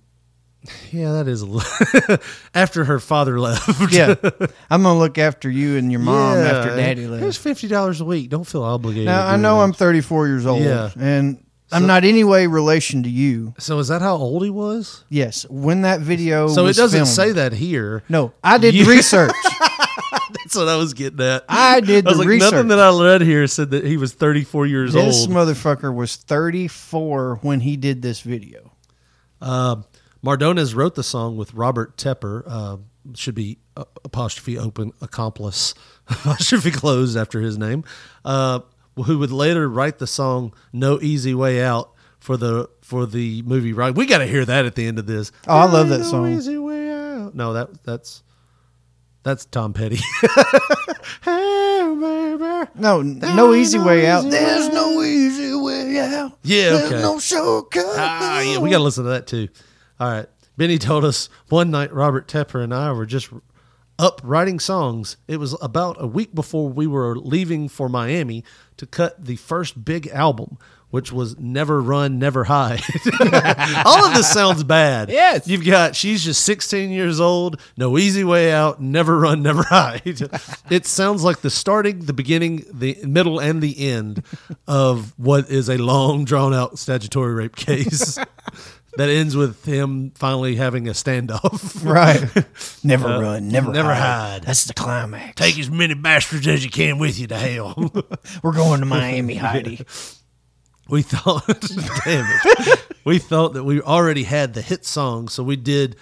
yeah, 0.91 1.11
that 1.13 1.27
is 1.27 1.41
a 1.41 1.45
little 1.45 2.17
after 2.55 2.85
her 2.85 2.99
father 2.99 3.39
left. 3.39 3.91
yeah 3.91 4.15
i'm 4.69 4.83
gonna 4.83 4.97
look 4.97 5.17
after 5.17 5.49
you 5.49 5.77
and 5.77 5.91
your 5.91 5.99
mom 5.99 6.37
Yeah, 6.37 6.43
after 6.45 6.75
daddy 6.75 7.07
left 7.07 7.21
Here's 7.21 7.37
fifty 7.37 7.67
dollars 7.67 7.99
a 8.01 8.05
week. 8.05 8.29
Don't 8.29 8.45
feel 8.45 8.63
obligated. 8.63 9.05
now 9.07 9.23
to 9.25 9.27
i 9.31 9.35
do 9.35 9.41
know 9.41 9.57
that. 9.57 9.63
i'm 9.63 9.73
34 9.73 10.27
years 10.27 10.45
old 10.45 10.61
Yeah. 10.63 10.91
and 10.97 11.43
i'm 11.71 11.81
So- 11.81 11.87
not 11.87 12.03
any 12.05 12.23
way 12.23 12.47
relation 12.47 13.03
to 13.03 13.09
you 13.09 13.53
So 13.59 13.77
is 13.79 13.89
that 13.89 14.01
how 14.01 14.15
old 14.15 14.43
he 14.43 14.49
was? 14.49 15.03
yes 15.09 15.45
when 15.49 15.81
that 15.81 15.99
video 16.01 16.47
So 16.47 16.61
it 16.63 16.67
was 16.67 16.77
doesn't 16.77 16.97
filmed- 16.97 17.09
say 17.09 17.31
that 17.33 17.51
here. 17.53 18.03
no 18.07 18.31
i 18.43 18.57
did 18.57 18.73
You- 18.73 18.85
research 18.89 19.31
That's 20.35 20.55
what 20.55 20.67
I 20.67 20.75
was 20.77 20.93
getting 20.93 21.19
at. 21.21 21.45
I 21.49 21.79
did 21.79 22.05
I 22.05 22.09
was 22.09 22.17
the 22.17 22.23
like, 22.23 22.27
research. 22.27 22.51
nothing 22.51 22.67
that 22.69 22.79
I 22.79 23.03
read 23.03 23.21
here 23.21 23.45
said 23.47 23.71
that 23.71 23.85
he 23.85 23.97
was 23.97 24.13
34 24.13 24.65
years 24.67 24.95
old. 24.95 25.05
This 25.07 25.21
old. 25.21 25.29
motherfucker 25.31 25.93
was 25.93 26.15
34 26.15 27.39
when 27.41 27.59
he 27.59 27.77
did 27.77 28.01
this 28.01 28.21
video. 28.21 28.71
Uh, 29.41 29.77
Mardones 30.23 30.75
wrote 30.75 30.95
the 30.95 31.03
song 31.03 31.37
with 31.37 31.53
Robert 31.53 31.97
Tepper. 31.97 32.43
Uh, 32.47 32.77
should 33.15 33.35
be 33.35 33.57
uh, 33.75 33.83
apostrophe 34.05 34.57
open 34.57 34.93
accomplice 35.01 35.73
apostrophe 36.07 36.71
closed 36.71 37.17
after 37.17 37.41
his 37.41 37.57
name. 37.57 37.83
Uh, 38.23 38.61
who 38.95 39.19
would 39.19 39.31
later 39.31 39.67
write 39.67 39.97
the 39.99 40.07
song 40.07 40.53
"No 40.71 40.99
Easy 41.01 41.33
Way 41.33 41.61
Out" 41.63 41.91
for 42.19 42.37
the 42.37 42.69
for 42.81 43.05
the 43.05 43.41
movie. 43.41 43.73
Right, 43.73 43.93
we 43.93 44.05
got 44.05 44.19
to 44.19 44.27
hear 44.27 44.45
that 44.45 44.65
at 44.65 44.75
the 44.75 44.85
end 44.85 44.99
of 44.99 45.05
this. 45.05 45.31
Oh, 45.47 45.57
I 45.57 45.65
love 45.65 45.89
that 45.89 45.99
No 45.99 46.03
song. 46.03 46.33
Easy 46.33 46.57
way 46.57 46.89
out. 46.89 47.35
No, 47.35 47.53
that 47.53 47.83
that's 47.83 48.23
that's 49.23 49.45
Tom 49.45 49.73
Petty. 49.73 49.97
hey, 51.23 51.95
baby. 51.99 52.69
No, 52.75 53.01
no 53.01 53.53
easy 53.53 53.79
way 53.79 54.07
out. 54.07 54.25
easy 54.25 54.29
There's 54.37 54.69
no 54.69 55.01
easy 55.01 55.53
way 55.55 55.99
out. 55.99 56.37
Yeah, 56.43 56.69
There's 56.71 56.91
okay. 56.91 57.01
no 57.01 57.19
shortcut. 57.19 57.83
Ah, 57.87 58.41
yeah, 58.41 58.59
we 58.59 58.69
got 58.69 58.77
to 58.77 58.83
listen 58.83 59.03
to 59.05 59.11
that 59.11 59.27
too. 59.27 59.49
All 59.99 60.11
right. 60.11 60.27
Benny 60.57 60.77
told 60.77 61.03
us 61.03 61.29
one 61.49 61.71
night 61.71 61.91
Robert 61.93 62.27
Tepper 62.27 62.63
and 62.63 62.73
I 62.73 62.91
were 62.91 63.05
just 63.05 63.29
up 63.97 64.21
writing 64.23 64.59
songs. 64.59 65.17
It 65.27 65.37
was 65.37 65.55
about 65.61 65.97
a 65.99 66.07
week 66.07 66.33
before 66.33 66.69
we 66.69 66.87
were 66.87 67.15
leaving 67.17 67.69
for 67.69 67.89
Miami 67.89 68.43
to 68.77 68.85
cut 68.85 69.23
the 69.23 69.35
first 69.35 69.83
big 69.85 70.07
album, 70.07 70.57
which 70.89 71.11
was 71.11 71.37
Never 71.39 71.81
Run, 71.81 72.19
Never 72.19 72.43
Hide. 72.43 72.81
All 73.85 74.05
of 74.05 74.13
this 74.13 74.31
sounds 74.31 74.63
bad. 74.63 75.09
Yes. 75.09 75.47
You've 75.47 75.65
got 75.65 75.95
She's 75.95 76.23
Just 76.23 76.43
16 76.45 76.91
Years 76.91 77.19
Old, 77.19 77.59
No 77.77 77.97
Easy 77.97 78.23
Way 78.23 78.51
Out, 78.51 78.79
Never 78.81 79.17
Run, 79.19 79.41
Never 79.43 79.63
Hide. 79.63 80.21
it 80.69 80.85
sounds 80.85 81.23
like 81.23 81.41
the 81.41 81.49
starting, 81.49 82.05
the 82.05 82.13
beginning, 82.13 82.65
the 82.71 82.97
middle, 83.03 83.39
and 83.39 83.61
the 83.61 83.87
end 83.89 84.23
of 84.67 85.17
what 85.17 85.49
is 85.49 85.67
a 85.69 85.77
long, 85.77 86.25
drawn 86.25 86.53
out 86.53 86.77
statutory 86.77 87.33
rape 87.33 87.55
case. 87.55 88.19
That 88.97 89.09
ends 89.09 89.35
with 89.35 89.65
him 89.65 90.11
finally 90.15 90.55
having 90.55 90.87
a 90.87 90.91
standoff. 90.91 91.83
Right. 91.83 92.21
Never 92.83 93.07
Uh, 93.07 93.21
run, 93.21 93.47
never, 93.49 93.71
never 93.71 93.93
hide. 93.93 94.43
That's 94.43 94.65
the 94.65 94.73
climax. 94.75 95.33
Take 95.35 95.57
as 95.57 95.69
many 95.71 95.95
bastards 95.95 96.47
as 96.47 96.63
you 96.63 96.69
can 96.69 96.99
with 96.99 97.17
you 97.19 97.25
to 97.27 97.37
hell. 97.37 97.73
We're 98.43 98.51
going 98.53 98.81
to 98.81 98.85
Miami, 98.85 99.35
Heidi. 99.45 99.83
we 100.89 101.01
thought, 101.01 101.47
damn 102.05 102.25
it, 102.29 102.85
we 103.03 103.17
thought 103.17 103.53
that 103.53 103.63
we 103.63 103.81
already 103.81 104.23
had 104.23 104.53
the 104.53 104.61
hit 104.61 104.85
song, 104.85 105.27
so 105.27 105.41
we 105.43 105.55
did 105.55 105.95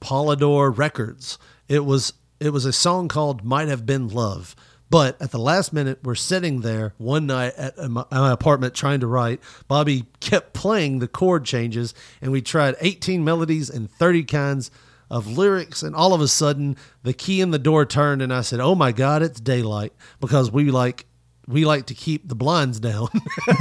Polydor 0.00 0.76
Records. 0.76 1.38
It 1.68 1.84
was 1.84 2.12
it 2.38 2.50
was 2.50 2.64
a 2.64 2.72
song 2.72 3.08
called 3.08 3.44
"Might 3.44 3.66
Have 3.68 3.86
Been 3.86 4.08
Love." 4.08 4.54
But 4.88 5.20
at 5.20 5.32
the 5.32 5.38
last 5.38 5.72
minute, 5.72 5.98
we're 6.04 6.14
sitting 6.14 6.60
there 6.60 6.94
one 6.96 7.26
night 7.26 7.54
at 7.56 7.76
my, 7.90 8.02
at 8.02 8.12
my 8.12 8.30
apartment 8.32 8.74
trying 8.74 9.00
to 9.00 9.06
write. 9.06 9.40
Bobby 9.66 10.04
kept 10.20 10.52
playing 10.52 11.00
the 11.00 11.08
chord 11.08 11.44
changes, 11.44 11.92
and 12.22 12.30
we 12.30 12.40
tried 12.40 12.76
18 12.80 13.24
melodies 13.24 13.68
and 13.68 13.90
30 13.90 14.22
kinds 14.24 14.70
of 15.10 15.26
lyrics. 15.26 15.82
And 15.82 15.94
all 15.96 16.14
of 16.14 16.20
a 16.20 16.28
sudden, 16.28 16.76
the 17.02 17.12
key 17.12 17.40
in 17.40 17.50
the 17.50 17.58
door 17.58 17.84
turned, 17.84 18.22
and 18.22 18.32
I 18.32 18.42
said, 18.42 18.60
"Oh 18.60 18.74
my 18.76 18.92
God, 18.92 19.22
it's 19.22 19.40
daylight!" 19.40 19.92
Because 20.20 20.50
we 20.52 20.70
like 20.70 21.06
we 21.48 21.64
like 21.64 21.86
to 21.86 21.94
keep 21.94 22.28
the 22.28 22.34
blinds 22.34 22.80
down, 22.80 23.08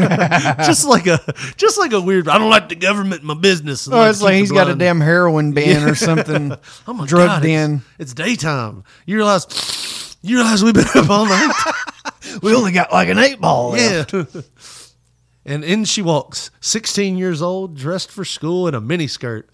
just 0.66 0.86
like 0.86 1.06
a 1.08 1.20
just 1.56 1.78
like 1.78 1.94
a 1.94 2.02
weird. 2.02 2.28
I 2.28 2.38
don't 2.38 2.50
like 2.50 2.70
the 2.70 2.76
government 2.76 3.22
in 3.22 3.28
my 3.28 3.36
business. 3.36 3.88
Oh, 3.88 3.92
like 3.92 4.10
it's 4.10 4.22
like 4.22 4.36
he's 4.36 4.52
got 4.52 4.70
a 4.70 4.76
damn 4.76 5.02
heroin 5.02 5.52
ban 5.54 5.88
or 5.88 5.96
something. 5.96 6.52
oh 6.88 6.94
my 6.94 7.06
drugged 7.06 7.28
God, 7.30 7.46
it's- 7.46 7.70
in. 7.70 7.82
It's, 8.00 8.14
daytime. 8.14 8.84
You 9.06 9.18
realize 9.18 9.46
you 10.26 10.38
realize 10.38 10.64
we've 10.64 10.74
been 10.74 10.86
up 10.96 11.10
all 11.10 11.26
night. 11.26 11.54
We 12.42 12.54
only 12.54 12.72
got 12.72 12.92
like 12.92 13.08
an 13.08 13.20
eight 13.20 13.40
ball 13.40 13.78
yeah. 13.78 14.04
left. 14.12 14.36
and 15.46 15.64
in 15.64 15.86
she 15.86 16.02
walks, 16.02 16.50
sixteen 16.60 17.18
years 17.18 17.42
old, 17.42 17.78
dressed 17.78 18.12
for 18.12 18.26
school 18.26 18.68
in 18.68 18.74
a 18.74 18.82
mini 18.82 19.08
skirt. 19.08 19.48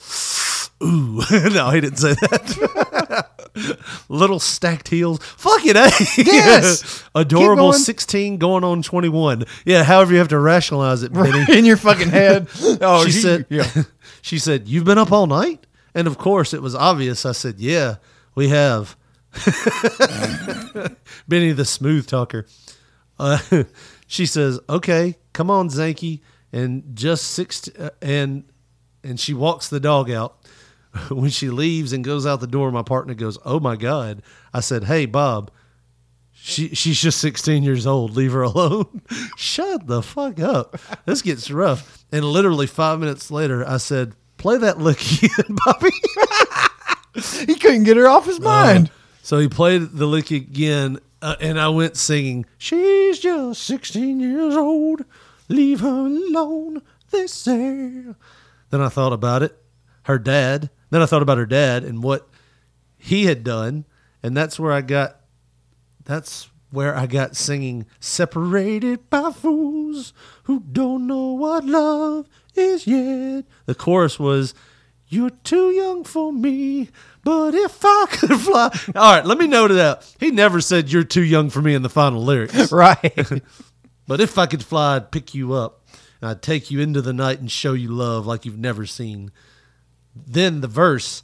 Ooh, 0.81 1.21
no, 1.31 1.69
he 1.69 1.81
didn't 1.81 1.97
say 1.97 2.13
that. 2.13 3.29
Little 4.09 4.39
stacked 4.39 4.87
heels. 4.87 5.19
Fuck 5.21 5.65
it, 5.65 5.75
eh? 5.75 5.91
Yes. 6.17 7.03
Adorable 7.13 7.71
going. 7.71 7.79
16 7.79 8.37
going 8.37 8.63
on 8.63 8.81
21. 8.81 9.43
Yeah, 9.65 9.83
however 9.83 10.13
you 10.13 10.19
have 10.19 10.29
to 10.29 10.39
rationalize 10.39 11.03
it, 11.03 11.13
Benny. 11.13 11.45
in 11.55 11.65
your 11.65 11.77
fucking 11.77 12.09
head. 12.09 12.47
Oh, 12.81 13.05
she 13.05 13.11
he- 13.11 13.19
said, 13.19 13.45
yeah. 13.49 13.69
she 14.21 14.39
said, 14.39 14.67
you've 14.67 14.85
been 14.85 14.97
up 14.97 15.11
all 15.11 15.27
night? 15.27 15.67
And 15.93 16.07
of 16.07 16.17
course 16.17 16.53
it 16.53 16.61
was 16.61 16.73
obvious. 16.73 17.25
I 17.25 17.33
said, 17.33 17.59
yeah, 17.59 17.95
we 18.33 18.47
have. 18.49 18.95
Benny 21.27 21.51
the 21.51 21.65
smooth 21.65 22.07
talker. 22.07 22.45
Uh, 23.19 23.39
she 24.07 24.25
says, 24.25 24.59
okay, 24.69 25.17
come 25.33 25.49
on, 25.49 25.69
Zanky. 25.69 26.21
And 26.53 26.95
just 26.95 27.25
six, 27.25 27.69
uh, 27.79 27.91
and, 28.01 28.43
and 29.03 29.19
she 29.19 29.33
walks 29.33 29.69
the 29.69 29.79
dog 29.79 30.11
out. 30.11 30.37
When 31.09 31.29
she 31.29 31.49
leaves 31.49 31.93
and 31.93 32.03
goes 32.03 32.25
out 32.25 32.41
the 32.41 32.47
door, 32.47 32.69
my 32.69 32.81
partner 32.81 33.13
goes, 33.13 33.37
oh 33.45 33.61
my 33.61 33.77
God. 33.77 34.21
I 34.53 34.59
said, 34.59 34.83
hey, 34.83 35.05
Bob, 35.05 35.49
she 36.33 36.69
she's 36.69 36.99
just 36.99 37.19
16 37.19 37.63
years 37.63 37.85
old. 37.85 38.17
Leave 38.17 38.33
her 38.33 38.41
alone. 38.41 39.01
Shut 39.37 39.85
the 39.85 40.01
fuck 40.01 40.39
up. 40.39 40.77
This 41.05 41.21
gets 41.21 41.51
rough. 41.51 42.03
And 42.11 42.25
literally 42.25 42.65
five 42.67 42.99
minutes 42.99 43.29
later, 43.29 43.65
I 43.65 43.77
said, 43.77 44.13
"Play 44.37 44.57
that 44.57 44.79
lick 44.79 44.99
again, 45.23 45.55
Bobby." 45.65 45.91
he 47.45 47.55
couldn't 47.55 47.83
get 47.83 47.95
her 47.95 48.07
off 48.07 48.25
his 48.25 48.39
mind. 48.39 48.89
So 49.31 49.37
he 49.37 49.47
played 49.47 49.91
the 49.93 50.07
lick 50.07 50.29
again, 50.29 50.99
uh, 51.21 51.37
and 51.39 51.57
I 51.57 51.69
went 51.69 51.95
singing, 51.95 52.45
"She's 52.57 53.17
just 53.17 53.63
16 53.63 54.19
years 54.19 54.57
old. 54.57 55.05
Leave 55.47 55.79
her 55.79 56.05
alone." 56.05 56.81
They 57.11 57.27
say. 57.27 58.07
Then 58.71 58.81
I 58.81 58.89
thought 58.89 59.13
about 59.13 59.41
it. 59.41 59.57
Her 60.03 60.19
dad. 60.19 60.69
Then 60.89 61.01
I 61.01 61.05
thought 61.05 61.21
about 61.21 61.37
her 61.37 61.45
dad 61.45 61.85
and 61.85 62.03
what 62.03 62.27
he 62.97 63.23
had 63.23 63.45
done, 63.45 63.85
and 64.21 64.35
that's 64.35 64.59
where 64.59 64.73
I 64.73 64.81
got 64.81 65.21
that's 66.03 66.49
where 66.69 66.93
I 66.93 67.05
got 67.05 67.37
singing 67.37 67.85
Separated 68.01 69.09
by 69.09 69.31
Fools 69.31 70.11
Who 70.43 70.59
Don't 70.59 71.07
Know 71.07 71.31
What 71.31 71.63
Love 71.63 72.27
Is 72.53 72.85
Yet. 72.85 73.45
The 73.65 73.75
chorus 73.75 74.19
was 74.19 74.53
You're 75.11 75.29
too 75.29 75.71
young 75.71 76.05
for 76.05 76.31
me, 76.31 76.87
but 77.25 77.53
if 77.53 77.83
I 77.83 78.05
could 78.11 78.39
fly. 78.39 78.69
All 78.95 79.15
right, 79.15 79.25
let 79.25 79.37
me 79.37 79.45
note 79.45 79.69
it 79.69 79.77
out. 79.77 80.09
He 80.21 80.31
never 80.31 80.61
said 80.61 80.89
you're 80.89 81.03
too 81.03 81.21
young 81.21 81.49
for 81.49 81.61
me 81.61 81.75
in 81.75 81.81
the 81.81 81.89
final 81.89 82.23
lyrics. 82.23 82.71
Right. 82.71 83.13
but 84.07 84.21
if 84.21 84.37
I 84.37 84.45
could 84.45 84.63
fly, 84.63 84.95
I'd 84.95 85.11
pick 85.11 85.35
you 85.35 85.51
up 85.51 85.85
and 86.21 86.29
I'd 86.29 86.41
take 86.41 86.71
you 86.71 86.79
into 86.79 87.01
the 87.01 87.11
night 87.11 87.41
and 87.41 87.51
show 87.51 87.73
you 87.73 87.89
love 87.89 88.25
like 88.25 88.45
you've 88.45 88.57
never 88.57 88.85
seen. 88.85 89.31
Then 90.15 90.61
the 90.61 90.69
verse, 90.69 91.23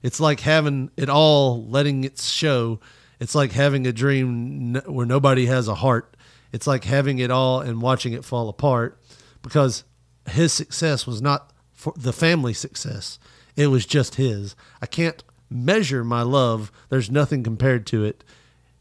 it's 0.00 0.20
like 0.20 0.38
having 0.38 0.92
it 0.96 1.08
all, 1.08 1.66
letting 1.66 2.04
it 2.04 2.20
show. 2.20 2.78
It's 3.18 3.34
like 3.34 3.50
having 3.50 3.84
a 3.84 3.92
dream 3.92 4.74
where 4.86 5.06
nobody 5.06 5.46
has 5.46 5.66
a 5.66 5.74
heart. 5.74 6.16
It's 6.52 6.68
like 6.68 6.84
having 6.84 7.18
it 7.18 7.32
all 7.32 7.60
and 7.60 7.82
watching 7.82 8.12
it 8.12 8.24
fall 8.24 8.48
apart 8.48 9.00
because 9.42 9.82
his 10.28 10.52
success 10.52 11.04
was 11.04 11.20
not 11.20 11.52
for 11.82 11.92
the 11.96 12.12
family 12.12 12.54
success. 12.54 13.18
It 13.56 13.66
was 13.66 13.84
just 13.84 14.14
his. 14.14 14.54
I 14.80 14.86
can't 14.86 15.22
measure 15.50 16.04
my 16.04 16.22
love. 16.22 16.70
There's 16.90 17.10
nothing 17.10 17.42
compared 17.42 17.86
to 17.88 18.04
it. 18.04 18.22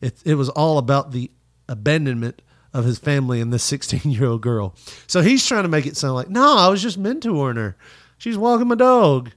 It, 0.01 0.21
it 0.23 0.35
was 0.35 0.49
all 0.49 0.77
about 0.77 1.11
the 1.11 1.31
abandonment 1.67 2.43
of 2.73 2.85
his 2.85 2.99
family 2.99 3.41
and 3.41 3.51
this 3.51 3.63
16 3.75 4.11
year 4.11 4.25
old 4.27 4.41
girl. 4.41 4.75
So 5.07 5.21
he's 5.21 5.45
trying 5.45 5.63
to 5.63 5.69
make 5.69 5.87
it 5.87 5.97
sound 5.97 6.13
like, 6.13 6.29
no, 6.29 6.55
I 6.57 6.69
was 6.69 6.81
just 6.81 7.01
mentoring 7.01 7.55
her. 7.57 7.75
She's 8.19 8.37
walking 8.37 8.67
my 8.67 8.75
dog. 8.75 9.31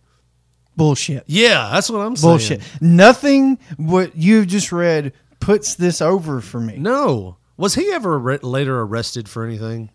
Bullshit. 0.76 1.24
Yeah, 1.26 1.70
that's 1.72 1.88
what 1.88 2.00
I'm 2.00 2.16
saying. 2.16 2.32
Bullshit. 2.32 2.62
Nothing 2.82 3.58
what 3.78 4.14
you've 4.14 4.48
just 4.48 4.72
read 4.72 5.14
puts 5.40 5.74
this 5.74 6.02
over 6.02 6.42
for 6.42 6.60
me. 6.60 6.76
No. 6.76 7.38
Was 7.56 7.76
he 7.76 7.90
ever 7.92 8.18
arre- 8.18 8.42
later 8.42 8.78
arrested 8.80 9.26
for 9.28 9.46
anything? 9.46 9.88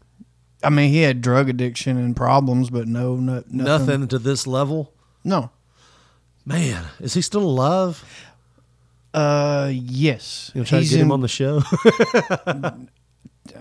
I 0.63 0.69
mean, 0.69 0.91
he 0.91 1.01
had 1.01 1.21
drug 1.21 1.49
addiction 1.49 1.97
and 1.97 2.15
problems, 2.15 2.69
but 2.69 2.87
no, 2.87 3.15
no 3.15 3.35
nothing. 3.49 3.57
Nothing 3.57 4.07
to 4.09 4.19
this 4.19 4.45
level? 4.45 4.93
No. 5.23 5.51
Man, 6.45 6.85
is 6.99 7.13
he 7.13 7.21
still 7.21 7.43
alive? 7.43 8.03
Uh, 9.13 9.69
yes. 9.73 10.51
You 10.53 10.59
gonna 10.59 10.65
try 10.67 10.77
to 10.79 10.81
He's 10.81 10.91
get 10.91 10.99
him 10.99 11.07
in- 11.07 11.11
on 11.11 11.21
the 11.21 11.27
show? 11.27 11.61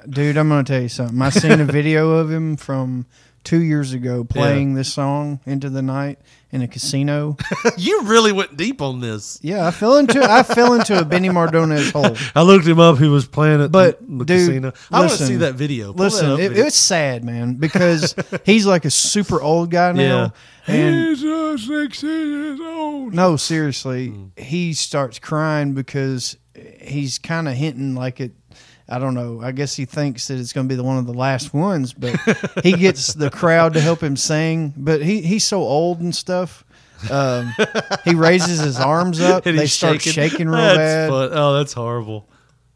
Dude, 0.08 0.36
I'm 0.36 0.48
going 0.48 0.64
to 0.64 0.72
tell 0.72 0.82
you 0.82 0.88
something. 0.88 1.20
I 1.20 1.30
seen 1.30 1.60
a 1.60 1.64
video 1.64 2.10
of 2.10 2.30
him 2.30 2.56
from 2.56 3.06
two 3.44 3.62
years 3.62 3.92
ago 3.92 4.24
playing 4.24 4.74
this 4.74 4.92
song 4.92 5.40
into 5.46 5.70
the 5.70 5.82
night 5.82 6.18
in 6.50 6.62
a 6.62 6.68
casino. 6.68 7.36
you 7.76 8.02
really 8.02 8.32
went 8.32 8.56
deep 8.56 8.80
on 8.80 9.00
this. 9.00 9.38
Yeah, 9.42 9.66
I 9.66 9.70
fell 9.70 9.96
into 9.96 10.22
I 10.22 10.42
fell 10.42 10.74
into 10.74 10.98
a 10.98 11.04
Benny 11.04 11.28
Mardones 11.28 11.92
hole. 11.92 12.16
I 12.34 12.42
looked 12.42 12.66
him 12.66 12.80
up. 12.80 12.98
He 12.98 13.08
was 13.08 13.26
playing 13.26 13.62
at 13.62 13.72
But 13.72 14.00
the, 14.00 14.18
the 14.18 14.24
dude, 14.24 14.48
casino. 14.48 14.72
I 14.90 15.00
want 15.00 15.10
to 15.10 15.14
listen, 15.14 15.26
see 15.26 15.36
that 15.36 15.54
video. 15.54 15.92
Pull 15.92 16.04
Listen, 16.04 16.28
that 16.28 16.34
up, 16.34 16.40
it, 16.40 16.48
video. 16.50 16.66
it's 16.66 16.76
sad, 16.76 17.24
man, 17.24 17.54
because 17.54 18.14
he's 18.44 18.66
like 18.66 18.84
a 18.84 18.90
super 18.90 19.40
old 19.40 19.70
guy 19.70 19.92
now. 19.92 20.32
And 20.66 21.08
He's 21.08 21.22
just 21.22 21.66
16 21.66 22.10
years 22.10 22.60
old. 22.60 23.14
no, 23.14 23.36
seriously, 23.36 24.08
hmm. 24.08 24.26
he 24.36 24.74
starts 24.74 25.18
crying 25.18 25.72
because 25.72 26.36
he's 26.80 27.18
kind 27.18 27.48
of 27.48 27.54
hinting 27.54 27.94
like 27.94 28.20
it. 28.20 28.32
I 28.88 28.98
don't 28.98 29.12
know. 29.14 29.40
I 29.42 29.52
guess 29.52 29.76
he 29.76 29.84
thinks 29.84 30.28
that 30.28 30.38
it's 30.38 30.52
going 30.54 30.66
to 30.66 30.72
be 30.72 30.76
the 30.76 30.82
one 30.82 30.96
of 30.96 31.06
the 31.06 31.12
last 31.12 31.52
ones, 31.52 31.92
but 31.92 32.18
he 32.62 32.72
gets 32.72 33.12
the 33.12 33.28
crowd 33.30 33.74
to 33.74 33.80
help 33.80 34.02
him 34.02 34.16
sing. 34.16 34.72
But 34.76 35.02
he 35.02 35.20
he's 35.20 35.44
so 35.46 35.60
old 35.62 36.00
and 36.00 36.14
stuff 36.14 36.64
Um, 37.10 37.54
he 38.04 38.14
raises 38.14 38.60
his 38.60 38.80
arms 38.80 39.20
up. 39.20 39.44
They 39.44 39.66
start 39.66 40.00
shaking, 40.02 40.48
real 40.48 40.56
That's 40.58 40.78
bad. 40.78 41.10
fun- 41.10 41.30
Oh, 41.32 41.52
that's 41.58 41.74
horrible. 41.74 42.28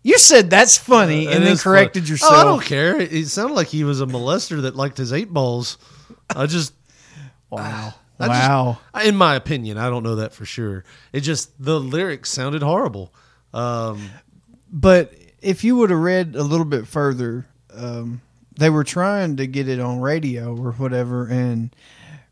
You 0.05 0.19
said 0.19 0.51
that's 0.51 0.77
funny, 0.77 1.27
It 1.27 1.35
and 1.35 1.45
then 1.45 1.53
is 1.53 1.63
fun. 1.63 1.73
corrected 1.73 2.09
yourself. 2.09 2.33
Oh, 2.35 2.41
I 2.41 2.45
don't 2.45 2.63
care. 2.63 3.01
It, 3.01 3.13
it 3.13 3.29
sounded 3.29 3.55
like 3.55 3.69
he 3.69 3.83
was 3.85 4.01
a 4.01 4.07
molester 4.07 4.63
that 4.63 4.77
liked 4.77 4.99
his 4.99 5.13
eight 5.13 5.33
balls. 5.33 5.79
I 6.37 6.45
just 6.47 6.75
wow, 7.51 7.95
I 8.21 8.27
just- 8.29 8.49
wow. 8.51 8.79
in 9.05 9.17
my 9.17 9.35
opinion, 9.37 9.79
I 9.79 9.89
don't 9.89 10.03
know 10.03 10.17
that 10.17 10.35
for 10.35 10.45
sure. 10.45 10.85
It 11.13 11.21
just 11.21 11.51
the 11.63 11.81
lyrics 11.81 12.31
sounded 12.31 12.63
horrible. 12.63 13.15
Um, 13.53 14.11
But 14.73 15.13
if 15.41 15.65
you 15.65 15.77
would 15.77 15.91
have 15.91 15.99
read 15.99 16.35
a 16.37 16.43
little 16.43 16.65
bit 16.65 16.87
further, 16.87 17.47
um, 17.75 18.21
they 18.59 18.71
were 18.71 18.85
trying 18.85 19.37
to 19.37 19.47
get 19.47 19.69
it 19.69 19.81
on 19.81 20.01
radio 20.01 20.57
or 20.57 20.73
whatever, 20.73 21.27
and 21.27 21.75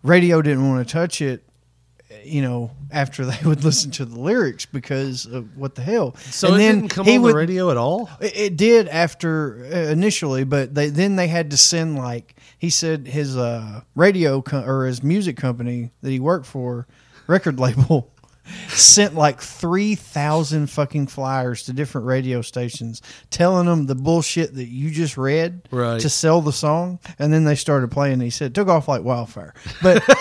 radio 0.03 0.41
didn't 0.43 0.69
want 0.69 0.87
to 0.87 0.93
touch 0.93 1.21
it. 1.21 1.43
You 2.25 2.43
know, 2.43 2.71
after 2.91 3.25
they 3.31 3.39
would 3.45 3.63
listen 3.65 3.91
to 3.93 4.05
the 4.05 4.19
lyrics 4.19 4.67
because 4.67 5.27
of 5.27 5.57
what 5.57 5.75
the 5.75 5.83
hell. 5.83 6.17
so 6.31 6.49
and 6.49 6.57
it 6.57 6.59
then 6.59 6.75
didn't 6.77 6.91
come 6.91 7.07
he 7.07 7.17
on 7.17 7.23
would, 7.23 7.33
the 7.33 7.37
radio 7.37 7.71
at 7.71 7.77
all. 7.77 8.11
It, 8.21 8.37
it 8.37 8.57
did 8.57 8.89
after 8.89 9.65
uh, 9.73 9.91
initially, 9.91 10.45
but 10.45 10.75
they 10.75 10.89
then 10.89 11.17
they 11.17 11.29
had 11.29 11.51
to 11.53 11.57
send 11.57 11.97
like 11.97 12.35
he 12.59 12.69
said 12.71 13.07
his 13.07 13.37
uh, 13.37 13.83
radio 13.95 14.43
co- 14.43 14.63
or 14.65 14.87
his 14.87 15.03
music 15.03 15.37
company 15.37 15.91
that 16.03 16.11
he 16.11 16.21
worked 16.21 16.47
for, 16.47 16.87
record 17.27 17.59
label, 17.61 18.11
sent 18.69 19.15
like 19.15 19.41
three 19.41 19.95
thousand 19.95 20.69
fucking 20.69 21.07
flyers 21.09 21.63
to 21.65 21.73
different 21.73 22.07
radio 22.07 22.43
stations 22.43 23.03
telling 23.31 23.67
them 23.67 23.87
the 23.87 23.95
bullshit 23.95 24.55
that 24.55 24.67
you 24.69 24.91
just 24.91 25.17
read 25.17 25.63
Right. 25.71 26.01
to 26.01 26.09
sell 26.09 26.41
the 26.41 26.53
song, 26.53 26.99
and 27.19 27.33
then 27.33 27.45
they 27.45 27.55
started 27.55 27.91
playing. 27.91 28.21
He 28.21 28.31
said 28.31 28.49
it 28.49 28.55
took 28.55 28.69
off 28.69 28.89
like 28.89 29.03
wildfire, 29.03 29.55
but. 29.83 30.03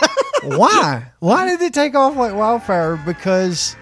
Why? 0.42 1.12
Why 1.20 1.46
did 1.50 1.62
it 1.62 1.74
take 1.74 1.96
off 1.96 2.16
like 2.16 2.34
wildfire? 2.34 2.96
Because 3.06 3.76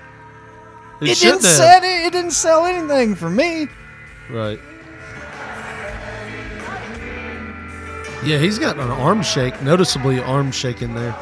It 1.00 1.10
it, 1.10 1.20
didn't 1.20 1.42
sell 1.42 1.84
it. 1.84 1.86
It 2.08 2.12
didn't 2.12 2.32
sell 2.32 2.66
anything 2.66 3.14
for 3.14 3.30
me. 3.30 3.68
Right. 4.32 4.60
Yeah, 8.26 8.40
he's 8.40 8.58
got 8.58 8.78
an 8.80 8.90
arm 8.90 9.22
shake, 9.22 9.62
noticeably 9.62 10.20
arm 10.20 10.52
shake 10.52 10.82
in 10.82 10.96
there. 10.96 11.16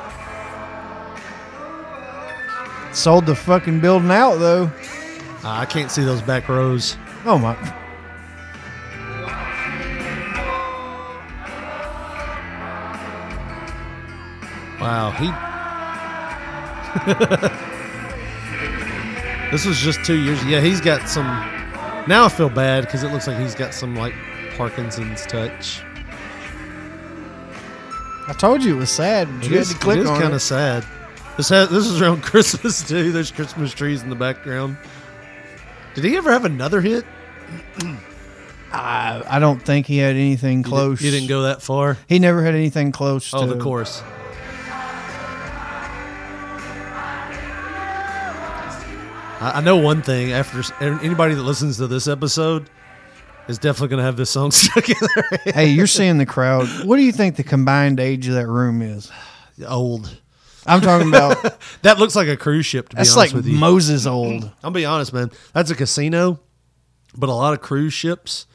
Sold 2.95 3.25
the 3.25 3.35
fucking 3.35 3.81
building 3.81 4.09
out 4.09 4.37
though. 4.37 4.71
Ah, 5.43 5.59
I 5.59 5.65
can't 5.65 5.91
see 5.91 6.03
those 6.03 6.21
back 6.21 6.47
rows. 6.47 6.97
Oh 7.25 7.37
my! 7.37 7.53
Wow, 14.79 15.11
he. 15.11 15.27
this 19.51 19.65
was 19.65 19.77
just 19.77 20.03
two 20.05 20.17
years. 20.17 20.43
Yeah, 20.45 20.61
he's 20.61 20.79
got 20.79 21.09
some. 21.09 21.25
Now 22.07 22.25
I 22.25 22.29
feel 22.29 22.49
bad 22.49 22.85
because 22.85 23.03
it 23.03 23.11
looks 23.11 23.27
like 23.27 23.37
he's 23.37 23.55
got 23.55 23.73
some 23.73 23.95
like 23.95 24.13
Parkinson's 24.55 25.25
touch. 25.25 25.81
I 28.27 28.33
told 28.37 28.63
you 28.63 28.75
it 28.75 28.79
was 28.79 28.89
sad. 28.89 29.27
But 29.27 29.45
It 29.45 29.51
you 29.51 29.57
is, 29.57 29.69
had 29.69 29.77
to 29.77 29.83
click 29.83 29.97
it 29.97 30.03
is 30.03 30.09
on 30.09 30.21
kind 30.21 30.33
of 30.33 30.41
sad. 30.41 30.85
This 31.37 31.49
has, 31.49 31.69
this 31.69 31.85
is 31.85 32.01
around 32.01 32.23
Christmas 32.23 32.87
too. 32.87 33.11
There's 33.11 33.31
Christmas 33.31 33.73
trees 33.73 34.01
in 34.03 34.09
the 34.09 34.15
background. 34.15 34.77
Did 35.93 36.03
he 36.03 36.15
ever 36.17 36.31
have 36.31 36.45
another 36.45 36.81
hit? 36.81 37.05
I, 38.71 39.23
I 39.25 39.39
don't 39.39 39.61
think 39.61 39.85
he 39.85 39.97
had 39.97 40.15
anything 40.15 40.63
close. 40.63 41.01
You 41.01 41.11
didn't 41.11 41.29
go 41.29 41.43
that 41.43 41.61
far. 41.61 41.97
He 42.07 42.19
never 42.19 42.43
had 42.43 42.55
anything 42.55 42.91
close. 42.91 43.33
Oh, 43.33 43.45
to 43.45 43.53
the 43.53 43.61
chorus. 43.61 44.01
I, 49.41 49.53
I 49.55 49.61
know 49.61 49.77
one 49.77 50.01
thing. 50.01 50.31
After 50.33 50.61
anybody 50.81 51.35
that 51.35 51.43
listens 51.43 51.77
to 51.77 51.87
this 51.87 52.07
episode 52.07 52.69
is 53.47 53.57
definitely 53.57 53.89
going 53.89 53.99
to 53.99 54.05
have 54.05 54.17
this 54.17 54.29
song 54.29 54.51
stuck 54.51 54.89
in 54.89 54.95
their 55.15 55.23
head. 55.39 55.55
hey, 55.55 55.67
you're 55.67 55.87
seeing 55.87 56.17
the 56.17 56.25
crowd. 56.25 56.67
What 56.85 56.97
do 56.97 57.03
you 57.03 57.11
think 57.11 57.35
the 57.35 57.43
combined 57.43 57.99
age 57.99 58.27
of 58.27 58.33
that 58.35 58.47
room 58.47 58.81
is? 58.81 59.11
Old. 59.65 60.19
I'm 60.65 60.81
talking 60.81 61.07
about. 61.07 61.59
that 61.81 61.99
looks 61.99 62.15
like 62.15 62.27
a 62.27 62.37
cruise 62.37 62.65
ship. 62.65 62.89
To 62.89 62.95
be 62.95 62.99
That's 62.99 63.15
honest 63.15 63.33
like 63.33 63.35
with 63.35 63.51
you, 63.51 63.57
Moses 63.57 64.05
old. 64.05 64.51
I'll 64.63 64.71
be 64.71 64.85
honest, 64.85 65.13
man. 65.13 65.31
That's 65.53 65.71
a 65.71 65.75
casino, 65.75 66.39
but 67.15 67.29
a 67.29 67.33
lot 67.33 67.53
of 67.53 67.61
cruise 67.61 67.93
ships, 67.93 68.47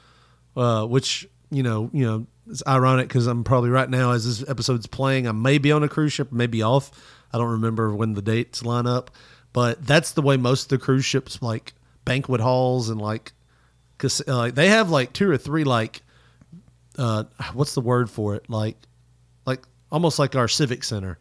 uh, 0.56 0.86
which 0.86 1.28
you 1.50 1.62
know, 1.62 1.90
you 1.92 2.04
know, 2.04 2.26
it's 2.48 2.62
ironic 2.66 3.08
because 3.08 3.26
I'm 3.26 3.44
probably 3.44 3.70
right 3.70 3.88
now 3.88 4.12
as 4.12 4.24
this 4.24 4.48
episode's 4.48 4.86
playing, 4.86 5.28
I 5.28 5.32
may 5.32 5.58
be 5.58 5.72
on 5.72 5.82
a 5.82 5.88
cruise 5.88 6.12
ship, 6.12 6.32
maybe 6.32 6.62
off. 6.62 6.90
I 7.32 7.38
don't 7.38 7.50
remember 7.50 7.94
when 7.94 8.14
the 8.14 8.22
dates 8.22 8.64
line 8.64 8.86
up, 8.86 9.10
but 9.52 9.84
that's 9.84 10.12
the 10.12 10.22
way 10.22 10.36
most 10.36 10.64
of 10.64 10.68
the 10.70 10.78
cruise 10.78 11.04
ships, 11.04 11.40
like 11.42 11.74
banquet 12.04 12.40
halls 12.40 12.88
and 12.88 13.00
like, 13.00 13.32
cause 13.98 14.22
uh, 14.26 14.50
they 14.50 14.68
have 14.68 14.90
like 14.90 15.12
two 15.12 15.30
or 15.30 15.36
three 15.36 15.64
like, 15.64 16.02
uh, 16.98 17.24
what's 17.52 17.74
the 17.74 17.80
word 17.80 18.10
for 18.10 18.34
it? 18.34 18.48
Like, 18.50 18.76
like 19.46 19.64
almost 19.92 20.18
like 20.18 20.34
our 20.34 20.48
civic 20.48 20.82
center 20.82 21.18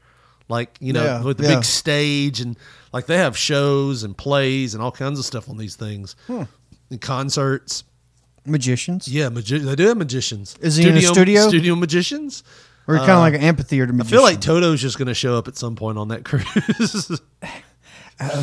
like 0.50 0.76
you 0.82 0.92
know 0.94 1.04
Yeah, 1.04 1.24
with 1.24 1.38
the 1.38 1.44
yeah. 1.48 1.56
big 1.56 1.64
stage 1.64 2.42
and 2.42 2.58
like 2.92 3.06
they 3.06 3.18
have 3.18 3.38
shows 3.38 4.04
and 4.04 4.18
plays 4.18 4.74
and 4.74 4.84
all 4.84 4.92
kinds 4.92 5.20
of 5.20 5.26
stuff 5.26 5.48
on 5.50 5.58
these 5.58 5.76
things 5.76 6.16
Hmm. 6.28 6.44
and 6.90 7.00
concerts 7.00 7.84
Magicians. 8.46 9.08
yeah 9.08 9.30
magi- 9.30 9.60
they 9.60 9.76
do 9.76 9.88
have 9.88 9.98
magicians 9.98 10.56
Is 10.62 10.76
he 10.78 10.88
in 10.90 10.98
a 10.98 11.02
studio? 11.02 11.48
studio 11.48 11.76
magicians 11.76 12.44
Or 12.88 12.98
kind 12.98 13.12
of 13.12 13.20
like 13.20 13.36
an 13.36 13.42
amphitheater 13.42 13.94
I 14.00 14.04
feel 14.04 14.24
like 14.24 14.42
Toto's 14.42 14.82
just 14.82 14.98
going 14.98 15.08
to 15.08 15.14
show 15.14 15.38
up 15.38 15.48
at 15.48 15.56
some 15.58 15.76
point 15.76 15.98
on 16.00 16.08
that 16.08 16.26
cruise. 16.26 17.22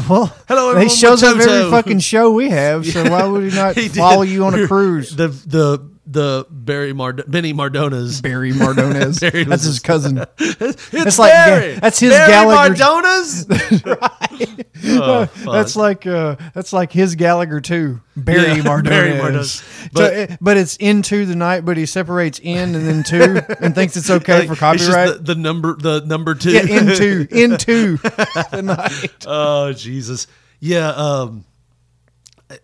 well, 0.09 0.35
Hello, 0.49 0.67
he 0.67 0.71
everyone, 0.71 0.89
shows 0.89 1.23
we're 1.23 1.31
up 1.31 1.37
every 1.41 1.71
fucking 1.71 1.99
show 1.99 2.31
we 2.33 2.49
have. 2.51 2.87
So 2.87 3.03
why 3.11 3.25
would 3.27 3.51
he 3.51 3.57
not 3.57 3.75
He 3.75 3.89
did. 3.89 3.97
follow 3.97 4.23
you 4.23 4.45
on 4.45 4.55
a 4.55 4.67
cruise? 4.67 5.15
the 5.17 5.29
the 5.29 5.91
the 6.07 6.47
Barry 6.51 6.93
Mard- 6.93 7.25
Benny 7.27 7.53
Mardona's 7.53 8.21
Barry 8.21 8.53
Mardones. 8.53 9.21
Barry 9.33 9.45
that's 9.45 9.65
his 9.65 9.81
cousin. 9.81 10.19
it's 10.39 10.91
That's 10.91 11.19
like 11.19 11.33
Barry. 11.33 11.75
Ga- 11.75 11.81
that's 11.81 11.99
his 11.99 12.11
Barry 12.11 12.31
Gallagher. 12.31 12.75
Mardona's. 12.75 13.47
Oh, 14.89 15.27
fuck. 15.27 15.53
that's 15.55 15.75
like 15.77 16.07
uh, 16.07 16.37
that's 16.55 16.73
like 16.73 16.93
his 16.93 17.15
Gallagher 17.15 17.61
too. 17.61 18.01
Barry 18.17 18.59
Yeah, 18.59 18.63
Mardones. 18.63 18.85
Barry 18.85 19.11
Mardones. 19.13 19.91
But, 19.93 19.99
so, 19.99 20.05
it- 20.15 20.39
but 20.41 20.57
it's 20.57 20.77
into 20.77 21.25
the 21.27 21.35
night, 21.35 21.65
but 21.65 21.77
he 21.77 21.87
separates 21.87 22.39
in 22.41 22.75
and 22.75 22.87
then 22.87 23.03
two 23.03 23.41
and 23.61 23.75
thinks 23.75 23.97
it's 23.97 24.11
okay 24.11 24.47
Like, 24.47 24.49
for 24.49 24.53
it's 24.75 24.85
just 24.85 24.91
copyright. 24.93 25.25
the, 25.25 25.35
the 25.35 25.41
number 25.41 25.75
the 25.77 26.03
number 26.07 26.35
two. 26.35 26.53
yeah, 26.53 26.61
into 26.61 27.27
into 27.31 27.97
the 27.97 28.63
night. 28.63 29.25
Oh 29.27 29.73
Jesus. 29.73 30.27
Yeah, 30.61 30.89
um 30.91 31.45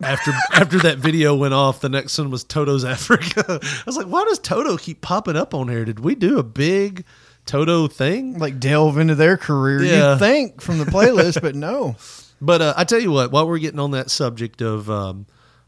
after 0.02 0.32
after 0.52 0.78
that 0.80 0.98
video 0.98 1.34
went 1.34 1.54
off, 1.54 1.80
the 1.80 1.88
next 1.88 2.16
one 2.18 2.30
was 2.30 2.44
Toto's 2.44 2.84
Africa. 2.84 3.44
I 3.62 3.82
was 3.86 3.96
like, 3.96 4.06
why 4.06 4.24
does 4.24 4.38
Toto 4.38 4.76
keep 4.76 5.00
popping 5.00 5.36
up 5.36 5.54
on 5.54 5.68
here? 5.68 5.84
Did 5.84 6.00
we 6.00 6.14
do 6.14 6.38
a 6.38 6.42
big 6.42 7.04
Toto 7.46 7.88
thing? 7.88 8.38
Like 8.38 8.60
delve 8.60 8.98
into 8.98 9.14
their 9.14 9.36
career. 9.36 9.82
Yeah. 9.82 10.12
You'd 10.12 10.18
think 10.18 10.60
from 10.60 10.78
the 10.78 10.84
playlist, 10.84 11.40
but 11.40 11.54
no. 11.54 11.96
But 12.44 12.60
uh, 12.60 12.74
I 12.76 12.82
tell 12.82 12.98
you 12.98 13.12
what, 13.12 13.30
while 13.30 13.46
we're 13.46 13.60
getting 13.60 13.78
on 13.78 13.92
that 13.92 14.10
subject 14.10 14.62
of 14.62 14.90
um, 14.90 15.26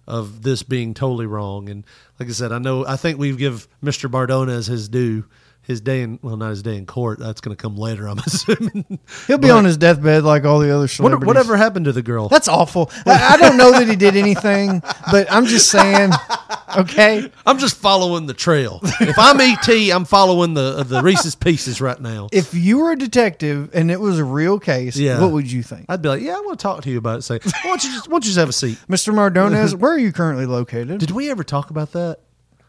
of 0.08 0.42
this 0.42 0.64
being 0.64 0.92
totally 0.92 1.26
wrong, 1.26 1.68
and 1.68 1.84
like 2.18 2.28
I 2.28 2.32
said, 2.32 2.50
I 2.50 2.58
know 2.58 2.84
I 2.84 2.96
think 2.96 3.16
we 3.16 3.30
give 3.36 3.68
Mr. 3.80 4.10
Bardona 4.10 4.54
his 4.54 4.88
due. 4.88 5.24
His 5.66 5.80
day 5.80 6.02
in 6.02 6.18
well, 6.22 6.36
not 6.36 6.50
his 6.50 6.62
day 6.62 6.76
in 6.76 6.84
court. 6.86 7.18
That's 7.18 7.40
going 7.40 7.56
to 7.56 7.60
come 7.60 7.76
later. 7.76 8.06
I'm 8.06 8.18
assuming 8.26 8.84
He'll 9.26 9.38
be 9.38 9.48
But 9.48 9.56
on 9.56 9.64
his 9.64 9.76
deathbed 9.78 10.22
like 10.22 10.44
all 10.44 10.58
the 10.58 10.70
other 10.70 10.82
what, 10.82 10.90
celebrities. 10.90 11.26
whatever 11.26 11.56
happened 11.56 11.86
to 11.86 11.92
the 11.92 12.02
girl? 12.02 12.28
That's 12.28 12.48
awful. 12.48 12.90
I, 13.06 13.34
I 13.34 13.36
don't 13.38 13.56
know 13.56 13.72
that 13.72 13.88
he 13.88 13.96
did 13.96 14.14
anything, 14.14 14.80
but 15.10 15.26
I'm 15.32 15.46
just 15.46 15.70
saying. 15.70 16.10
Okay, 16.76 17.30
I'm 17.46 17.58
just 17.58 17.76
following 17.76 18.26
the 18.26 18.34
trail. 18.34 18.80
If 19.00 19.16
I'm 19.18 19.40
ET, 19.40 19.68
I'm 19.94 20.04
following 20.04 20.54
the 20.54 20.78
uh, 20.78 20.82
the 20.82 21.02
Reese's 21.02 21.34
Pieces 21.34 21.80
right 21.80 22.00
now. 22.00 22.28
if 22.32 22.52
you 22.52 22.78
were 22.80 22.92
a 22.92 22.96
detective 22.96 23.70
and 23.72 23.90
it 23.90 24.00
was 24.00 24.18
a 24.18 24.24
real 24.24 24.58
case, 24.58 24.96
Yeah. 24.96 25.20
what 25.20 25.30
would 25.30 25.50
you 25.50 25.62
think, 25.62 25.86
I'd 25.88 26.02
be 26.02 26.08
like, 26.08 26.20
yeah, 26.22 26.36
I 26.36 26.40
want 26.40 26.58
to 26.58 26.62
talk 26.62 26.82
to 26.82 26.90
you 26.90 26.98
about 26.98 27.20
it. 27.20 27.22
Say, 27.22 27.38
why 27.42 27.52
don't 27.62 27.84
you 27.84 27.90
just, 27.90 28.08
why 28.08 28.12
don't 28.14 28.24
you 28.24 28.28
just 28.28 28.38
have 28.38 28.48
a 28.48 28.52
seat? 28.52 28.78
Mr. 28.88 29.14
Mardones? 29.14 29.74
where 29.78 29.92
are 29.92 29.98
you 29.98 30.12
currently 30.12 30.46
located? 30.46 30.98
Did 31.00 31.12
we 31.12 31.30
ever 31.30 31.44
talk 31.44 31.70
about 31.70 31.92
that? 31.92 32.18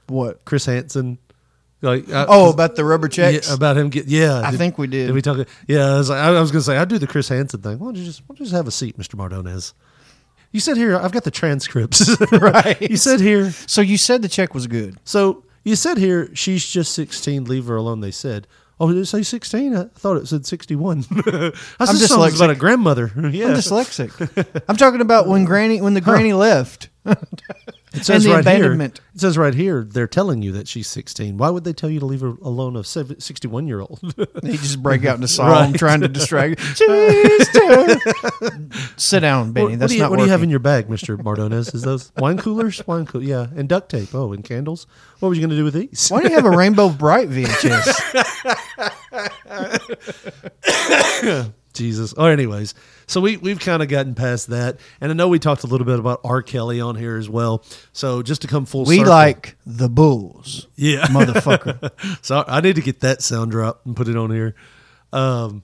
what? 0.07 0.45
Chris 0.45 0.65
Hansen. 0.67 1.17
Like, 1.85 2.09
I- 2.11 2.25
Oh, 2.27 2.49
about 2.51 2.75
the 2.75 2.83
rubber 2.83 3.07
checks. 3.07 3.47
Yeah, 3.47 3.53
about 3.53 3.77
him 3.77 3.89
get 3.89 4.07
yeah. 4.07 4.41
I 4.43 4.51
think 4.51 4.77
we 4.77 4.87
did. 4.87 5.07
Did 5.07 5.13
we 5.15 5.21
talk? 5.21 5.47
Yeah, 5.67 5.93
I 5.93 5.97
was, 5.97 6.09
like, 6.09 6.19
I 6.19 6.39
was 6.41 6.51
gonna 6.51 6.61
say 6.63 6.77
I 6.77 6.83
do 6.85 6.97
the 6.97 7.07
Chris 7.07 7.29
Hansen 7.29 7.61
thing. 7.61 7.79
Why 7.79 7.87
don't 7.87 7.95
you 7.95 8.03
just 8.03 8.21
why 8.21 8.33
don't 8.33 8.39
you 8.39 8.45
just 8.45 8.55
have 8.55 8.67
a 8.67 8.71
seat, 8.71 8.97
Mister 8.97 9.15
Mardones? 9.15 9.73
You 10.51 10.59
said 10.59 10.77
here 10.77 10.97
I've 10.97 11.11
got 11.11 11.23
the 11.23 11.31
transcripts. 11.31 12.09
Right. 12.31 12.81
You 12.81 12.97
said 12.97 13.19
here. 13.19 13.51
So 13.67 13.81
you 13.81 13.97
said 13.97 14.21
the 14.21 14.29
check 14.29 14.53
was 14.53 14.67
good. 14.67 14.97
So 15.03 15.43
you 15.63 15.75
said 15.75 15.97
here 15.97 16.33
she's 16.35 16.65
just 16.65 16.93
sixteen. 16.93 17.45
Leave 17.45 17.67
her 17.67 17.75
alone. 17.75 18.01
They 18.01 18.11
said. 18.11 18.47
Oh, 18.77 18.89
did 18.91 18.97
it 18.97 19.05
say 19.05 19.23
sixteen? 19.23 19.73
I 19.75 19.85
thought 19.95 20.17
it 20.17 20.27
said 20.27 20.45
sixty-one. 20.45 20.99
I 21.11 21.21
said 21.21 21.53
I'm 21.79 21.87
something 21.95 21.97
dyslexic. 21.97 22.35
about 22.35 22.49
a 22.49 22.55
grandmother. 22.55 23.09
Yeah. 23.31 23.47
I'm 23.47 23.53
dyslexic. 23.53 24.63
I'm 24.67 24.75
talking 24.75 24.99
about 25.01 25.27
when 25.27 25.45
Granny 25.45 25.79
when 25.81 25.93
the 25.93 26.01
Granny 26.01 26.33
left. 26.33 26.89
It 27.95 28.05
says 28.05 28.23
the 28.23 28.31
right 28.31 28.41
abandonment. 28.41 28.97
here. 28.99 29.05
It 29.15 29.21
says 29.21 29.37
right 29.37 29.53
here 29.53 29.83
they're 29.89 30.07
telling 30.07 30.41
you 30.41 30.51
that 30.53 30.67
she's 30.67 30.87
16. 30.87 31.37
Why 31.37 31.49
would 31.49 31.63
they 31.63 31.73
tell 31.73 31.89
you 31.89 31.99
to 31.99 32.05
leave 32.05 32.21
her 32.21 32.33
alone 32.41 32.75
a 32.75 32.83
61 32.83 33.67
year 33.67 33.79
old? 33.81 33.99
They 34.43 34.57
just 34.57 34.81
break 34.83 35.05
out 35.05 35.15
into 35.15 35.27
song 35.29 35.47
Right. 35.49 35.75
trying 35.75 36.01
to 36.01 36.07
distract. 36.07 36.59
Sister. 36.61 37.99
Sit 38.97 39.19
down, 39.21 39.51
Benny. 39.53 39.71
What, 39.71 39.79
That's 39.79 39.81
what 39.81 39.87
do 39.89 39.95
you, 39.95 40.01
not 40.01 40.09
what 40.11 40.17
do 40.17 40.23
you 40.25 40.29
have 40.31 40.43
in 40.43 40.49
your 40.49 40.59
bag, 40.59 40.89
Mister 40.89 41.17
Mardones? 41.17 41.73
Is 41.73 41.81
those 41.83 42.11
wine 42.17 42.37
coolers? 42.37 42.85
Wine 42.87 43.05
cool, 43.05 43.23
yeah, 43.23 43.47
and 43.55 43.67
duct 43.69 43.89
tape. 43.89 44.13
Oh, 44.13 44.33
and 44.33 44.43
candles. 44.43 44.87
What 45.19 45.29
were 45.29 45.35
you 45.35 45.41
going 45.41 45.49
to 45.51 45.55
do 45.55 45.63
with 45.63 45.73
these? 45.73 46.09
Why 46.09 46.21
do 46.21 46.29
you 46.29 46.35
have 46.35 46.45
a 46.45 46.51
Rainbow 46.51 46.89
Brite 46.89 47.29
VHS? 47.29 47.95
Jesus. 51.73 52.13
Oh, 52.17 52.25
anyways, 52.25 52.73
so 53.07 53.21
we 53.21 53.37
we've 53.37 53.59
kind 53.59 53.81
of 53.81 53.89
gotten 53.89 54.15
past 54.15 54.47
that, 54.47 54.79
and 55.01 55.11
I 55.11 55.15
know 55.15 55.27
we 55.27 55.39
talked 55.39 55.63
a 55.63 55.67
little 55.67 55.85
bit 55.85 55.99
about 55.99 56.21
R. 56.23 56.41
Kelly 56.41 56.81
on 56.81 56.95
here 56.95 57.17
as 57.17 57.29
well. 57.29 57.63
So 57.93 58.21
just 58.21 58.41
to 58.41 58.47
come 58.47 58.65
full, 58.65 58.85
we 58.85 58.97
circle, 58.97 59.11
like 59.13 59.55
the 59.65 59.89
Bulls. 59.89 60.67
yeah, 60.75 61.05
motherfucker. 61.07 61.91
so 62.23 62.43
I 62.47 62.61
need 62.61 62.75
to 62.75 62.81
get 62.81 63.01
that 63.01 63.21
sound 63.21 63.51
drop 63.51 63.85
and 63.85 63.95
put 63.95 64.07
it 64.07 64.15
on 64.15 64.31
here. 64.31 64.55
Um, 65.13 65.63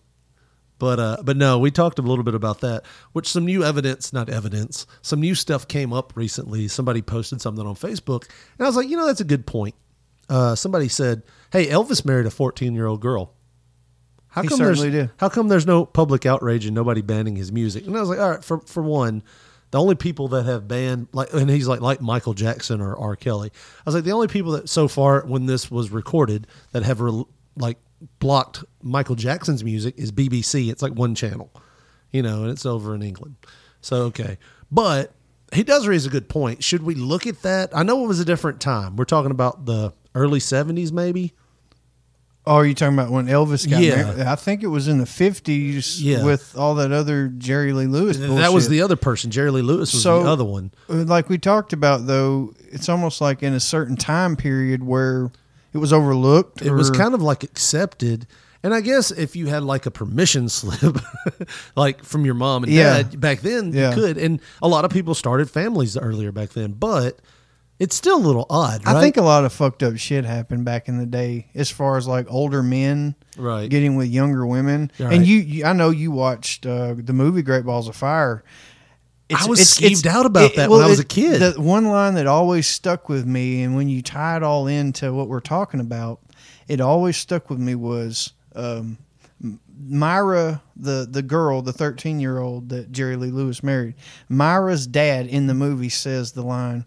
but 0.82 1.00
uh, 1.00 1.18
but 1.24 1.38
no, 1.38 1.60
we 1.60 1.70
talked 1.70 2.00
a 2.00 2.02
little 2.02 2.24
bit 2.24 2.34
about 2.34 2.62
that. 2.62 2.86
Which 3.12 3.28
some 3.28 3.46
new 3.46 3.64
evidence, 3.64 4.14
not 4.14 4.30
evidence, 4.30 4.88
some 5.02 5.20
new 5.20 5.36
stuff 5.36 5.68
came 5.68 5.94
up 5.94 6.14
recently. 6.16 6.68
Somebody 6.68 7.02
posted 7.04 7.39
something 7.39 7.66
on 7.66 7.76
Facebook, 7.76 8.28
and 8.58 8.66
I 8.66 8.70
was 8.70 8.76
like, 8.76 8.89
you 8.89 8.98
know, 8.98 9.06
that's 9.06 9.22
a 9.22 9.26
good 9.26 9.46
point. 9.46 9.76
Uh, 10.28 10.56
somebody 10.56 10.88
said, 10.88 11.22
"Hey, 11.52 11.68
Elvis 11.68 12.04
married 12.04 12.26
a 12.26 12.32
14 12.32 12.74
year 12.74 12.88
old 12.88 13.00
girl." 13.00 13.36
How 14.32 14.41
He 14.41 14.47
come 14.47 14.59
there's 14.59 14.79
certainly 14.79 14.97
did. 14.97 15.11
how 15.17 15.29
come 15.29 15.47
there's 15.49 15.67
no 15.67 15.86
public 15.86 16.25
outrage 16.25 16.65
and 16.65 16.73
nobody 16.73 17.01
banning 17.01 17.36
his 17.36 17.51
music? 17.51 17.86
And 17.86 17.95
I 17.95 17.99
was 17.99 18.09
like, 18.09 18.19
all 18.19 18.32
right, 18.32 18.43
for 18.43 18.59
for 18.61 18.82
one, 18.82 19.23
the 19.71 19.79
only 19.79 19.95
people 19.95 20.27
that 20.29 20.45
have 20.45 20.67
banned 20.67 21.07
like 21.13 21.34
and 21.34 21.49
he's 21.49 21.67
like 21.67 21.82
like 21.82 22.01
Michael 22.01 22.34
Jackson 22.34 22.82
or 22.82 22.97
R. 22.97 23.15
Kelly. 23.15 23.51
I 23.53 23.82
was 23.86 23.95
like 23.95 24.03
the 24.05 24.11
only 24.13 24.27
people 24.27 24.53
that 24.53 24.69
so 24.69 24.88
far 24.88 25.25
when 25.25 25.45
this 25.45 25.69
was 25.69 25.91
recorded 25.91 26.47
that 26.71 26.84
have 26.84 27.01
re- 27.01 27.23
like 27.57 27.77
blocked 28.19 28.63
Michael 28.82 29.15
Jackson's 29.15 29.63
music 29.63 29.95
is 29.97 30.11
BBC. 30.11 30.71
It's 30.71 30.82
like 30.82 30.93
one 30.93 31.13
channel, 31.13 31.51
you 32.11 32.21
know, 32.21 32.43
and 32.43 32.51
it's 32.51 32.65
over 32.65 32.95
in 32.95 33.01
England. 33.01 33.36
So 33.82 34.03
okay, 34.03 34.38
but 34.71 35.13
he 35.53 35.63
does 35.63 35.88
raise 35.88 36.05
a 36.05 36.09
good 36.09 36.29
point. 36.29 36.63
Should 36.63 36.84
we 36.84 36.95
look 36.95 37.27
at 37.27 37.41
that? 37.41 37.75
I 37.75 37.84
know 37.84 38.03
it 38.05 38.07
was 38.07 38.21
a 38.21 38.25
different 38.25 38.61
time. 38.61 38.95
We're 38.95 39.03
talking 39.03 39.32
about 39.32 39.65
the 39.65 39.93
early 40.15 40.39
'70s, 40.39 40.91
maybe. 40.93 41.34
Oh, 42.48 42.56
are 42.56 42.66
you 42.66 42.74
talking 42.74 42.98
about 42.98 43.12
when 43.12 43.28
Elvis 43.28 43.70
got 43.70 43.82
Yeah. 43.84 43.98
married? 44.04 44.22
I 44.22 44.36
think 44.36 44.64
it 44.64 44.68
was 44.68 44.88
in 44.88 44.98
the 44.98 45.06
fifties 45.06 46.02
Yeah. 46.02 46.24
with 46.24 46.56
all 46.58 46.74
that 46.76 46.92
other 46.92 47.28
Jerry 47.38 47.72
Lee 47.72 47.86
Lewis. 47.86 48.18
That 48.18 48.52
was 48.52 48.68
the 48.68 48.82
other 48.82 48.96
person. 48.96 49.30
Jerry 49.30 49.52
Lee 49.52 49.62
Lewis 49.62 49.94
was 49.94 50.02
So- 50.02 50.24
the 50.24 50.30
other 50.30 50.44
one. 50.44 50.72
Uh, 50.89 51.04
Like 51.04 51.30
we 51.30 51.38
talked 51.38 51.72
about, 51.72 52.08
though, 52.08 52.54
it's 52.72 52.89
almost 52.89 53.22
like 53.22 53.44
in 53.44 53.54
a 53.54 53.60
certain 53.60 53.96
time 53.96 54.36
period 54.36 54.84
where 54.84 55.32
it 55.72 55.78
was 55.78 55.94
overlooked. 55.94 56.64
It 56.64 56.72
was 56.74 56.89
kind 56.89 57.14
of 57.14 57.22
like 57.22 57.44
accepted. 57.44 58.26
And 58.64 58.74
I 58.74 58.82
guess 58.82 59.12
if 59.12 59.36
you 59.36 59.48
had 59.48 59.62
like 59.64 59.86
a 59.86 59.92
permission 59.92 60.50
slip, 60.58 60.98
like 61.76 62.04
from 62.04 62.26
your 62.26 62.34
mom 62.36 62.64
and 62.64 62.72
Yeah. 62.74 62.98
dad 63.04 63.20
back 63.20 63.42
then, 63.42 63.72
Yeah. 63.74 63.89
you 63.89 63.96
could. 63.96 64.18
And 64.18 64.39
a 64.64 64.68
lot 64.68 64.84
of 64.84 64.92
people 64.92 65.14
started 65.14 65.50
families 65.50 65.96
earlier 65.98 66.32
back 66.32 66.50
then, 66.54 66.74
but 66.74 67.20
it's 67.82 67.95
still 67.95 68.17
a 68.17 68.21
little 68.25 68.45
odd, 68.47 68.86
right? 68.86 68.95
I 68.95 69.01
think 69.01 69.17
a 69.17 69.23
lot 69.23 69.43
of 69.43 69.51
fucked 69.51 69.82
up 69.82 69.97
shit 69.97 70.23
happened 70.23 70.65
back 70.65 70.88
in 70.88 70.99
the 70.99 71.05
day, 71.07 71.47
as 71.55 71.71
far 71.71 71.97
as 71.97 72.07
like 72.07 72.32
older 72.32 72.61
men 72.61 73.15
Right. 73.38 73.67
getting 73.69 73.95
with 73.95 74.07
younger 74.07 74.45
women. 74.45 74.91
Right. 74.99 75.13
And 75.13 75.25
you, 75.25 75.39
you, 75.39 75.65
I 75.65 75.73
know 75.73 75.89
you 75.89 76.11
watched 76.11 76.67
uh, 76.67 76.93
the 76.95 77.13
movie 77.13 77.41
Great 77.41 77.65
Balls 77.65 77.88
of 77.88 77.95
Fire. 77.95 78.43
I 79.34 79.47
was 79.47 79.61
skeeved 79.61 80.05
out 80.05 80.25
about 80.27 80.55
that 80.55 80.69
when 80.69 80.82
I 80.82 80.88
was 80.88 80.99
a 80.99 81.05
kid. 81.05 81.41
The 81.41 81.59
one 81.59 81.86
line 81.86 82.13
that 82.15 82.27
always 82.27 82.67
stuck 82.67 83.09
with 83.09 83.25
me, 83.25 83.63
and 83.63 83.75
when 83.75 83.89
you 83.89 84.01
tie 84.03 84.36
it 84.38 84.43
all 84.43 84.67
into 84.67 85.11
what 85.13 85.27
we're 85.27 85.39
talking 85.39 85.79
about, 85.79 86.19
it 86.67 86.82
always 86.82 87.17
stuck 87.17 87.49
with 87.49 87.57
me 87.59 87.73
was 87.73 88.34
um, 88.55 88.97
Myra, 89.88 90.61
the 90.75 91.07
the 91.09 91.21
girl, 91.21 91.61
the 91.61 91.73
thirteen 91.73 92.19
year 92.19 92.38
old 92.39 92.69
that 92.69 92.91
Jerry 92.91 93.15
Lee 93.15 93.32
Lewis 93.32 93.63
married. 93.63 93.95
Myra's 94.29 94.86
dad 94.86 95.25
in 95.27 95.47
the 95.47 95.53
movie 95.53 95.89
says 95.89 96.34
the 96.34 96.43
line, 96.43 96.86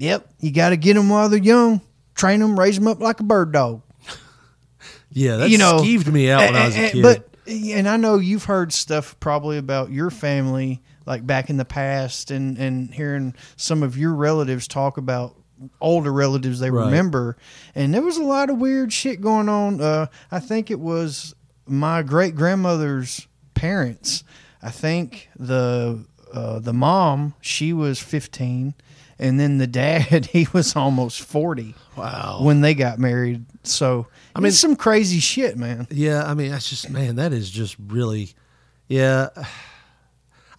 "Yep, 0.00 0.28
you 0.40 0.50
got 0.50 0.70
to 0.70 0.76
get 0.76 0.94
them 0.94 1.08
while 1.08 1.28
they're 1.28 1.38
young, 1.38 1.80
train 2.14 2.40
them, 2.40 2.58
raise 2.58 2.76
them 2.76 2.88
up 2.88 3.00
like 3.00 3.20
a 3.20 3.24
bird 3.24 3.52
dog." 3.52 3.82
yeah, 5.12 5.36
that 5.36 5.50
you 5.50 5.58
know, 5.58 5.80
skeeved 5.80 6.10
me 6.12 6.30
out 6.30 6.40
when 6.40 6.56
I 6.56 6.66
was 6.66 6.76
a 6.76 6.90
kid. 6.90 7.02
But 7.02 7.28
and 7.46 7.88
I 7.88 7.96
know 7.96 8.16
you've 8.16 8.44
heard 8.44 8.72
stuff 8.72 9.18
probably 9.20 9.58
about 9.58 9.90
your 9.90 10.10
family, 10.10 10.80
like 11.06 11.26
back 11.26 11.50
in 11.50 11.56
the 11.56 11.64
past, 11.64 12.30
and 12.30 12.56
and 12.58 12.92
hearing 12.92 13.34
some 13.56 13.82
of 13.82 13.96
your 13.96 14.14
relatives 14.14 14.66
talk 14.68 14.96
about 14.96 15.36
older 15.80 16.12
relatives 16.12 16.58
they 16.60 16.70
Right. 16.70 16.86
remember, 16.86 17.36
and 17.74 17.92
there 17.92 18.02
was 18.02 18.16
a 18.16 18.22
lot 18.24 18.48
of 18.50 18.58
weird 18.58 18.92
shit 18.92 19.20
going 19.20 19.48
on. 19.48 19.80
Uh, 19.80 20.06
I 20.30 20.40
think 20.40 20.70
it 20.70 20.80
was 20.80 21.34
my 21.66 22.02
great 22.02 22.34
grandmother's 22.34 23.26
parents. 23.54 24.24
I 24.62 24.70
think 24.70 25.28
the 25.38 26.04
uh, 26.32 26.60
the 26.60 26.72
mom 26.72 27.34
she 27.40 27.72
was 27.72 27.98
fifteen. 27.98 28.74
And 29.20 29.38
then 29.38 29.58
the 29.58 29.66
dad, 29.68 30.26
he 30.32 30.48
was 30.52 30.74
almost 30.74 31.20
forty. 31.20 31.74
Wow! 31.96 32.40
When 32.42 32.62
they 32.62 32.74
got 32.74 32.98
married, 32.98 33.44
so 33.62 34.06
I 34.34 34.40
mean- 34.40 34.50
some 34.52 34.74
crazy 34.74 35.20
shit, 35.20 35.56
man. 35.58 35.86
yeah, 35.90 36.24
I 36.24 36.34
mean, 36.34 36.50
that's 36.50 36.68
just 36.70 36.88
man, 36.90 37.16
that 37.16 37.32
is 37.32 37.50
just 37.50 37.76
really, 37.78 38.30
yeah. 38.88 39.28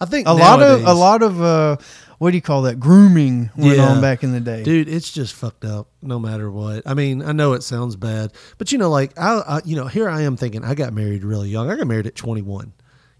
I 0.00 0.04
think 0.04 0.26
a 0.26 0.32
lot 0.32 0.62
of 0.62 0.84
a 0.84 0.94
lot 0.94 1.22
of 1.22 1.40
uh 1.42 1.76
what 2.18 2.30
do 2.30 2.36
you 2.36 2.42
call 2.42 2.62
that 2.62 2.78
grooming 2.80 3.50
went 3.56 3.76
Yeah. 3.78 3.88
on 3.88 4.00
back 4.00 4.22
in 4.22 4.30
the 4.32 4.40
day 4.40 4.62
dude. 4.62 4.88
It's 4.88 5.10
just 5.10 5.34
fucked 5.34 5.64
up. 5.64 5.88
No 6.00 6.18
matter 6.20 6.50
what. 6.50 6.82
I 6.86 6.94
mean, 6.94 7.22
I 7.22 7.32
know 7.32 7.52
it 7.54 7.62
sounds 7.62 7.96
bad, 7.96 8.32
but 8.58 8.70
you 8.72 8.78
know, 8.78 8.90
like 8.90 9.18
I, 9.18 9.38
I, 9.46 9.60
you 9.64 9.74
know, 9.76 9.86
here 9.86 10.08
I 10.08 10.22
am 10.22 10.36
thinking 10.36 10.64
I 10.64 10.74
got 10.74 10.92
married 10.92 11.24
really 11.24 11.48
young. 11.50 11.70
I 11.70 11.76
got 11.76 11.86
married 11.86 12.06
at 12.06 12.14
21. 12.14 12.72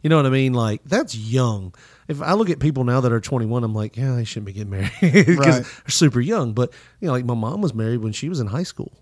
You 0.02 0.10
know 0.10 0.16
what 0.16 0.26
I 0.26 0.30
mean? 0.30 0.54
Like 0.54 0.82
that's 0.84 1.16
young. 1.16 1.72
If 2.08 2.20
I 2.20 2.32
look 2.34 2.50
at 2.50 2.58
people 2.58 2.84
now 2.84 3.00
that 3.00 3.12
are 3.12 3.20
21, 3.20 3.62
I'm 3.64 3.74
like, 3.74 3.96
yeah, 3.96 4.14
they 4.16 4.24
shouldn't 4.24 4.46
be 4.46 4.52
getting 4.52 4.70
married 4.70 4.90
because 5.00 5.36
Right. 5.38 5.62
they're 5.64 5.88
super 5.88 6.20
young. 6.20 6.52
But 6.52 6.72
you 7.00 7.06
know, 7.06 7.12
like 7.12 7.24
my 7.24 7.34
mom 7.34 7.60
was 7.62 7.74
married 7.74 7.98
when 8.02 8.12
she 8.12 8.28
was 8.28 8.40
in 8.40 8.48
high 8.48 8.62
school. 8.64 8.92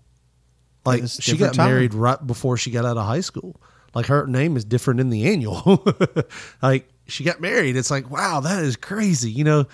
Like 0.85 1.03
she 1.07 1.37
got 1.37 1.53
time. 1.55 1.67
married 1.69 1.93
right 1.93 2.25
before 2.25 2.57
she 2.57 2.71
got 2.71 2.85
out 2.85 2.97
of 2.97 3.05
high 3.05 3.21
school. 3.21 3.59
Like 3.93 4.05
her 4.07 4.25
name 4.25 4.55
is 4.57 4.63
different 4.65 4.99
in 4.99 5.09
the 5.09 5.27
annual. 5.27 5.83
like 6.61 6.89
she 7.07 7.23
got 7.23 7.41
married. 7.41 7.75
It's 7.75 7.91
like, 7.91 8.09
wow, 8.09 8.39
that 8.39 8.63
is 8.63 8.75
crazy, 8.77 9.29
you 9.31 9.43
know? 9.43 9.65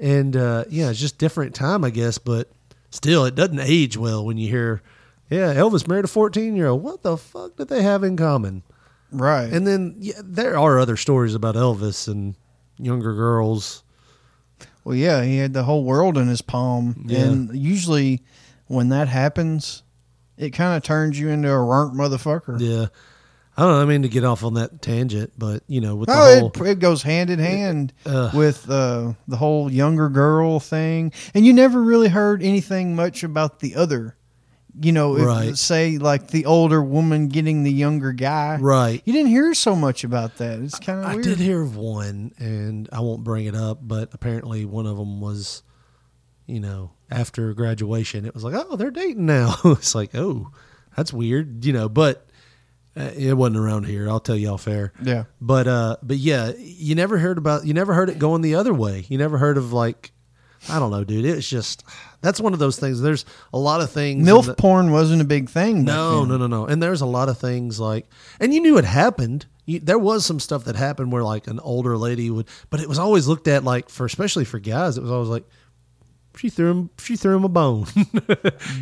And 0.00 0.36
uh, 0.36 0.64
yeah, 0.70 0.90
it's 0.90 1.00
just 1.00 1.18
different 1.18 1.54
time, 1.54 1.84
I 1.84 1.90
guess, 1.90 2.18
but 2.18 2.50
still 2.90 3.24
it 3.24 3.34
doesn't 3.34 3.60
age 3.60 3.96
well 3.96 4.24
when 4.24 4.38
you 4.38 4.48
hear, 4.48 4.82
yeah, 5.30 5.52
Elvis 5.54 5.86
married 5.88 6.04
a 6.04 6.08
14 6.08 6.54
year 6.56 6.68
old. 6.68 6.82
What 6.82 7.02
the 7.02 7.16
fuck 7.16 7.56
did 7.56 7.68
they 7.68 7.82
have 7.82 8.04
in 8.04 8.16
common? 8.16 8.62
right 9.10 9.52
And 9.52 9.66
then 9.66 9.94
yeah, 9.98 10.20
there 10.22 10.58
are 10.58 10.78
other 10.78 10.96
stories 10.96 11.34
about 11.34 11.54
Elvis 11.56 12.08
and 12.08 12.34
younger 12.78 13.14
girls. 13.14 13.82
well 14.84 14.94
yeah 14.96 15.22
he 15.22 15.38
had 15.38 15.52
the 15.52 15.64
whole 15.64 15.84
world 15.84 16.16
in 16.18 16.28
his 16.28 16.42
palm 16.42 17.04
Yeah. 17.08 17.20
and 17.20 17.56
usually 17.56 18.22
when 18.66 18.88
that 18.90 19.08
happens 19.08 19.82
it 20.36 20.50
kind 20.50 20.76
of 20.76 20.82
turns 20.82 21.18
you 21.18 21.28
into 21.28 21.50
a 21.50 21.62
runt 21.62 21.94
motherfucker 21.94 22.60
Yeah. 22.60 22.86
I 23.56 23.62
don't 23.62 23.70
know. 23.70 23.82
I 23.82 23.84
mean 23.84 24.02
to 24.02 24.08
get 24.08 24.24
off 24.24 24.42
on 24.42 24.54
that 24.54 24.82
tangent, 24.82 25.32
but 25.38 25.62
you 25.68 25.80
know, 25.80 25.94
with 25.94 26.08
the 26.08 26.14
Oh, 26.16 26.38
whole 26.40 26.66
it, 26.66 26.70
it 26.72 26.78
goes 26.80 27.04
hand 27.04 27.30
in 27.30 27.38
hand 27.38 27.92
Ugh. 28.04 28.34
with 28.34 28.68
uh, 28.68 29.12
the 29.28 29.36
whole 29.36 29.70
younger 29.70 30.08
girl 30.08 30.58
thing, 30.58 31.12
and 31.34 31.46
you 31.46 31.52
never 31.52 31.80
really 31.80 32.08
heard 32.08 32.42
anything 32.42 32.96
much 32.96 33.22
about 33.22 33.60
the 33.60 33.76
other. 33.76 34.16
You 34.80 34.90
know, 34.92 35.16
if, 35.16 35.24
Right. 35.24 35.56
say 35.56 35.98
like 35.98 36.28
the 36.28 36.46
older 36.46 36.82
woman 36.82 37.28
getting 37.28 37.62
the 37.62 37.70
younger 37.72 38.12
guy. 38.12 38.56
Right. 38.60 39.00
You 39.04 39.12
didn't 39.12 39.28
hear 39.30 39.54
so 39.54 39.76
much 39.76 40.02
about 40.02 40.38
that. 40.38 40.58
It's 40.58 40.78
kind 40.80 40.98
of 41.00 41.06
I 41.06 41.14
weird. 41.14 41.24
did 41.24 41.38
hear 41.38 41.62
of 41.62 41.76
one, 41.76 42.32
and 42.38 42.88
I 42.92 43.00
won't 43.00 43.22
bring 43.22 43.46
it 43.46 43.54
up, 43.54 43.78
but 43.86 44.08
apparently 44.12 44.64
one 44.64 44.86
of 44.86 44.96
them 44.96 45.20
was, 45.20 45.62
you 46.46 46.58
know, 46.58 46.90
after 47.10 47.54
graduation, 47.54 48.26
it 48.26 48.34
was 48.34 48.42
like, 48.42 48.54
oh, 48.54 48.74
they're 48.76 48.90
dating 48.90 49.26
now. 49.26 49.54
it's 49.64 49.94
like, 49.94 50.10
oh, 50.14 50.48
that's 50.96 51.12
weird, 51.12 51.64
you 51.64 51.72
know, 51.72 51.88
but 51.88 52.26
uh, 52.96 53.10
it 53.16 53.34
wasn't 53.34 53.56
around 53.58 53.84
here. 53.86 54.08
I'll 54.08 54.18
tell 54.20 54.36
you 54.36 54.50
all 54.50 54.58
fair. 54.58 54.92
Yeah. 55.02 55.24
But, 55.40 55.68
uh, 55.68 55.96
but 56.02 56.16
yeah, 56.16 56.52
you 56.58 56.94
never 56.96 57.18
heard 57.18 57.38
about, 57.38 57.64
you 57.64 57.74
never 57.74 57.94
heard 57.94 58.10
it 58.10 58.18
going 58.18 58.42
the 58.42 58.56
other 58.56 58.74
way. 58.74 59.04
You 59.08 59.18
never 59.18 59.38
heard 59.38 59.56
of 59.56 59.72
like, 59.72 60.10
I 60.68 60.78
don't 60.78 60.90
know, 60.90 61.04
dude. 61.04 61.24
It's 61.26 61.48
just, 61.48 61.84
that's 62.24 62.40
one 62.40 62.52
of 62.52 62.58
those 62.58 62.78
things. 62.78 63.00
There's 63.00 63.24
a 63.52 63.58
lot 63.58 63.80
of 63.80 63.90
things. 63.90 64.26
in 64.26 64.34
MILF 64.34 64.46
the- 64.46 64.54
porn 64.54 64.90
wasn't 64.90 65.20
a 65.22 65.24
big 65.24 65.48
thing. 65.50 65.84
no, 65.84 66.24
no, 66.24 66.36
no, 66.36 66.46
no. 66.46 66.66
And 66.66 66.82
there's 66.82 67.00
a 67.02 67.06
lot 67.06 67.28
of 67.28 67.38
things 67.38 67.78
like, 67.78 68.06
and 68.40 68.52
you 68.54 68.60
knew 68.60 68.78
it 68.78 68.84
happened. 68.84 69.46
You, 69.66 69.80
there 69.80 69.98
was 69.98 70.26
some 70.26 70.40
stuff 70.40 70.64
that 70.64 70.76
happened 70.76 71.10
where 71.12 71.22
like 71.22 71.46
an 71.46 71.58
older 71.60 71.96
lady 71.96 72.30
would, 72.30 72.46
but 72.70 72.80
it 72.80 72.88
was 72.88 72.98
always 72.98 73.26
looked 73.26 73.48
at 73.48 73.64
like 73.64 73.88
for, 73.88 74.04
especially 74.06 74.44
for 74.44 74.58
guys, 74.58 74.98
it 74.98 75.02
was 75.02 75.10
always 75.10 75.28
like, 75.28 75.44
she 76.36 76.50
threw 76.50 76.68
him, 76.70 76.90
she 76.98 77.14
threw 77.16 77.36
him 77.36 77.44
a 77.44 77.48
bone. 77.48 77.86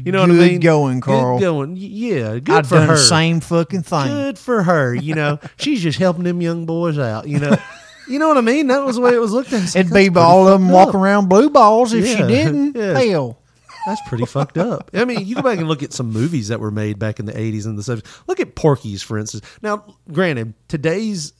you 0.04 0.10
know 0.10 0.22
what 0.22 0.30
I 0.30 0.32
mean? 0.32 0.60
going, 0.60 1.00
Carl. 1.02 1.38
Good 1.38 1.44
going. 1.44 1.74
Yeah, 1.76 2.38
good 2.38 2.50
I've 2.50 2.66
for 2.66 2.76
done 2.76 2.88
her. 2.88 2.96
same 2.96 3.40
fucking 3.40 3.82
thing. 3.82 4.06
Good 4.08 4.38
for 4.38 4.62
her. 4.62 4.94
You 4.94 5.14
know, 5.14 5.38
she's 5.58 5.82
just 5.82 5.98
helping 5.98 6.24
them 6.24 6.40
young 6.40 6.64
boys 6.64 6.98
out. 6.98 7.28
You 7.28 7.40
know, 7.40 7.56
You 8.08 8.18
know 8.18 8.28
what 8.28 8.38
I 8.38 8.40
mean? 8.42 8.66
That 8.68 8.84
was 8.84 8.96
the 8.96 9.02
way 9.02 9.14
it 9.14 9.20
was 9.20 9.32
looked 9.32 9.52
at. 9.52 9.74
It'd 9.76 9.92
be 9.92 10.08
all 10.16 10.48
of 10.48 10.60
them 10.60 10.68
walking 10.70 11.00
around 11.00 11.28
blue 11.28 11.50
balls 11.50 11.92
if 11.92 12.04
she 12.06 12.12
Yeah. 12.18 12.26
didn't. 12.26 12.76
Yeah. 12.76 12.98
Hell. 12.98 13.38
That's 13.86 14.00
pretty 14.08 14.26
fucked 14.26 14.58
up. 14.58 14.90
I 14.94 15.04
mean, 15.04 15.26
you 15.26 15.34
go 15.34 15.42
back 15.42 15.58
and 15.58 15.66
look 15.66 15.82
at 15.82 15.92
some 15.92 16.10
movies 16.12 16.48
that 16.48 16.60
were 16.60 16.70
made 16.70 16.98
back 17.00 17.18
in 17.18 17.26
the 17.26 17.32
80s 17.32 17.66
and 17.66 17.76
the 17.76 17.82
70s. 17.82 18.22
Look 18.28 18.38
at 18.38 18.54
Porky's, 18.54 19.02
for 19.02 19.18
instance. 19.18 19.44
Now, 19.60 19.84
granted, 20.12 20.54
today's 20.68 21.32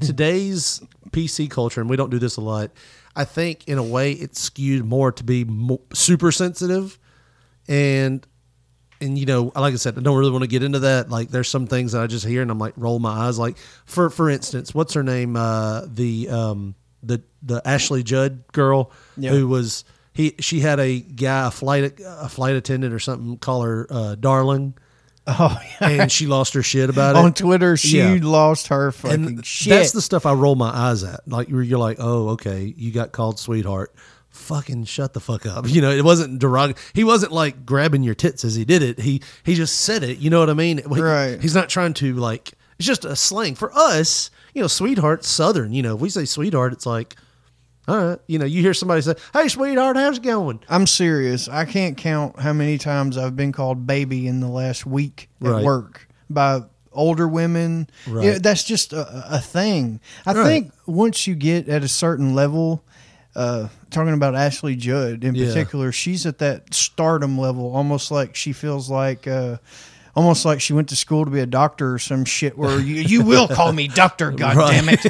today's 0.00 0.82
PC 1.10 1.48
culture, 1.48 1.80
and 1.80 1.88
we 1.88 1.96
don't 1.96 2.10
do 2.10 2.18
this 2.18 2.36
a 2.36 2.40
lot, 2.40 2.70
I 3.14 3.24
think 3.24 3.68
in 3.68 3.78
a 3.78 3.82
way 3.82 4.10
it's 4.12 4.40
skewed 4.40 4.84
more 4.84 5.12
to 5.12 5.22
be 5.22 5.44
mo- 5.44 5.80
super 5.92 6.32
sensitive. 6.32 6.98
And, 7.68 8.26
and 9.04 9.18
you 9.18 9.26
know, 9.26 9.52
like 9.54 9.72
I 9.72 9.76
said, 9.76 9.96
I 9.98 10.00
don't 10.00 10.16
really 10.18 10.32
want 10.32 10.42
to 10.42 10.48
get 10.48 10.62
into 10.62 10.80
that. 10.80 11.10
Like, 11.10 11.28
there's 11.28 11.48
some 11.48 11.66
things 11.66 11.92
that 11.92 12.02
I 12.02 12.06
just 12.06 12.26
hear 12.26 12.42
and 12.42 12.50
I'm 12.50 12.58
like, 12.58 12.74
roll 12.76 12.98
my 12.98 13.26
eyes. 13.28 13.38
Like, 13.38 13.56
for 13.84 14.10
for 14.10 14.28
instance, 14.30 14.74
what's 14.74 14.94
her 14.94 15.02
name? 15.02 15.36
Uh, 15.36 15.82
the 15.86 16.28
um, 16.30 16.74
the 17.02 17.22
the 17.42 17.62
Ashley 17.64 18.02
Judd 18.02 18.42
girl 18.52 18.90
Yeah. 19.16 19.30
who 19.30 19.46
was 19.46 19.84
he 20.12 20.34
she 20.40 20.60
had 20.60 20.80
a 20.80 21.00
guy 21.00 21.48
a 21.48 21.50
flight 21.50 22.00
a 22.04 22.28
flight 22.28 22.56
attendant 22.56 22.92
or 22.94 22.98
something 22.98 23.36
call 23.38 23.62
her 23.62 23.86
uh, 23.90 24.14
darling. 24.16 24.74
Oh, 25.26 25.58
yeah. 25.80 25.88
and 26.02 26.12
she 26.12 26.26
lost 26.26 26.52
her 26.52 26.62
shit 26.62 26.90
about 26.90 27.16
it 27.16 27.18
On 27.18 27.32
Twitter, 27.32 27.78
she 27.78 27.96
Yeah. 27.96 28.18
lost 28.20 28.66
her 28.68 28.92
fucking 28.92 29.26
and 29.26 29.46
shit. 29.46 29.70
That's 29.70 29.92
the 29.92 30.02
stuff 30.02 30.26
I 30.26 30.34
roll 30.34 30.54
my 30.54 30.68
eyes 30.68 31.02
at. 31.02 31.26
Like 31.26 31.48
you're, 31.48 31.62
you're 31.62 31.78
like, 31.78 31.96
oh, 31.98 32.28
okay, 32.30 32.74
you 32.76 32.92
got 32.92 33.12
called 33.12 33.38
sweetheart. 33.38 33.94
Fucking 34.34 34.84
shut 34.84 35.12
the 35.14 35.20
fuck 35.20 35.46
up. 35.46 35.66
You 35.74 35.80
know, 35.80 35.90
it 35.90 36.04
wasn't 36.04 36.40
derog. 36.40 36.76
He 36.92 37.04
wasn't 37.04 37.32
like 37.32 37.64
grabbing 37.64 38.02
your 38.02 38.14
tits 38.14 38.44
as 38.44 38.54
he 38.56 38.64
did 38.64 38.82
it. 38.82 38.98
He 39.00 39.22
he 39.44 39.54
just 39.54 39.80
said 39.80 40.02
it. 40.02 40.18
You 40.18 40.28
know 40.30 40.40
what 40.40 40.50
I 40.50 40.54
mean? 40.54 40.78
He- 40.78 41.00
Right. 41.00 41.40
He's 41.40 41.54
not 41.54 41.68
trying 41.68 41.94
to 41.94 42.14
like. 42.14 42.52
It's 42.78 42.86
just 42.86 43.04
a 43.04 43.14
slang 43.16 43.54
for 43.54 43.72
us. 43.72 44.30
You 44.52 44.62
know, 44.62 44.66
sweetheart, 44.68 45.24
southern. 45.24 45.72
You 45.72 45.82
know, 45.82 45.94
if 45.94 46.00
we 46.00 46.08
say 46.10 46.24
sweetheart, 46.24 46.72
it's 46.72 46.84
like, 46.86 47.14
all 47.86 47.96
right. 47.96 48.18
You 48.26 48.38
know, 48.40 48.44
you 48.44 48.60
hear 48.60 48.74
somebody 48.74 49.02
say, 49.02 49.14
"Hey, 49.32 49.46
sweetheart, 49.48 49.96
how's 49.96 50.16
it 50.18 50.22
going?" 50.24 50.60
I'm 50.68 50.86
serious. 50.88 51.48
I 51.48 51.64
can't 51.64 51.96
count 51.96 52.40
how 52.40 52.52
many 52.52 52.76
times 52.76 53.16
I've 53.16 53.36
been 53.36 53.52
called 53.52 53.86
baby 53.86 54.26
in 54.26 54.40
the 54.40 54.48
last 54.48 54.84
week 54.86 55.28
at 55.42 55.48
Right. 55.48 55.64
work 55.64 56.08
by 56.28 56.62
older 56.92 57.28
women. 57.28 57.88
Right. 58.08 58.42
That's 58.42 58.64
just 58.64 58.92
a, 58.92 59.36
a 59.36 59.38
thing. 59.40 60.00
I 60.26 60.32
Right. 60.32 60.44
think 60.44 60.72
once 60.86 61.26
you 61.28 61.34
get 61.36 61.68
at 61.68 61.82
a 61.84 61.88
certain 61.88 62.34
level, 62.34 62.82
uh, 63.36 63.68
talking 63.94 64.12
about 64.14 64.34
Ashley 64.34 64.76
Judd 64.76 65.24
in 65.24 65.34
Yeah. 65.34 65.46
particular, 65.46 65.92
she's 65.92 66.26
at 66.26 66.38
that 66.38 66.74
stardom 66.74 67.38
level, 67.38 67.74
almost 67.74 68.10
like 68.10 68.36
she 68.36 68.52
feels 68.52 68.90
like. 68.90 69.26
Uh, 69.26 69.56
Almost 70.16 70.44
like 70.44 70.60
she 70.60 70.72
went 70.72 70.88
to 70.90 70.96
school 70.96 71.24
to 71.24 71.30
be 71.30 71.40
a 71.40 71.46
doctor 71.46 71.94
or 71.94 71.98
some 71.98 72.24
shit. 72.24 72.56
Where 72.56 72.78
you, 72.78 73.02
you 73.02 73.24
will 73.24 73.48
call 73.48 73.72
me 73.72 73.88
doctor, 73.88 74.30
God 74.30 74.54
damn 74.70 74.88
it! 74.88 75.04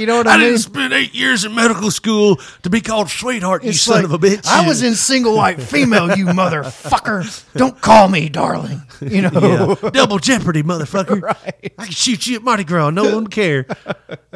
you 0.00 0.06
know 0.06 0.16
what 0.16 0.26
I, 0.26 0.34
I 0.34 0.38
mean? 0.38 0.46
didn't 0.48 0.58
spend 0.60 0.92
eight 0.92 1.14
years 1.14 1.44
in 1.44 1.54
medical 1.54 1.90
school 1.92 2.40
to 2.62 2.70
be 2.70 2.80
called 2.80 3.10
sweetheart. 3.10 3.62
you 3.62 3.70
It's 3.70 3.80
son 3.80 4.02
like, 4.02 4.04
of 4.06 4.12
a 4.12 4.18
bitch. 4.18 4.46
I 4.46 4.66
was 4.66 4.82
in 4.82 4.96
single 4.96 5.36
white 5.36 5.62
female, 5.62 6.16
you 6.16 6.26
motherfucker. 6.26 7.44
Don't 7.54 7.80
call 7.80 8.08
me 8.08 8.28
darling. 8.28 8.82
You 9.00 9.22
know. 9.22 9.78
Yeah. 9.82 9.90
Double 9.90 10.18
jeopardy, 10.18 10.62
motherfucker. 10.64 11.22
I 11.78 11.84
can 11.84 11.92
shoot 11.92 12.26
you 12.26 12.36
at 12.36 12.42
Mardi 12.42 12.64
Gras. 12.64 12.90
No 12.90 13.14
one 13.14 13.28
care. 13.28 13.66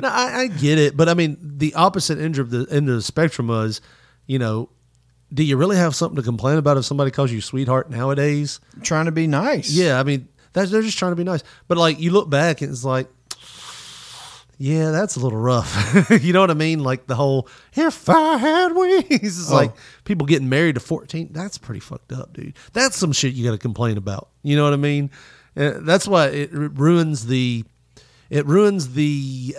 No, 0.00 0.08
I, 0.08 0.42
I 0.42 0.46
get 0.46 0.78
it, 0.78 0.96
but 0.96 1.08
I 1.08 1.14
mean, 1.14 1.36
the 1.40 1.74
opposite 1.74 2.20
end 2.20 2.38
of 2.38 2.50
the 2.50 2.68
end 2.70 2.88
of 2.88 2.94
the 2.94 3.02
spectrum 3.02 3.48
was, 3.48 3.80
you 4.26 4.38
know, 4.38 4.70
do 5.32 5.42
you 5.42 5.56
really 5.56 5.76
have 5.76 5.94
something 5.94 6.16
to 6.16 6.22
complain 6.22 6.56
about 6.58 6.76
if 6.76 6.84
somebody 6.84 7.10
calls 7.10 7.30
you 7.32 7.40
sweetheart 7.40 7.90
nowadays? 7.90 8.60
Trying 8.82 9.06
to 9.06 9.12
be 9.12 9.26
nice. 9.26 9.70
Yeah, 9.70 9.98
I 10.00 10.02
mean, 10.02 10.28
that's, 10.52 10.70
they're 10.70 10.82
just 10.82 10.98
trying 10.98 11.12
to 11.12 11.16
be 11.16 11.24
nice. 11.24 11.42
But 11.66 11.78
like, 11.78 12.00
you 12.00 12.10
look 12.12 12.30
back 12.30 12.62
and 12.62 12.70
it's 12.70 12.84
like, 12.84 13.08
yeah, 14.60 14.90
that's 14.90 15.14
a 15.16 15.20
little 15.20 15.38
rough. 15.38 16.10
you 16.22 16.32
know 16.32 16.40
what 16.40 16.50
I 16.50 16.54
mean? 16.54 16.80
Like 16.82 17.06
the 17.06 17.14
whole 17.14 17.46
"if 17.74 18.08
I 18.08 18.38
had 18.38 18.74
wings," 18.74 19.06
it's 19.10 19.52
Oh. 19.52 19.54
like 19.54 19.72
people 20.04 20.26
getting 20.26 20.48
married 20.48 20.74
to 20.74 20.80
fourteen. 20.80 21.28
That's 21.32 21.58
pretty 21.58 21.78
fucked 21.80 22.10
up, 22.12 22.32
dude. 22.32 22.54
That's 22.72 22.96
some 22.96 23.12
shit 23.12 23.34
you 23.34 23.44
got 23.44 23.52
to 23.52 23.58
complain 23.58 23.96
about. 23.96 24.30
You 24.42 24.56
know 24.56 24.64
what 24.64 24.72
I 24.72 24.76
mean? 24.76 25.10
Uh, 25.56 25.74
that's 25.82 26.08
why 26.08 26.26
it 26.26 26.50
ruins 26.52 27.26
the. 27.26 27.64
It 28.30 28.46
ruins 28.46 28.92
the, 28.94 29.54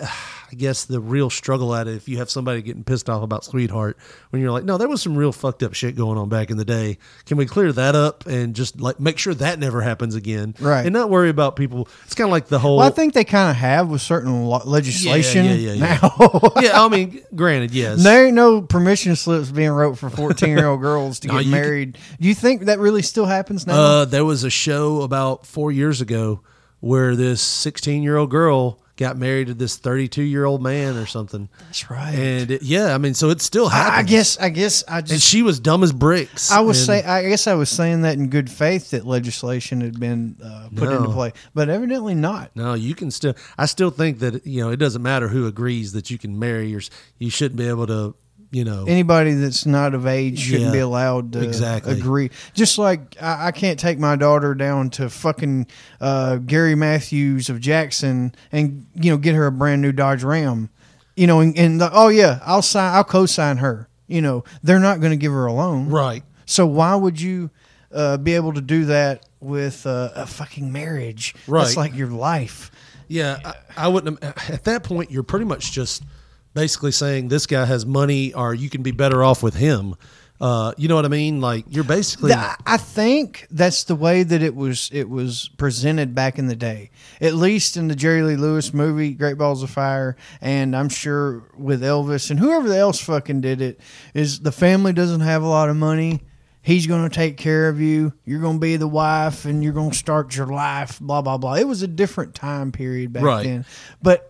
I 0.52 0.54
guess, 0.56 0.84
the 0.84 1.00
real 1.00 1.30
struggle 1.30 1.74
at 1.74 1.86
it. 1.86 1.94
If 1.94 2.08
you 2.08 2.16
have 2.18 2.28
somebody 2.28 2.60
getting 2.62 2.82
pissed 2.82 3.08
off 3.08 3.22
about 3.22 3.44
sweetheart, 3.44 3.96
when 4.30 4.42
you're 4.42 4.50
like, 4.50 4.64
no, 4.64 4.78
there 4.78 4.88
was 4.88 5.00
some 5.00 5.16
real 5.16 5.30
fucked 5.32 5.62
up 5.62 5.74
shit 5.74 5.94
going 5.96 6.18
on 6.18 6.28
back 6.28 6.50
in 6.50 6.56
the 6.56 6.64
day. 6.64 6.98
Can 7.26 7.36
we 7.36 7.46
clear 7.46 7.72
that 7.72 7.94
up 7.94 8.26
and 8.26 8.54
just 8.56 8.80
like 8.80 8.98
make 8.98 9.18
sure 9.18 9.32
that 9.34 9.58
never 9.60 9.80
happens 9.80 10.14
again? 10.16 10.54
Right. 10.60 10.84
And 10.84 10.92
not 10.92 11.08
worry 11.10 11.28
about 11.28 11.54
people. 11.54 11.88
It's 12.04 12.14
kind 12.14 12.26
of 12.28 12.32
like 12.32 12.48
the 12.48 12.58
whole. 12.58 12.78
Well, 12.78 12.86
I 12.88 12.90
think 12.90 13.14
they 13.14 13.22
kind 13.24 13.48
of 13.50 13.56
have 13.56 13.88
with 13.88 14.00
certain 14.02 14.44
lo- 14.44 14.62
legislation 14.64 15.44
Yeah, 15.44 15.52
yeah, 15.54 15.72
yeah, 15.72 15.72
yeah. 15.72 15.98
now. 16.02 16.52
yeah, 16.60 16.82
I 16.84 16.88
mean, 16.88 17.22
granted, 17.34 17.70
yes. 17.72 18.02
There 18.02 18.26
ain't 18.26 18.34
no 18.34 18.60
permission 18.62 19.14
slips 19.16 19.50
being 19.52 19.70
wrote 19.70 19.98
for 19.98 20.10
14 20.10 20.48
year 20.48 20.66
old 20.66 20.80
girls 20.80 21.20
to 21.20 21.28
No, 21.28 21.34
get 21.34 21.44
you 21.46 21.52
can- 21.52 21.60
married. 21.60 21.98
Do 22.20 22.26
you 22.26 22.34
think 22.34 22.62
that 22.62 22.78
really 22.80 23.02
still 23.02 23.26
happens 23.26 23.66
now? 23.66 23.74
Uh, 23.74 24.04
there 24.04 24.24
was 24.24 24.42
a 24.42 24.50
show 24.50 25.02
about 25.02 25.46
four 25.46 25.70
years 25.70 26.00
ago 26.00 26.40
where 26.80 27.14
this 27.14 27.40
16 27.42 28.02
year 28.02 28.16
old 28.16 28.30
girl 28.30 28.80
got 29.00 29.16
married 29.16 29.46
to 29.46 29.54
this 29.54 29.78
32 29.78 30.22
year 30.22 30.44
old 30.44 30.62
man 30.62 30.96
or 30.96 31.06
something. 31.06 31.48
That's 31.60 31.90
right. 31.90 32.14
And 32.14 32.50
it, 32.50 32.62
yeah, 32.62 32.94
I 32.94 32.98
mean, 32.98 33.14
so 33.14 33.30
it 33.30 33.40
still 33.40 33.68
happens. 33.68 33.98
I, 33.98 34.02
guess. 34.08 34.38
I 34.38 34.50
guess. 34.50 34.84
I 34.86 35.00
just. 35.00 35.12
and 35.12 35.22
she 35.22 35.42
was 35.42 35.58
dumb 35.58 35.82
as 35.82 35.92
bricks. 35.92 36.52
I 36.52 36.60
was 36.60 36.78
and- 36.78 37.02
say. 37.02 37.02
I 37.02 37.28
guess 37.28 37.46
I 37.46 37.54
was 37.54 37.70
saying 37.70 38.02
that 38.02 38.18
in 38.18 38.28
good 38.28 38.50
faith 38.50 38.90
that 38.90 39.06
legislation 39.06 39.80
had 39.80 39.98
been 39.98 40.36
uh, 40.44 40.68
put 40.76 40.92
into 40.92 41.08
play, 41.08 41.32
but 41.54 41.70
evidently 41.70 42.14
not. 42.14 42.54
No, 42.54 42.74
you 42.74 42.94
can 42.94 43.10
still. 43.10 43.34
I 43.56 43.66
still 43.66 43.90
think 43.90 44.18
that 44.18 44.46
you 44.46 44.62
know 44.62 44.70
it 44.70 44.76
doesn't 44.76 45.02
matter 45.02 45.28
who 45.28 45.46
agrees 45.46 45.92
that 45.92 46.10
you 46.10 46.18
can 46.18 46.38
marry 46.38 46.74
or 46.76 46.80
you 47.18 47.30
shouldn't 47.30 47.58
be 47.58 47.66
able 47.66 47.86
to. 47.86 48.14
You 48.52 48.64
know, 48.64 48.84
Anybody 48.88 49.34
that's 49.34 49.64
not 49.64 49.94
of 49.94 50.08
age 50.08 50.40
shouldn't 50.40 50.66
Yeah, 50.66 50.72
be 50.72 50.78
allowed 50.80 51.34
to 51.34 51.42
exactly. 51.42 51.96
agree. 51.96 52.30
Just 52.52 52.78
like 52.78 53.16
I, 53.22 53.46
I 53.48 53.52
can't 53.52 53.78
take 53.78 53.98
my 54.00 54.16
daughter 54.16 54.54
down 54.56 54.90
to 54.90 55.08
fucking 55.08 55.68
uh, 56.00 56.36
Gary 56.38 56.74
Matthews 56.74 57.48
of 57.48 57.60
Jackson 57.60 58.34
and 58.50 58.86
you 58.96 59.12
know 59.12 59.18
get 59.18 59.36
her 59.36 59.46
a 59.46 59.52
brand 59.52 59.82
new 59.82 59.92
Dodge 59.92 60.24
Ram, 60.24 60.68
you 61.14 61.28
know, 61.28 61.38
and, 61.38 61.56
and 61.56 61.80
the, 61.80 61.90
oh 61.92 62.08
yeah, 62.08 62.40
I'll 62.44 62.60
sign, 62.62 62.92
I'll 62.92 63.04
co-sign 63.04 63.58
her. 63.58 63.88
You 64.08 64.20
know, 64.20 64.42
they're 64.64 64.80
not 64.80 64.98
going 64.98 65.12
to 65.12 65.16
give 65.16 65.30
her 65.30 65.46
a 65.46 65.52
loan, 65.52 65.88
right? 65.88 66.24
So 66.44 66.66
why 66.66 66.96
would 66.96 67.20
you 67.20 67.50
uh, 67.92 68.16
be 68.16 68.34
able 68.34 68.52
to 68.54 68.60
do 68.60 68.86
that 68.86 69.24
with 69.38 69.86
uh, 69.86 70.10
a 70.16 70.26
fucking 70.26 70.72
marriage? 70.72 71.36
Right. 71.46 71.64
it's 71.68 71.76
like 71.76 71.94
your 71.94 72.08
life. 72.08 72.72
Yeah, 73.06 73.38
I, 73.44 73.84
I 73.84 73.88
wouldn't. 73.88 74.20
At 74.24 74.64
that 74.64 74.82
point, 74.82 75.12
you're 75.12 75.22
pretty 75.22 75.44
much 75.44 75.70
just 75.70 76.02
basically 76.54 76.92
saying 76.92 77.28
this 77.28 77.46
guy 77.46 77.64
has 77.64 77.84
money, 77.86 78.32
or 78.34 78.54
you 78.54 78.70
can 78.70 78.82
be 78.82 78.90
better 78.92 79.22
off 79.24 79.42
with 79.42 79.54
him. 79.54 79.94
Uh, 80.40 80.72
you 80.78 80.88
know 80.88 80.94
what 80.94 81.04
I 81.04 81.08
mean? 81.08 81.42
Like 81.42 81.66
you're 81.68 81.84
basically. 81.84 82.30
I 82.32 82.78
think 82.78 83.46
that's 83.50 83.84
the 83.84 83.94
way 83.94 84.22
that 84.22 84.42
it 84.42 84.54
was 84.56 84.88
it 84.90 85.08
was 85.10 85.50
presented 85.58 86.14
back 86.14 86.38
in 86.38 86.46
the 86.46 86.56
day. 86.56 86.90
At 87.20 87.34
least 87.34 87.76
in 87.76 87.88
the 87.88 87.94
Jerry 87.94 88.22
Lee 88.22 88.36
Lewis 88.36 88.72
movie, 88.72 89.12
Great 89.12 89.36
Balls 89.36 89.62
of 89.62 89.68
Fire, 89.68 90.16
and 90.40 90.74
I'm 90.74 90.88
sure 90.88 91.42
with 91.58 91.82
Elvis 91.82 92.30
and 92.30 92.40
whoever 92.40 92.72
else 92.72 93.00
fucking 93.00 93.42
did 93.42 93.60
it, 93.60 93.80
is 94.14 94.40
the 94.40 94.52
family 94.52 94.94
doesn't 94.94 95.20
have 95.20 95.42
a 95.42 95.48
lot 95.48 95.68
of 95.68 95.76
money. 95.76 96.22
He's 96.62 96.86
going 96.86 97.06
to 97.08 97.14
take 97.14 97.36
care 97.36 97.68
of 97.68 97.78
you. 97.80 98.12
You're 98.24 98.40
going 98.40 98.56
to 98.56 98.60
be 98.60 98.76
the 98.76 98.88
wife, 98.88 99.44
and 99.44 99.62
you're 99.62 99.72
going 99.74 99.90
to 99.90 99.96
start 99.96 100.34
your 100.36 100.46
life. 100.46 100.98
Blah 101.00 101.20
blah 101.20 101.36
blah. 101.36 101.54
It 101.56 101.68
was 101.68 101.82
a 101.82 101.86
different 101.88 102.34
time 102.34 102.72
period 102.72 103.12
back 103.12 103.22
Right. 103.24 103.44
then, 103.44 103.66
but 104.02 104.29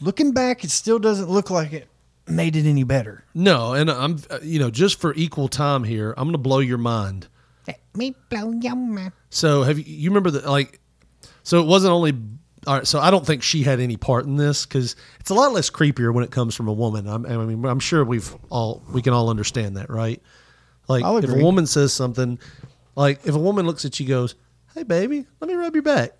looking 0.00 0.32
back, 0.32 0.64
it 0.64 0.70
still 0.70 0.98
doesn't 0.98 1.28
look 1.28 1.50
like 1.50 1.72
it 1.72 1.88
made 2.28 2.56
it 2.56 2.66
any 2.66 2.84
better. 2.84 3.24
No, 3.34 3.72
and 3.72 3.90
I'm 3.90 4.18
uh, 4.30 4.38
you 4.42 4.58
know 4.58 4.70
just 4.70 5.00
for 5.00 5.14
equal 5.14 5.48
time 5.48 5.84
here, 5.84 6.14
I'm 6.16 6.24
going 6.24 6.32
to 6.32 6.38
blow 6.38 6.58
your 6.58 6.78
mind. 6.78 7.28
Let 7.66 7.80
me 7.94 8.14
blow 8.30 8.52
your 8.52 8.76
mind. 8.76 9.12
So 9.30 9.62
have 9.62 9.78
you 9.78 9.84
you 9.86 10.10
remember 10.10 10.30
that 10.32 10.46
like 10.46 10.80
so 11.42 11.60
it 11.60 11.66
wasn't 11.66 11.92
only 11.92 12.12
all 12.66 12.74
right, 12.74 12.86
so 12.86 12.98
I 12.98 13.10
don't 13.10 13.24
think 13.24 13.42
she 13.42 13.62
had 13.62 13.80
any 13.80 13.96
part 13.96 14.26
in 14.26 14.36
this 14.36 14.66
because 14.66 14.96
it's 15.20 15.30
a 15.30 15.34
lot 15.34 15.52
less 15.52 15.70
creepier 15.70 16.12
when 16.12 16.24
it 16.24 16.30
comes 16.30 16.54
from 16.54 16.68
a 16.68 16.72
woman. 16.72 17.08
I'm, 17.08 17.24
I 17.24 17.36
mean, 17.38 17.64
I'm 17.64 17.80
sure 17.80 18.04
we've 18.04 18.34
all 18.50 18.82
we 18.92 19.00
can 19.00 19.12
all 19.12 19.30
understand 19.30 19.76
that, 19.76 19.90
right? 19.90 20.22
Like 20.88 21.04
if 21.24 21.30
a 21.30 21.42
woman 21.42 21.66
says 21.66 21.92
something, 21.92 22.38
like 22.94 23.26
if 23.26 23.34
a 23.34 23.38
woman 23.38 23.66
looks 23.66 23.84
at 23.84 23.98
you, 24.00 24.06
goes, 24.06 24.34
"Hey, 24.74 24.82
baby, 24.82 25.26
let 25.40 25.48
me 25.48 25.54
rub 25.54 25.74
your 25.74 25.82
back. 25.82 26.12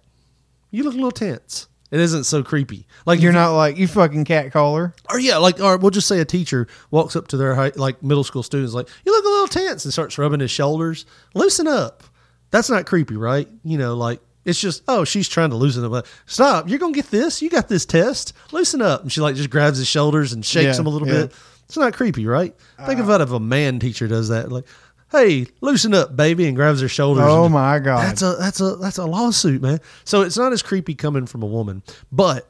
You 0.71 0.85
look 0.85 0.95
a 0.95 0.97
little 0.97 1.11
tense." 1.11 1.69
It 1.91 2.01
isn't 2.01 2.25
so 2.25 2.43
creepy. 2.43 2.87
Like 3.07 3.21
You're 3.21 3.33
not 3.33 3.53
like 3.55 3.79
you 3.79 3.89
fucking 3.89 4.25
cat 4.27 4.53
caller. 4.53 4.95
or 5.11 5.19
yeah, 5.19 5.39
like 5.39 5.59
or 5.61 5.79
we'll 5.79 5.91
just 5.91 6.07
say 6.09 6.21
a 6.21 6.25
teacher 6.25 6.67
walks 6.91 7.17
up 7.17 7.29
to 7.29 7.37
their 7.39 7.55
high, 7.55 7.73
like 7.77 8.03
middle 8.03 8.25
school 8.25 8.43
students, 8.43 8.75
like 8.75 8.89
you 9.07 9.13
look 9.13 9.25
a 9.25 9.29
little 9.29 9.49
tense, 9.49 9.85
and 9.85 9.93
starts 9.93 10.19
rubbing 10.19 10.41
his 10.41 10.51
shoulders. 10.51 11.07
Loosen 11.35 11.67
up. 11.67 12.03
That's 12.51 12.69
not 12.71 12.85
creepy, 12.87 13.17
right? 13.17 13.49
You 13.65 13.79
know, 13.79 13.95
like 13.97 14.21
it's 14.45 14.61
just 14.61 14.83
oh, 14.87 15.05
she's 15.05 15.29
trying 15.29 15.51
to 15.51 15.57
loosen 15.57 15.85
up. 15.85 15.91
Like, 15.93 16.07
Stop! 16.27 16.69
You're 16.69 16.79
gonna 16.79 16.93
get 16.93 17.11
this. 17.11 17.41
You 17.41 17.49
got 17.49 17.69
this 17.69 17.87
test. 17.87 18.35
Loosen 18.53 18.83
up. 18.83 19.03
And 19.03 19.11
she 19.13 19.21
like 19.23 19.37
just 19.37 19.51
grabs 19.51 19.79
his 19.79 19.89
shoulders 19.89 20.33
and 20.35 20.45
shakes 20.45 20.77
Yeah, 20.77 20.81
him 20.81 20.87
a 20.87 20.91
little 20.91 21.09
yeah. 21.09 21.23
Bit. 21.23 21.33
It's 21.65 21.77
not 21.77 21.93
creepy, 21.95 22.27
right? 22.27 22.55
Think 22.87 23.01
uh, 23.01 23.05
about 23.05 23.21
if 23.23 23.31
a 23.31 23.41
man 23.41 23.79
teacher 23.79 24.09
does 24.09 24.29
that, 24.29 24.51
like. 24.53 24.65
Hey, 25.11 25.47
loosen 25.63 25.95
up, 25.95 26.17
baby, 26.17 26.47
and 26.47 26.55
grabs 26.55 26.81
her 26.83 26.89
shoulders. 26.89 27.25
Oh 27.27 27.49
my 27.49 27.79
god. 27.79 28.05
that's 28.07 28.23
a 28.23 28.35
that's 28.39 28.61
a 28.61 28.77
that's 28.77 28.99
a 28.99 29.07
lawsuit, 29.07 29.63
man. 29.63 29.81
So 30.05 30.23
it's 30.23 30.37
not 30.37 30.53
as 30.53 30.63
creepy 30.63 30.95
coming 30.95 31.27
from 31.27 31.43
a 31.43 31.47
woman, 31.47 31.83
but 32.13 32.49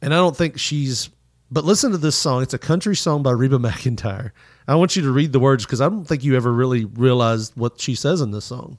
and 0.00 0.14
I 0.14 0.16
don't 0.18 0.36
think 0.36 0.58
she's 0.58 1.10
But 1.50 1.64
listen 1.64 1.90
to 1.92 1.98
this 1.98 2.14
song. 2.14 2.42
It's 2.42 2.54
a 2.54 2.58
country 2.58 2.94
song 2.94 3.22
by 3.24 3.32
Reba 3.32 3.58
McEntire. 3.58 4.30
I 4.68 4.74
want 4.76 4.94
you 4.96 5.02
to 5.02 5.10
read 5.10 5.32
the 5.32 5.40
words 5.40 5.64
because 5.64 5.80
I 5.80 5.88
don't 5.88 6.04
think 6.04 6.22
you 6.22 6.36
ever 6.36 6.52
really 6.52 6.84
realized 6.84 7.54
what 7.56 7.80
she 7.80 7.94
says 7.94 8.20
in 8.20 8.30
this 8.30 8.44
song. 8.44 8.78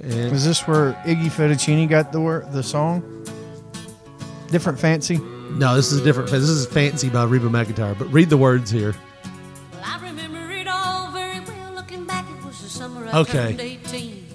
And 0.00 0.32
Is 0.32 0.44
this 0.44 0.68
where 0.68 0.92
Iggy 1.06 1.30
Fettuccine 1.30 1.88
got 1.88 2.12
the 2.12 2.20
word, 2.20 2.52
the 2.52 2.62
song? 2.62 3.02
Different 4.50 4.78
fancy. 4.78 5.16
no, 5.16 5.74
this 5.74 5.90
is 5.90 6.00
a 6.00 6.04
different. 6.04 6.30
This 6.30 6.42
is 6.42 6.66
Fancy 6.66 7.08
by 7.08 7.24
Reba 7.24 7.48
McEntire. 7.48 7.98
But 7.98 8.12
read 8.12 8.28
the 8.30 8.36
words 8.36 8.70
here. 8.70 8.94
Okay. 13.16 13.56
turned 13.56 13.60
18. 13.62 14.26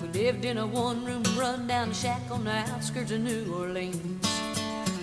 We 0.00 0.08
lived 0.08 0.44
in 0.44 0.58
a 0.58 0.66
one-room 0.66 1.24
run-down 1.36 1.92
shack 1.92 2.22
on 2.30 2.44
the 2.44 2.52
outskirts 2.52 3.10
of 3.10 3.20
New 3.20 3.52
Orleans. 3.52 4.24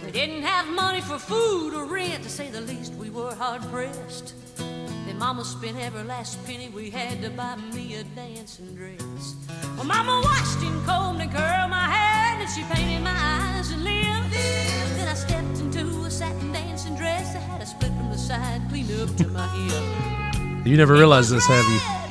We 0.06 0.12
didn't 0.12 0.44
have 0.44 0.74
money 0.74 1.02
for 1.02 1.20
food 1.20 1.74
or 1.74 1.84
rent, 1.84 2.24
to 2.24 2.30
say 2.30 2.50
the 2.50 2.62
least. 2.62 2.94
We 2.94 3.10
were 3.10 3.36
hard-pressed. 3.36 4.36
Then 4.56 5.20
Mama 5.20 5.44
spent 5.44 5.78
every 5.80 6.04
last 6.04 6.42
penny 6.46 6.70
we 6.70 6.90
had 6.90 7.22
to 7.24 7.30
buy 7.32 7.58
me 7.74 7.96
a 7.96 8.06
dancing 8.16 8.74
dress. 8.74 9.36
Well, 9.76 9.84
Mama 9.84 10.22
washed 10.24 10.64
and 10.64 10.86
combed 10.86 11.20
and 11.20 11.30
curled 11.30 11.72
my 11.72 11.90
hair, 11.92 12.40
and 12.40 12.50
she 12.50 12.64
painted 12.74 13.04
my 13.04 13.12
eyes 13.12 13.70
and 13.74 13.84
lips. 13.84 14.96
Then 14.96 15.10
I 15.10 15.14
stepped 15.14 15.60
into 15.60 16.06
a 16.06 16.10
satin 16.10 16.54
dancing 16.54 16.96
dress 16.96 17.34
that 17.34 17.42
had 17.42 17.62
a 17.62 17.66
split 17.66 17.92
from 17.92 18.12
the 18.12 18.18
side, 18.18 18.62
clean 18.70 18.88
up 19.02 19.14
to 19.18 19.28
my 19.28 19.46
hip. 19.50 20.66
You 20.66 20.78
never 20.78 20.94
realized 20.94 21.32
this, 21.32 21.46
have 21.48 21.66
you? 21.66 22.03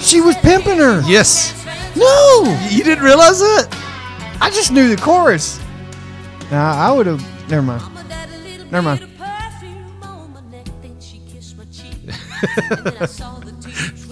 She 0.00 0.20
was 0.20 0.36
pimping 0.36 0.78
her. 0.78 1.00
Yes. 1.06 1.64
No. 1.96 2.58
You 2.68 2.82
didn't 2.84 3.04
realize 3.04 3.40
it? 3.40 3.68
I 4.40 4.50
just 4.52 4.72
knew 4.72 4.94
the 4.94 5.00
chorus. 5.00 5.60
Now 6.50 6.72
I 6.72 6.90
would 6.92 7.06
have. 7.06 7.22
Never 7.48 7.62
mind. 7.62 7.82
Never 8.70 8.82
mind. 8.82 9.08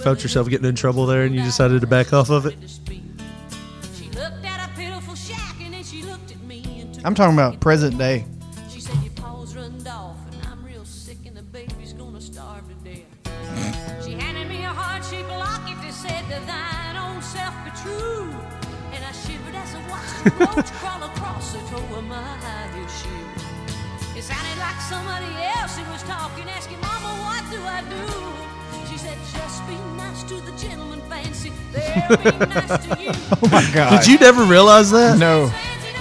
Felt 0.01 0.23
yourself 0.23 0.49
getting 0.49 0.65
in 0.65 0.75
trouble 0.75 1.05
there, 1.05 1.23
and 1.23 1.35
you 1.35 1.43
decided 1.43 1.81
to 1.81 1.87
back 1.87 2.13
off 2.13 2.29
of 2.29 2.45
it. 2.45 2.55
She 3.95 4.05
looked 4.11 4.45
at 4.45 4.69
a 4.69 4.73
pitiful 4.75 5.15
shack 5.15 5.55
and 5.61 5.73
then 5.73 5.83
she 5.83 6.03
looked 6.03 6.31
at 6.31 6.41
me 6.41 6.81
and 6.81 6.93
took 6.93 7.05
I'm 7.05 7.13
talking 7.13 7.35
about 7.35 7.59
present 7.59 7.97
day. 7.97 8.25
It 24.15 24.23
sounded 24.23 24.59
like 24.59 24.79
somebody 24.81 25.25
else 25.57 25.77
who 25.77 25.91
was 25.91 26.03
talking, 26.03 26.43
asking, 26.49 26.79
Mama, 26.81 27.07
what 27.23 27.43
do 27.49 27.57
I 27.63 27.81
do? 27.89 28.91
She 28.91 28.97
said, 28.97 29.17
Just 29.33 29.65
be 29.67 29.75
nice 29.97 30.23
to 30.23 30.35
the 30.35 30.51
gentleman, 30.57 31.01
fancy. 31.09 31.51
They'll 31.71 32.17
be 32.17 32.45
nice 32.45 32.85
to 32.87 33.01
you. 33.01 33.11
Oh 33.43 33.49
my 33.51 33.67
god. 33.73 33.99
Did 34.01 34.07
you 34.07 34.19
never 34.19 34.43
realize 34.43 34.91
that? 34.91 35.17
No. 35.17 35.51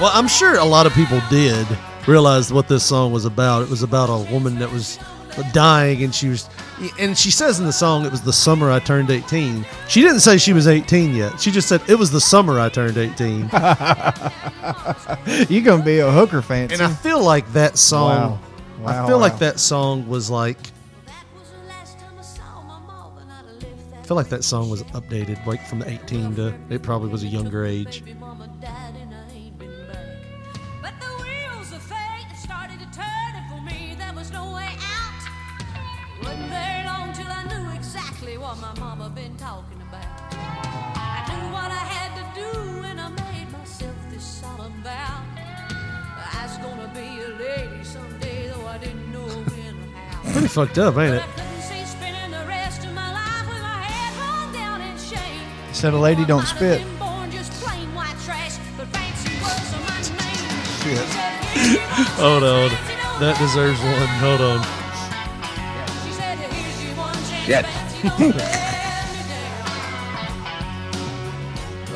Well, 0.01 0.11
I'm 0.13 0.29
sure 0.29 0.59
a 0.59 0.65
lot 0.65 0.87
of 0.87 0.93
people 0.93 1.21
did 1.31 1.67
realize 2.07 2.53
what 2.53 2.69
this 2.69 2.85
song 2.85 3.13
was 3.13 3.25
about. 3.25 3.63
It 3.63 3.71
was 3.71 3.83
about 3.83 4.11
a 4.11 4.31
woman 4.33 4.59
that 4.59 4.71
was 4.71 4.99
dying, 5.53 6.03
and 6.03 6.15
she 6.15 6.29
was, 6.29 6.49
and 6.99 7.17
she 7.17 7.31
says 7.31 7.59
in 7.61 7.67
the 7.67 7.73
song, 7.73 8.05
"It 8.07 8.11
was 8.11 8.23
the 8.23 8.33
summer 8.33 8.71
I 8.71 8.79
turned 8.81 9.11
18." 9.11 9.65
She 9.89 10.01
didn't 10.03 10.21
say 10.21 10.39
she 10.39 10.53
was 10.53 10.67
18 10.67 11.15
yet. 11.15 11.41
She 11.41 11.51
just 11.51 11.69
said 11.69 11.81
it 11.89 11.97
was 11.97 12.11
the 12.11 12.21
summer 12.21 12.59
I 12.61 12.69
turned 12.69 12.97
18. 12.97 13.41
You're 15.49 15.63
gonna 15.63 15.83
be 15.85 15.99
a 15.99 16.11
hooker 16.11 16.43
fan. 16.43 16.71
and 16.73 16.81
I 16.83 16.93
feel 16.93 17.23
like 17.23 17.51
that 17.53 17.79
song. 17.79 18.33
Wow. 18.33 18.39
Wow, 18.81 19.05
I 19.05 19.07
feel 19.07 19.19
like 19.19 19.39
that 19.41 19.61
song 19.61 20.09
was 20.09 20.31
like. 20.31 20.57
I 23.93 24.03
feel 24.11 24.17
like 24.17 24.31
that 24.31 24.43
song 24.43 24.71
was 24.71 24.83
updated, 24.85 25.45
like 25.47 25.65
from 25.67 25.81
the 25.81 25.89
18 25.89 26.35
to 26.37 26.55
it 26.69 26.83
probably 26.83 27.11
was 27.11 27.23
a 27.23 27.29
younger 27.29 27.65
age. 27.65 28.03
Pretty 50.41 50.55
fucked 50.55 50.79
up, 50.79 50.97
ain't 50.97 51.17
it? 51.17 51.23
Couldn't 51.37 51.61
see 51.61 51.85
spending 51.85 52.31
the 52.31 52.47
rest 52.47 52.83
of 52.87 52.95
my 52.95 53.13
life 53.13 53.47
with 53.47 53.61
my 53.61 53.83
head 53.83 54.15
hung 54.19 54.51
down 54.55 54.81
in 54.81 54.97
shame. 54.97 55.45
Said 55.75 55.93
a 55.93 55.99
lady 55.99 56.25
don't 56.25 56.47
spit. 56.47 56.81
Born 56.99 57.31
just 57.31 57.53
plain 57.61 57.95
white 57.95 58.17
trash, 58.25 58.57
but 58.79 58.87
fancy 58.89 59.37
was 59.37 59.71
my 59.85 60.01
name. 60.17 60.97
Shit. 60.97 61.05
Hold 62.17 62.43
on. 62.43 62.71
That 63.21 63.37
deserves 63.39 63.79
one. 63.83 64.09
Hold 64.25 64.41
on. 64.41 64.65
Shit. 67.45 67.67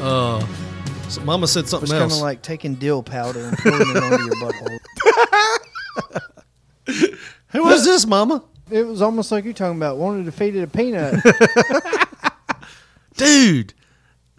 Oh. 0.03 0.47
So 1.09 1.21
mama 1.23 1.47
said 1.47 1.69
something 1.69 1.85
It's 1.85 1.91
something 1.93 2.01
kind 2.01 2.11
of 2.11 2.17
else. 2.17 2.21
like 2.23 2.43
taking 2.43 2.75
dill 2.75 3.01
powder 3.05 3.39
and 3.45 3.57
pouring 3.57 3.89
it 3.89 3.97
onto 4.03 4.25
your 4.25 4.35
butthole. 6.89 7.19
Who 7.55 7.65
was 7.65 7.85
this, 7.85 8.05
mama? 8.05 8.43
It 8.71 8.83
was 8.87 9.01
almost 9.01 9.31
like 9.31 9.45
you're 9.45 9.53
talking 9.55 9.77
about 9.77 9.97
wanted 9.97 10.25
to 10.27 10.33
feed 10.33 10.57
it 10.57 10.63
a 10.63 10.67
peanut. 10.67 11.23
Dude, 13.17 13.73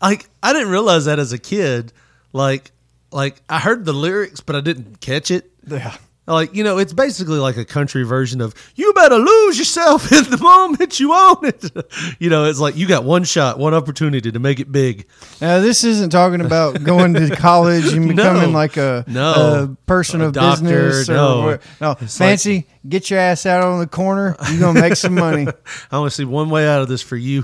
like 0.01 0.29
I 0.43 0.53
didn't 0.53 0.69
realize 0.69 1.05
that 1.05 1.17
as 1.17 1.31
a 1.31 1.37
kid. 1.37 1.93
Like, 2.33 2.71
like 3.11 3.41
I 3.49 3.59
heard 3.59 3.85
the 3.85 3.93
lyrics, 3.93 4.41
but 4.41 4.55
I 4.55 4.61
didn't 4.61 4.99
catch 4.99 5.31
it. 5.31 5.49
Yeah. 5.65 5.95
Like, 6.27 6.55
you 6.55 6.63
know, 6.63 6.79
it's 6.79 6.91
basically 6.93 7.37
like 7.37 7.55
a 7.57 7.65
country 7.65 8.03
version 8.03 8.41
of 8.41 8.55
"You 8.75 8.93
better 8.93 9.17
lose 9.17 9.59
yourself 9.59 10.11
in 10.11 10.23
the 10.31 10.37
moment 10.37 10.99
you 10.99 11.13
own 11.13 11.37
it." 11.45 11.71
you 12.19 12.29
know, 12.31 12.45
it's 12.45 12.59
like 12.59 12.75
you 12.75 12.87
got 12.87 13.03
one 13.03 13.23
shot, 13.25 13.59
one 13.59 13.73
opportunity 13.75 14.31
to 14.31 14.39
make 14.39 14.59
it 14.59 14.71
big. 14.71 15.05
Now, 15.39 15.59
this 15.59 15.83
isn't 15.83 16.09
talking 16.09 16.41
about 16.41 16.83
going 16.83 17.13
to 17.13 17.35
college 17.35 17.93
and 17.93 18.07
becoming 18.09 18.51
No. 18.51 18.57
like 18.57 18.75
a, 18.77 19.05
No. 19.07 19.63
a 19.63 19.67
person 19.85 20.21
A 20.21 20.25
of 20.27 20.33
doctor, 20.33 20.63
business. 20.63 21.09
Or 21.09 21.13
no. 21.13 21.57
no, 21.79 21.91
It's 22.01 22.19
like- 22.19 22.29
fancy. 22.29 22.65
get 22.89 23.09
your 23.11 23.19
ass 23.19 23.45
out 23.45 23.63
on 23.63 23.79
the 23.79 23.87
corner. 23.87 24.35
You're 24.49 24.59
gonna 24.61 24.81
make 24.81 24.95
some 24.95 25.13
money. 25.15 25.45
I 25.91 25.95
only 25.97 26.09
see 26.09 26.25
one 26.25 26.49
way 26.49 26.67
out 26.67 26.81
of 26.81 26.87
this 26.87 27.01
for 27.03 27.17
you. 27.17 27.43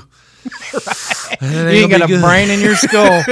you 1.41 1.47
ain't 1.49 1.91
got 1.91 2.01
a 2.09 2.19
brain 2.19 2.49
in 2.49 2.59
your 2.61 2.75
skull, 2.75 3.23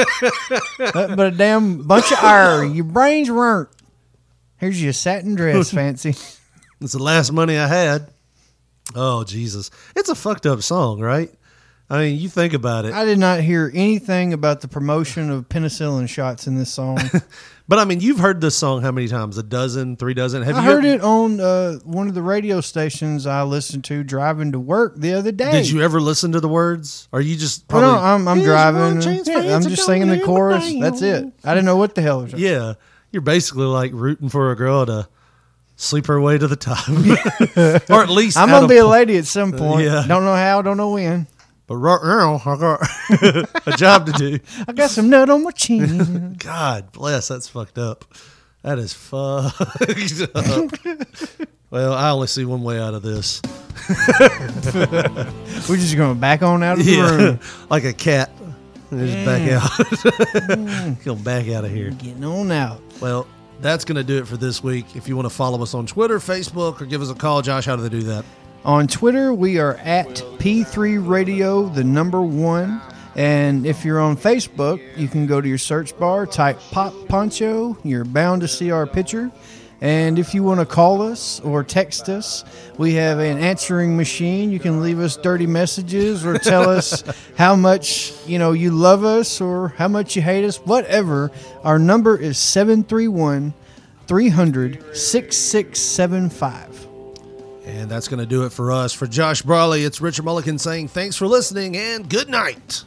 Uh, 0.80 1.16
but 1.16 1.28
a 1.28 1.32
damn 1.32 1.82
bunch 1.84 2.12
of 2.12 2.20
iron. 2.24 2.76
Your 2.76 2.86
brain's 2.86 3.30
burnt. 3.30 3.70
Here's 4.60 4.82
your 4.82 4.94
satin 4.94 5.36
dress, 5.36 5.72
fancy. 5.74 6.16
It's 6.82 6.94
the 6.94 7.04
last 7.04 7.32
money 7.32 7.58
I 7.58 7.68
had. 7.68 8.10
Oh 8.96 9.24
Jesus, 9.24 9.70
it's 9.96 10.10
a 10.10 10.16
fucked 10.16 10.46
up 10.46 10.62
song, 10.64 11.00
right? 11.00 11.32
I 11.92 11.98
mean, 12.00 12.20
you 12.20 12.30
think 12.30 12.54
about 12.54 12.86
it. 12.86 12.94
I 12.94 13.04
did 13.04 13.18
not 13.18 13.40
hear 13.40 13.72
anything 13.74 14.32
about 14.34 14.62
the 14.62 14.68
promotion 14.68 15.32
of 15.32 15.50
penicillin 15.50 16.08
shots 16.08 16.46
in 16.48 16.56
this 16.56 16.72
song. 16.72 17.00
But 17.68 17.78
I 17.78 17.86
mean, 17.86 18.00
you've 18.00 18.18
heard 18.18 18.42
this 18.42 18.56
song 18.56 18.82
how 18.82 18.92
many 18.92 19.08
times? 19.08 19.38
A 19.38 19.44
dozen, 19.44 19.96
three 19.96 20.16
dozen? 20.16 20.42
Have 20.42 20.56
I 20.56 20.64
you 20.64 20.66
heard 20.72 20.86
ever- 20.86 20.96
it 20.96 21.02
on 21.02 21.40
uh, 21.40 21.74
one 21.84 22.08
of 22.08 22.16
the 22.16 22.22
radio 22.24 22.62
stations 22.62 23.28
I 23.28 23.44
listened 23.44 23.84
to 23.84 24.04
driving 24.04 24.54
to 24.54 24.60
work 24.60 24.96
the 24.96 25.14
other 25.14 25.32
day. 25.32 25.52
Did 25.52 25.70
you 25.70 25.84
ever 25.84 26.02
listen 26.02 26.32
to 26.32 26.40
the 26.40 26.48
words? 26.48 27.08
Or 27.12 27.22
you 27.22 27.36
just 27.36 27.66
Well, 27.72 27.82
probably? 27.82 28.02
no, 28.02 28.08
I'm, 28.08 28.28
I'm 28.40 28.44
driving. 28.44 29.08
and- 29.08 29.28
yeah, 29.28 29.56
I'm 29.56 29.62
just 29.62 29.86
singing 29.86 30.08
the 30.08 30.20
chorus. 30.20 30.66
That's 30.80 31.04
it. 31.04 31.32
I 31.44 31.54
didn't 31.54 31.66
know 31.68 31.78
what 31.78 31.94
the 31.94 32.02
hell. 32.02 32.22
it 32.22 32.32
was. 32.34 32.42
Yeah, 32.42 32.74
you're 33.12 33.22
basically 33.22 33.66
like 33.66 33.92
rooting 33.94 34.30
for 34.30 34.52
a 34.52 34.56
girl 34.56 34.86
to 34.86 35.08
sleep 35.76 36.08
her 36.08 36.20
way 36.20 36.38
to 36.38 36.48
the 36.48 36.56
top, 36.56 36.88
or 37.90 38.04
at 38.04 38.10
least 38.10 38.38
I'm 38.38 38.50
gonna 38.50 38.68
be 38.68 38.78
a 38.78 38.86
lady 38.88 39.18
at 39.18 39.26
some 39.26 39.54
uh, 39.54 39.58
point. 39.58 39.86
Yeah. 39.86 40.06
Don't 40.08 40.24
know 40.26 40.36
how. 40.36 40.62
Don't 40.62 40.78
know 40.78 40.92
when. 40.92 41.28
But 41.68 41.76
right 41.78 42.00
now, 42.04 42.42
I 42.46 42.56
got 42.58 42.82
a 43.68 43.78
job 43.78 44.08
to 44.08 44.12
do. 44.14 44.40
I 44.68 44.72
got 44.74 44.90
some 44.90 45.10
nut 45.10 45.30
on 45.30 45.44
my 45.44 45.52
chin. 45.52 46.34
God 46.40 46.92
bless, 46.92 47.28
that's 47.28 47.48
fucked 47.48 47.78
up. 47.78 48.06
That 48.64 48.80
is 48.80 48.92
fucked 48.92 49.62
up. 50.36 50.72
well, 51.70 51.94
I 51.94 52.10
only 52.10 52.26
see 52.28 52.44
one 52.44 52.64
way 52.64 52.80
out 52.80 52.94
of 52.96 53.04
this. 53.04 53.40
We're 55.70 55.78
just 55.78 55.96
gonna 55.96 56.16
back 56.16 56.42
on 56.42 56.64
out 56.64 56.80
of 56.80 56.86
the 56.86 56.92
Yeah, 56.92 57.16
room. 57.16 57.40
like 57.70 57.84
a 57.84 57.94
cat. 57.94 58.32
And 58.92 59.00
just 59.00 59.18
mm. 59.18 59.26
back 59.26 59.52
out. 59.52 59.70
Mm. 60.50 61.04
Come 61.04 61.22
back 61.24 61.48
out 61.50 61.66
of 61.66 61.72
here. 61.72 61.92
Getting 61.92 62.24
on 62.24 62.52
out. 62.52 62.82
Well, 63.02 63.28
that's 63.62 63.86
going 63.86 63.98
to 63.98 64.04
do 64.04 64.18
it 64.18 64.28
for 64.28 64.38
this 64.38 64.64
week. 64.64 64.96
If 64.96 65.08
you 65.08 65.16
want 65.16 65.28
to 65.28 65.34
follow 65.34 65.62
us 65.62 65.74
on 65.74 65.86
Twitter, 65.86 66.20
Facebook, 66.20 66.82
or 66.82 66.86
give 66.86 67.02
us 67.02 67.10
a 67.10 67.16
call, 67.16 67.42
Josh, 67.42 67.66
how 67.66 67.76
do 67.76 67.82
they 67.82 67.90
do 67.90 68.04
that? 68.04 68.26
On 68.66 68.88
Twitter, 68.88 69.34
we 69.34 69.58
are 69.58 69.76
at 69.76 70.08
P3 70.38 71.08
Radio, 71.08 71.68
the 71.70 71.84
number 71.84 72.22
one. 72.22 72.82
And 73.16 73.66
if 73.66 73.84
you're 73.84 74.00
on 74.00 74.16
Facebook, 74.18 74.82
you 74.98 75.08
can 75.08 75.28
go 75.28 75.42
to 75.42 75.48
your 75.48 75.58
search 75.58 75.98
bar, 75.98 76.26
type 76.26 76.60
Pop 76.72 76.94
Poncho. 77.08 77.78
You're 77.84 78.06
bound 78.06 78.42
to 78.42 78.48
see 78.48 78.72
our 78.72 78.86
picture. 78.88 79.32
And 79.82 80.20
if 80.20 80.34
you 80.34 80.44
want 80.44 80.60
to 80.60 80.66
call 80.66 81.02
us 81.02 81.40
or 81.40 81.64
text 81.64 82.10
us, 82.10 82.44
we 82.78 82.96
have 82.96 83.20
an 83.20 83.38
answering 83.38 83.96
machine. 83.96 84.52
You 84.52 84.60
can 84.60 84.82
leave 84.82 85.00
us 85.00 85.16
dirty 85.16 85.48
messages 85.48 86.26
or 86.26 86.38
tell 86.38 86.70
us 86.70 87.04
how 87.38 87.56
much, 87.56 88.14
you 88.28 88.40
know, 88.40 88.52
you 88.52 88.72
love 88.72 89.06
us 89.06 89.40
or 89.40 89.70
how 89.70 89.88
much 89.88 90.18
you 90.18 90.22
hate 90.22 90.44
us, 90.44 90.58
whatever. 90.58 91.32
Our 91.64 91.80
number 91.80 92.18
is 92.18 92.38
731 92.38 93.54
300 94.08 94.98
6675. 94.98 96.88
And 97.66 97.90
that's 97.90 98.08
going 98.08 98.20
to 98.20 98.26
do 98.26 98.46
it 98.46 98.52
for 98.52 98.72
us. 98.72 98.94
For 98.94 99.08
Josh 99.08 99.44
Brawley, 99.44 99.84
it's 99.84 100.02
Richard 100.02 100.26
Mulligan 100.26 100.58
saying 100.58 100.90
thanks 100.90 101.16
for 101.16 101.28
listening 101.28 101.78
and 101.78 102.10
good 102.10 102.28
night. 102.28 102.84